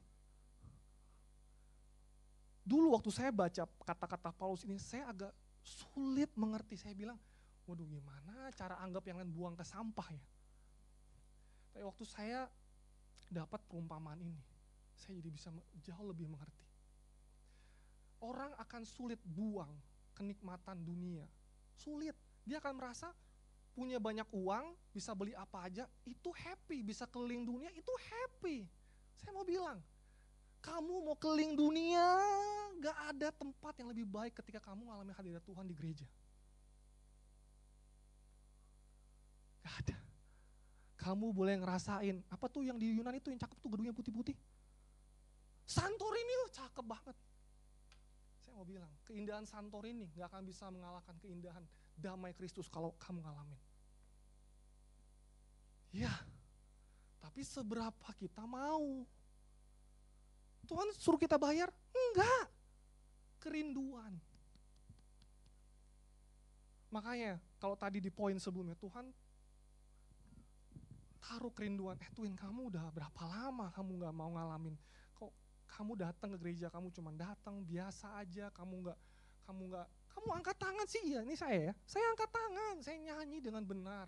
Dulu 2.71 2.95
waktu 2.95 3.11
saya 3.11 3.35
baca 3.35 3.67
kata-kata 3.83 4.31
Paulus 4.31 4.63
ini, 4.63 4.79
saya 4.79 5.11
agak 5.11 5.35
sulit 5.65 6.31
mengerti. 6.39 6.79
Saya 6.79 6.95
bilang, 6.95 7.19
waduh 7.67 7.83
gimana 7.83 8.47
cara 8.55 8.79
anggap 8.79 9.03
yang 9.11 9.19
lain 9.19 9.33
buang 9.35 9.59
ke 9.59 9.67
sampah 9.67 10.07
ya. 10.15 10.23
Tapi 11.75 11.83
waktu 11.83 12.05
saya 12.07 12.47
dapat 13.27 13.59
perumpamaan 13.67 14.23
ini, 14.23 14.39
saya 14.95 15.19
jadi 15.19 15.31
bisa 15.35 15.51
jauh 15.83 16.07
lebih 16.07 16.31
mengerti. 16.31 16.63
Orang 18.23 18.55
akan 18.55 18.87
sulit 18.87 19.19
buang 19.27 19.75
kenikmatan 20.15 20.79
dunia. 20.87 21.27
Sulit. 21.75 22.15
Dia 22.47 22.63
akan 22.63 22.79
merasa 22.79 23.11
punya 23.73 23.97
banyak 24.03 24.27
uang, 24.35 24.75
bisa 24.91 25.15
beli 25.15 25.33
apa 25.35 25.67
aja, 25.67 25.85
itu 26.05 26.31
happy. 26.35 26.83
Bisa 26.83 27.07
keliling 27.07 27.47
dunia, 27.47 27.71
itu 27.73 27.93
happy. 28.11 28.67
Saya 29.17 29.33
mau 29.37 29.47
bilang, 29.47 29.79
kamu 30.61 30.95
mau 31.09 31.17
keliling 31.17 31.57
dunia, 31.57 32.05
gak 32.85 32.97
ada 33.17 33.29
tempat 33.33 33.75
yang 33.81 33.89
lebih 33.89 34.05
baik 34.05 34.37
ketika 34.45 34.61
kamu 34.61 34.89
mengalami 34.89 35.13
hadirat 35.17 35.45
Tuhan 35.45 35.65
di 35.65 35.75
gereja. 35.77 36.07
Gak 39.65 39.75
ada. 39.87 39.97
Kamu 41.01 41.33
boleh 41.33 41.57
ngerasain, 41.57 42.21
apa 42.29 42.47
tuh 42.53 42.61
yang 42.69 42.77
di 42.77 42.93
Yunani 42.93 43.25
itu 43.25 43.33
yang 43.33 43.41
cakep 43.41 43.57
tuh 43.57 43.71
gedungnya 43.73 43.97
putih-putih. 43.97 44.37
Santorini, 45.65 46.35
oh, 46.45 46.51
cakep 46.53 46.85
banget. 46.85 47.17
Saya 48.45 48.53
mau 48.53 48.69
bilang, 48.69 48.93
keindahan 49.09 49.49
Santorini 49.49 50.13
gak 50.13 50.29
akan 50.29 50.45
bisa 50.45 50.69
mengalahkan 50.69 51.17
keindahan 51.25 51.65
damai 52.01 52.33
Kristus 52.33 52.67
kalau 52.73 52.97
kamu 52.97 53.21
ngalamin. 53.21 53.61
Ya, 55.93 56.11
tapi 57.21 57.45
seberapa 57.45 58.09
kita 58.17 58.47
mau 58.49 59.05
Tuhan 60.65 60.89
suruh 60.97 61.19
kita 61.19 61.37
bayar? 61.37 61.69
Enggak. 61.93 62.47
Kerinduan. 63.43 64.15
Makanya 66.91 67.39
kalau 67.63 67.79
tadi 67.79 68.03
di 68.03 68.11
poin 68.11 68.35
sebelumnya 68.39 68.75
Tuhan 68.79 69.11
taruh 71.21 71.55
kerinduan, 71.55 71.95
eh 72.03 72.11
Twin 72.11 72.35
kamu 72.35 72.75
udah 72.75 72.91
berapa 72.91 73.23
lama 73.31 73.71
kamu 73.71 74.03
nggak 74.03 74.15
mau 74.15 74.35
ngalamin, 74.35 74.75
kok 75.15 75.31
kamu 75.71 75.95
datang 75.95 76.35
ke 76.35 76.39
gereja 76.43 76.67
kamu 76.67 76.91
cuma 76.91 77.15
datang 77.15 77.63
biasa 77.63 78.19
aja, 78.19 78.51
kamu 78.51 78.83
nggak 78.83 78.99
kamu 79.47 79.63
nggak 79.71 79.89
kamu 80.13 80.29
angkat 80.43 80.57
tangan 80.59 80.87
sih 80.87 81.03
iya 81.07 81.21
ini 81.23 81.35
saya 81.39 81.71
ya, 81.71 81.75
saya 81.87 82.05
angkat 82.13 82.31
tangan, 82.31 82.75
saya 82.83 82.97
nyanyi 82.99 83.39
dengan 83.39 83.63
benar. 83.65 84.07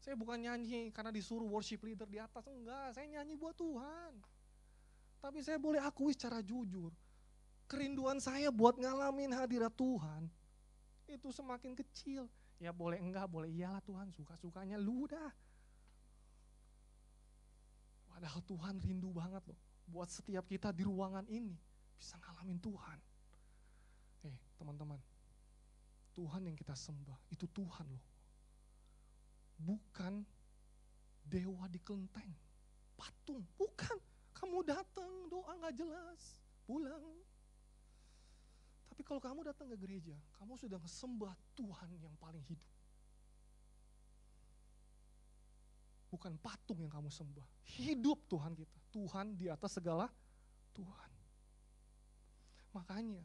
Saya 0.00 0.16
bukan 0.16 0.40
nyanyi 0.40 0.88
karena 0.96 1.12
disuruh 1.12 1.44
worship 1.44 1.84
leader 1.84 2.08
di 2.08 2.16
atas, 2.16 2.48
enggak, 2.48 2.96
saya 2.96 3.06
nyanyi 3.08 3.36
buat 3.36 3.52
Tuhan. 3.52 4.16
Tapi 5.20 5.44
saya 5.44 5.60
boleh 5.60 5.76
akui 5.84 6.16
secara 6.16 6.40
jujur, 6.40 6.88
kerinduan 7.68 8.16
saya 8.16 8.48
buat 8.48 8.80
ngalamin 8.80 9.36
hadirat 9.36 9.76
Tuhan 9.76 10.24
itu 11.04 11.28
semakin 11.28 11.76
kecil. 11.76 12.24
Ya 12.56 12.72
boleh 12.72 12.96
enggak, 12.96 13.28
boleh 13.28 13.52
iyalah 13.52 13.84
Tuhan, 13.84 14.08
suka-sukanya 14.12 14.80
lu 14.80 15.04
dah. 15.04 15.32
Padahal 18.08 18.40
Tuhan 18.44 18.76
rindu 18.84 19.12
banget 19.16 19.40
loh 19.48 19.60
buat 19.90 20.06
setiap 20.06 20.46
kita 20.46 20.70
di 20.70 20.86
ruangan 20.86 21.26
ini 21.26 21.56
bisa 21.98 22.16
ngalamin 22.20 22.60
Tuhan. 22.62 22.98
Eh 24.28 24.36
teman-teman, 24.60 25.00
Tuhan 26.14 26.42
yang 26.46 26.56
kita 26.58 26.74
sembah 26.74 27.18
itu 27.30 27.46
Tuhan 27.50 27.86
loh. 27.86 28.06
Bukan 29.60 30.24
dewa 31.24 31.68
di 31.68 31.78
kelenteng, 31.80 32.32
patung, 32.96 33.44
bukan. 33.54 33.98
Kamu 34.34 34.64
datang 34.64 35.28
doa 35.28 35.52
nggak 35.60 35.76
jelas, 35.76 36.40
pulang. 36.64 37.20
Tapi 38.88 39.02
kalau 39.04 39.20
kamu 39.20 39.40
datang 39.44 39.68
ke 39.68 39.76
gereja, 39.76 40.16
kamu 40.40 40.56
sudah 40.56 40.80
sembah 40.80 41.32
Tuhan 41.56 41.88
yang 42.00 42.12
paling 42.16 42.44
hidup. 42.48 42.68
Bukan 46.10 46.34
patung 46.42 46.82
yang 46.82 46.90
kamu 46.90 47.06
sembah. 47.06 47.46
Hidup 47.78 48.26
Tuhan 48.26 48.52
kita. 48.58 48.76
Tuhan 48.90 49.38
di 49.38 49.46
atas 49.46 49.78
segala 49.78 50.10
Tuhan. 50.74 51.10
Makanya 52.74 53.22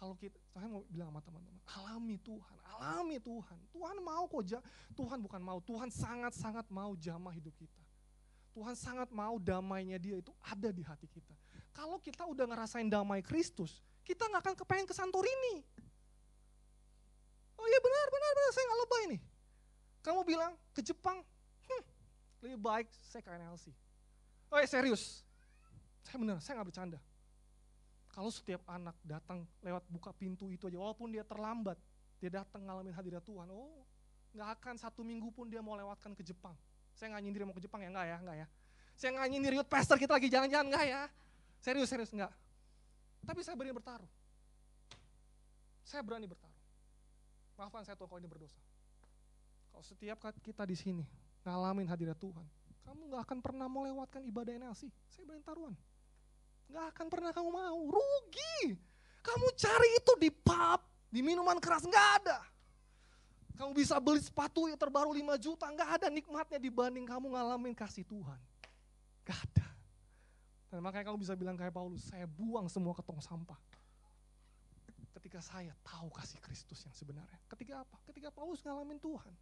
kalau 0.00 0.16
kita, 0.16 0.40
saya 0.56 0.64
mau 0.64 0.80
bilang 0.88 1.12
sama 1.12 1.20
teman-teman, 1.20 1.60
alami 1.76 2.16
Tuhan, 2.24 2.56
alami 2.72 3.20
Tuhan. 3.20 3.58
Tuhan 3.68 3.96
mau 4.00 4.24
kok, 4.24 4.42
Tuhan 4.96 5.18
bukan 5.20 5.40
mau, 5.44 5.60
Tuhan 5.60 5.92
sangat-sangat 5.92 6.64
mau 6.72 6.96
jamah 6.96 7.36
hidup 7.36 7.52
kita. 7.60 7.84
Tuhan 8.56 8.72
sangat 8.72 9.12
mau 9.12 9.36
damainya 9.36 10.00
dia 10.00 10.16
itu 10.16 10.32
ada 10.40 10.72
di 10.72 10.80
hati 10.80 11.04
kita. 11.04 11.36
Kalau 11.76 12.00
kita 12.00 12.24
udah 12.24 12.48
ngerasain 12.48 12.88
damai 12.88 13.20
Kristus, 13.20 13.84
kita 14.00 14.24
nggak 14.24 14.40
akan 14.40 14.54
kepengen 14.64 14.88
ke 14.88 14.96
Santorini. 14.96 15.68
Oh 17.60 17.66
iya 17.68 17.78
benar, 17.84 18.06
benar, 18.08 18.32
benar, 18.40 18.52
saya 18.56 18.64
nggak 18.64 18.80
lebay 18.80 19.02
nih. 19.04 19.20
Kamu 20.00 20.20
bilang 20.24 20.52
ke 20.72 20.80
Jepang, 20.80 21.20
lebih 22.40 22.56
baik 22.56 22.88
saya 23.04 23.20
ke 23.20 23.36
NLC. 23.36 23.68
Oh 24.48 24.56
ya 24.56 24.64
serius, 24.64 25.20
saya 26.08 26.16
benar, 26.16 26.40
saya 26.40 26.56
nggak 26.56 26.68
bercanda. 26.72 26.98
Kalau 28.10 28.30
setiap 28.30 28.66
anak 28.66 28.98
datang 29.06 29.46
lewat 29.62 29.86
buka 29.86 30.10
pintu 30.10 30.50
itu 30.50 30.66
aja, 30.66 30.78
walaupun 30.82 31.14
dia 31.14 31.22
terlambat, 31.22 31.78
dia 32.18 32.30
datang 32.42 32.66
ngalamin 32.66 32.90
hadirat 32.90 33.22
Tuhan, 33.22 33.46
oh 33.54 33.86
nggak 34.34 34.48
akan 34.58 34.74
satu 34.78 35.02
minggu 35.02 35.30
pun 35.30 35.46
dia 35.46 35.62
mau 35.62 35.78
lewatkan 35.78 36.14
ke 36.14 36.22
Jepang. 36.26 36.54
Saya 36.94 37.14
nggak 37.14 37.22
nyindir 37.22 37.42
mau 37.46 37.54
ke 37.54 37.62
Jepang 37.62 37.82
ya, 37.82 37.88
enggak 37.90 38.06
ya, 38.06 38.16
enggak 38.18 38.36
ya. 38.42 38.46
Saya 38.98 39.10
nggak 39.16 39.28
nyindir 39.30 39.52
yuk 39.62 39.66
pastor 39.70 39.96
kita 39.96 40.18
lagi 40.18 40.28
jalan-jalan, 40.28 40.66
enggak 40.68 40.84
ya. 40.86 41.02
Serius, 41.62 41.88
serius, 41.88 42.10
enggak. 42.10 42.32
Tapi 43.24 43.40
saya 43.46 43.54
berani 43.54 43.74
bertaruh. 43.74 44.10
Saya 45.86 46.02
berani 46.02 46.26
bertaruh. 46.26 46.60
Maafkan 47.58 47.84
saya 47.84 47.96
Tuhan 47.96 48.08
kalau 48.08 48.20
ini 48.20 48.30
berdosa. 48.30 48.60
Kalau 49.70 49.84
setiap 49.84 50.18
kita 50.40 50.64
di 50.66 50.76
sini 50.76 51.04
ngalamin 51.46 51.86
hadirat 51.86 52.18
Tuhan, 52.18 52.46
kamu 52.88 53.00
nggak 53.12 53.22
akan 53.22 53.38
pernah 53.38 53.66
mau 53.68 53.86
lewatkan 53.86 54.24
ibadah 54.26 54.56
NLC. 54.56 54.90
Saya 55.12 55.24
berani 55.28 55.44
taruhan. 55.44 55.74
Nggak 56.70 56.86
akan 56.94 57.06
pernah 57.10 57.30
kamu 57.34 57.50
mau, 57.50 57.78
rugi. 57.90 58.78
Kamu 59.20 59.46
cari 59.58 59.88
itu 59.98 60.12
di 60.16 60.30
pub, 60.30 60.80
di 61.10 61.20
minuman 61.20 61.58
keras, 61.58 61.84
nggak 61.84 62.08
ada. 62.22 62.38
Kamu 63.58 63.76
bisa 63.76 64.00
beli 64.00 64.22
sepatu 64.24 64.70
yang 64.70 64.78
terbaru 64.80 65.12
5 65.12 65.36
juta, 65.36 65.68
nggak 65.68 65.90
ada 66.00 66.06
nikmatnya 66.08 66.56
dibanding 66.56 67.04
kamu 67.04 67.36
ngalamin 67.36 67.76
kasih 67.76 68.06
Tuhan. 68.08 68.40
Gak 69.28 69.36
ada. 69.36 69.68
Dan 70.72 70.80
makanya 70.80 71.12
kamu 71.12 71.18
bisa 71.20 71.34
bilang 71.36 71.58
kayak 71.58 71.74
Paulus, 71.74 72.08
saya 72.08 72.24
buang 72.24 72.70
semua 72.72 72.96
ke 72.96 73.02
tong 73.04 73.20
sampah. 73.20 73.58
Ketika 75.20 75.44
saya 75.44 75.76
tahu 75.84 76.08
kasih 76.14 76.40
Kristus 76.40 76.80
yang 76.86 76.94
sebenarnya. 76.96 77.36
Ketika 77.50 77.84
apa? 77.84 78.00
Ketika 78.08 78.32
Paulus 78.32 78.64
ngalamin 78.64 78.96
Tuhan. 78.96 79.34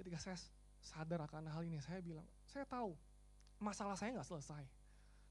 ketika 0.00 0.16
saya 0.16 0.36
sadar 0.80 1.28
akan 1.28 1.52
hal 1.52 1.60
ini, 1.60 1.76
saya 1.84 2.00
bilang, 2.00 2.24
saya 2.48 2.64
tahu 2.64 2.96
masalah 3.60 3.94
saya 3.94 4.16
nggak 4.16 4.26
selesai. 4.26 4.64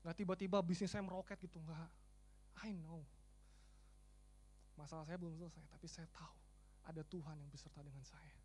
Nggak 0.06 0.16
tiba-tiba 0.16 0.62
bisnis 0.62 0.94
saya 0.94 1.04
meroket 1.04 1.36
gitu, 1.42 1.60
nggak. 1.60 1.90
I 2.64 2.72
know. 2.78 3.04
Masalah 4.80 5.04
saya 5.04 5.20
belum 5.20 5.36
selesai, 5.36 5.66
tapi 5.68 5.90
saya 5.92 6.08
tahu 6.14 6.38
ada 6.88 7.04
Tuhan 7.04 7.36
yang 7.36 7.50
beserta 7.52 7.84
dengan 7.84 8.06
saya. 8.08 8.38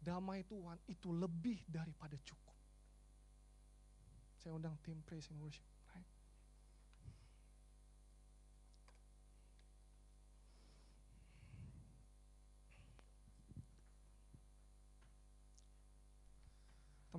Damai 0.00 0.42
Tuhan 0.48 0.80
itu 0.88 1.12
lebih 1.12 1.62
daripada 1.68 2.16
cukup. 2.24 2.56
Saya 4.40 4.56
undang 4.56 4.74
tim 4.80 4.98
praise 5.04 5.28
and 5.28 5.38
worship. 5.38 5.62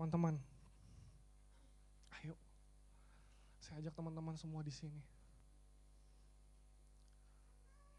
Teman-teman, 0.01 0.33
ayo, 2.17 2.33
saya 3.71 3.87
ajak 3.87 3.95
teman-teman 3.95 4.35
semua 4.35 4.59
di 4.59 4.73
sini. 4.75 4.99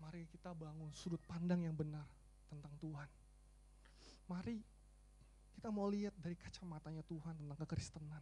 Mari 0.05 0.29
kita 0.29 0.53
bangun 0.53 0.93
sudut 0.93 1.25
pandang 1.25 1.65
yang 1.65 1.73
benar 1.73 2.05
tentang 2.53 2.77
Tuhan. 2.77 3.09
Mari 4.29 4.61
kita 5.57 5.73
mau 5.73 5.89
lihat 5.89 6.13
dari 6.21 6.37
kacamatanya 6.37 7.01
Tuhan 7.09 7.41
tentang 7.41 7.57
kekristenan. 7.65 8.21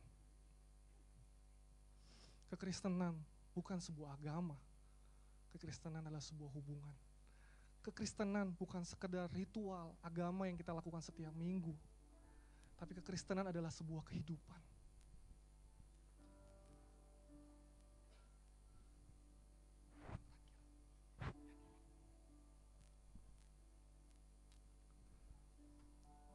Kekristenan 2.55 3.19
bukan 3.51 3.83
sebuah 3.83 4.15
agama. 4.15 4.55
Kekristenan 5.51 6.07
adalah 6.07 6.23
sebuah 6.23 6.55
hubungan. 6.55 6.95
Kekristenan 7.83 8.55
bukan 8.55 8.87
sekedar 8.87 9.27
ritual 9.35 9.91
agama 10.07 10.47
yang 10.47 10.55
kita 10.55 10.71
lakukan 10.71 11.03
setiap 11.03 11.35
minggu, 11.35 11.75
tapi 12.79 12.95
kekristenan 12.95 13.51
adalah 13.51 13.75
sebuah 13.75 14.07
kehidupan. 14.07 14.70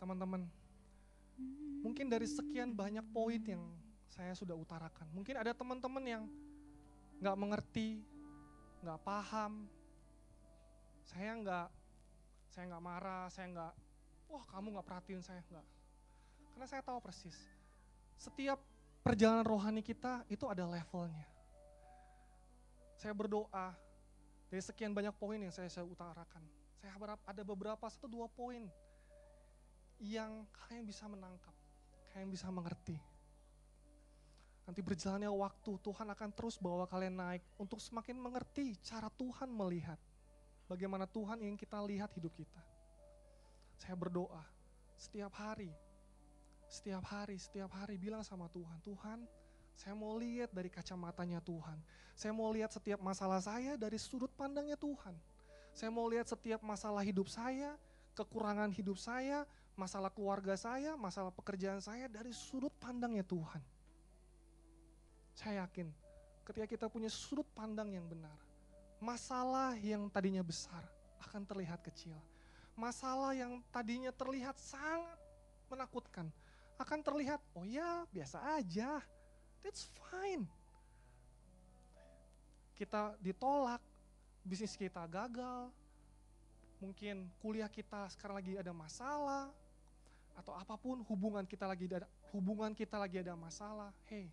Teman-teman, 0.06 0.46
mungkin 1.82 2.06
dari 2.06 2.30
sekian 2.30 2.78
banyak 2.78 3.02
poin 3.10 3.42
yang 3.42 3.74
saya 4.06 4.38
sudah 4.38 4.54
utarakan, 4.54 5.10
mungkin 5.10 5.34
ada 5.34 5.50
teman-teman 5.50 6.06
yang 6.06 6.24
nggak 7.18 7.34
mengerti, 7.34 8.06
nggak 8.86 9.02
paham, 9.02 9.66
saya 11.10 11.34
nggak, 11.42 11.68
saya 12.54 12.70
nggak 12.70 12.86
marah, 12.86 13.26
saya 13.34 13.50
nggak, 13.50 13.74
wah 14.30 14.46
kamu 14.46 14.78
nggak 14.78 14.86
perhatiin 14.86 15.26
saya 15.26 15.42
nggak, 15.50 15.66
karena 16.54 16.66
saya 16.70 16.86
tahu 16.86 17.02
persis, 17.02 17.42
setiap 18.22 18.62
perjalanan 19.02 19.42
rohani 19.42 19.82
kita 19.82 20.22
itu 20.30 20.46
ada 20.46 20.70
levelnya. 20.70 21.26
Saya 22.94 23.18
berdoa 23.18 23.74
dari 24.54 24.62
sekian 24.62 24.94
banyak 24.94 25.18
poin 25.18 25.42
yang 25.42 25.50
saya, 25.50 25.66
saya 25.66 25.90
utarakan. 25.90 26.46
Saya 26.78 26.94
harap 26.94 27.18
ada 27.26 27.42
beberapa 27.42 27.90
satu 27.90 28.06
dua 28.06 28.30
poin 28.30 28.70
yang 30.02 30.48
kalian 30.52 30.86
bisa 30.86 31.06
menangkap, 31.08 31.54
kalian 32.14 32.30
bisa 32.32 32.48
mengerti. 32.52 32.98
Nanti 34.66 34.82
berjalannya 34.82 35.30
waktu, 35.30 35.78
Tuhan 35.78 36.10
akan 36.10 36.30
terus 36.34 36.58
bawa 36.58 36.90
kalian 36.90 37.22
naik 37.22 37.44
untuk 37.62 37.78
semakin 37.78 38.18
mengerti 38.18 38.74
cara 38.82 39.14
Tuhan 39.14 39.54
melihat. 39.54 40.02
Bagaimana 40.66 41.06
Tuhan 41.06 41.46
ingin 41.46 41.54
kita 41.54 41.78
lihat 41.86 42.10
hidup 42.18 42.34
kita. 42.34 42.64
Saya 43.78 43.94
berdoa 43.94 44.42
setiap 44.98 45.30
hari 45.38 45.70
setiap 46.66 47.06
hari, 47.06 47.38
setiap 47.38 47.70
hari 47.78 47.96
bilang 47.96 48.26
sama 48.26 48.50
Tuhan, 48.50 48.78
Tuhan 48.82 49.20
saya 49.76 49.92
mau 49.92 50.16
lihat 50.16 50.56
dari 50.56 50.72
kacamatanya 50.72 51.44
Tuhan. 51.44 51.78
Saya 52.16 52.32
mau 52.32 52.48
lihat 52.48 52.72
setiap 52.72 53.04
masalah 53.04 53.44
saya 53.44 53.76
dari 53.76 54.00
sudut 54.00 54.32
pandangnya 54.32 54.80
Tuhan. 54.80 55.14
Saya 55.76 55.92
mau 55.92 56.08
lihat 56.08 56.32
setiap 56.32 56.64
masalah 56.64 57.04
hidup 57.04 57.28
saya, 57.28 57.76
kekurangan 58.16 58.72
hidup 58.72 58.96
saya, 58.96 59.44
masalah 59.76 60.12
keluarga 60.12 60.56
saya, 60.56 60.96
masalah 60.96 61.32
pekerjaan 61.32 61.84
saya 61.84 62.08
dari 62.08 62.32
sudut 62.32 62.72
pandangnya 62.80 63.24
Tuhan. 63.28 63.62
Saya 65.36 65.68
yakin 65.68 65.92
ketika 66.48 66.68
kita 66.68 66.86
punya 66.88 67.12
sudut 67.12 67.48
pandang 67.52 67.92
yang 67.92 68.08
benar, 68.08 68.36
masalah 69.04 69.76
yang 69.80 70.08
tadinya 70.08 70.42
besar 70.42 70.84
akan 71.22 71.44
terlihat 71.44 71.84
kecil. 71.84 72.16
masalah 72.76 73.32
yang 73.32 73.64
tadinya 73.72 74.12
terlihat 74.12 74.60
sangat 74.60 75.16
menakutkan 75.72 76.28
akan 76.76 77.00
terlihat, 77.00 77.40
oh 77.56 77.64
ya 77.64 78.04
biasa 78.12 78.60
aja, 78.60 79.00
that's 79.64 79.88
fine. 79.96 80.44
Kita 82.76 83.16
ditolak, 83.24 83.80
bisnis 84.44 84.76
kita 84.76 85.08
gagal, 85.08 85.72
mungkin 86.84 87.32
kuliah 87.40 87.72
kita 87.72 88.12
sekarang 88.12 88.44
lagi 88.44 88.60
ada 88.60 88.76
masalah, 88.76 89.48
atau 90.36 90.52
apa 90.52 90.76
pun 90.76 91.00
hubungan 91.08 91.48
kita 91.48 91.64
lagi 91.64 91.88
ada 91.88 92.08
hubungan 92.36 92.76
kita 92.76 93.00
lagi 93.00 93.24
ada 93.24 93.34
masalah, 93.40 93.96
hey, 94.12 94.28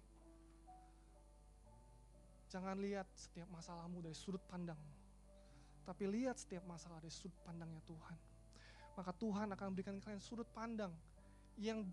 jangan 2.51 2.77
lihat 2.83 3.07
setiap 3.15 3.47
masalahmu 3.49 4.03
dari 4.03 4.15
sudut 4.19 4.43
pandangmu, 4.51 4.95
tapi 5.87 6.05
lihat 6.11 6.37
setiap 6.37 6.67
masalah 6.67 6.99
dari 6.99 7.15
sudut 7.15 7.39
pandangnya 7.47 7.81
Tuhan. 7.87 8.19
Maka 8.93 9.13
Tuhan 9.17 9.49
akan 9.57 9.67
memberikan 9.73 9.97
kalian 10.05 10.21
sudut 10.21 10.45
pandang 10.53 10.93
yang 11.57 11.87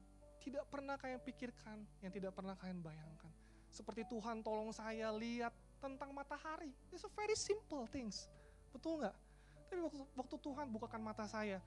tidak 0.43 0.67
pernah 0.67 0.99
kalian 0.99 1.21
pikirkan, 1.23 1.77
yang 2.03 2.11
tidak 2.11 2.35
pernah 2.35 2.59
kalian 2.59 2.83
bayangkan. 2.83 3.31
Seperti 3.69 4.03
Tuhan 4.09 4.41
tolong 4.43 4.73
saya 4.73 5.13
lihat 5.13 5.53
tentang 5.79 6.11
matahari. 6.11 6.73
It's 6.91 7.05
a 7.07 7.11
very 7.15 7.37
simple 7.37 7.87
things. 7.87 8.27
Betul 8.75 8.99
nggak? 8.99 9.15
Tapi 9.69 9.79
waktu, 9.85 10.03
waktu 10.17 10.35
Tuhan 10.41 10.65
bukakan 10.73 11.01
mata 11.05 11.29
saya, 11.29 11.61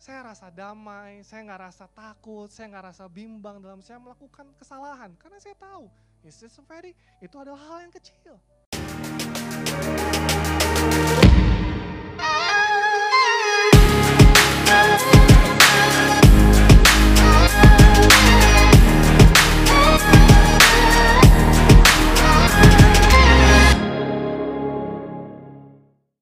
saya 0.00 0.32
rasa 0.32 0.48
damai, 0.48 1.20
saya 1.20 1.44
nggak 1.44 1.60
rasa 1.60 1.84
takut, 1.92 2.48
saya 2.48 2.72
nggak 2.72 2.88
rasa 2.88 3.04
bimbang 3.04 3.60
dalam 3.60 3.84
saya 3.84 4.00
melakukan 4.00 4.48
kesalahan. 4.56 5.12
Karena 5.20 5.36
saya 5.36 5.52
tahu, 5.60 5.92
very, 6.64 6.96
itu 7.20 7.36
adalah 7.36 7.60
hal 7.68 7.84
yang 7.84 7.92
kecil. 7.92 8.40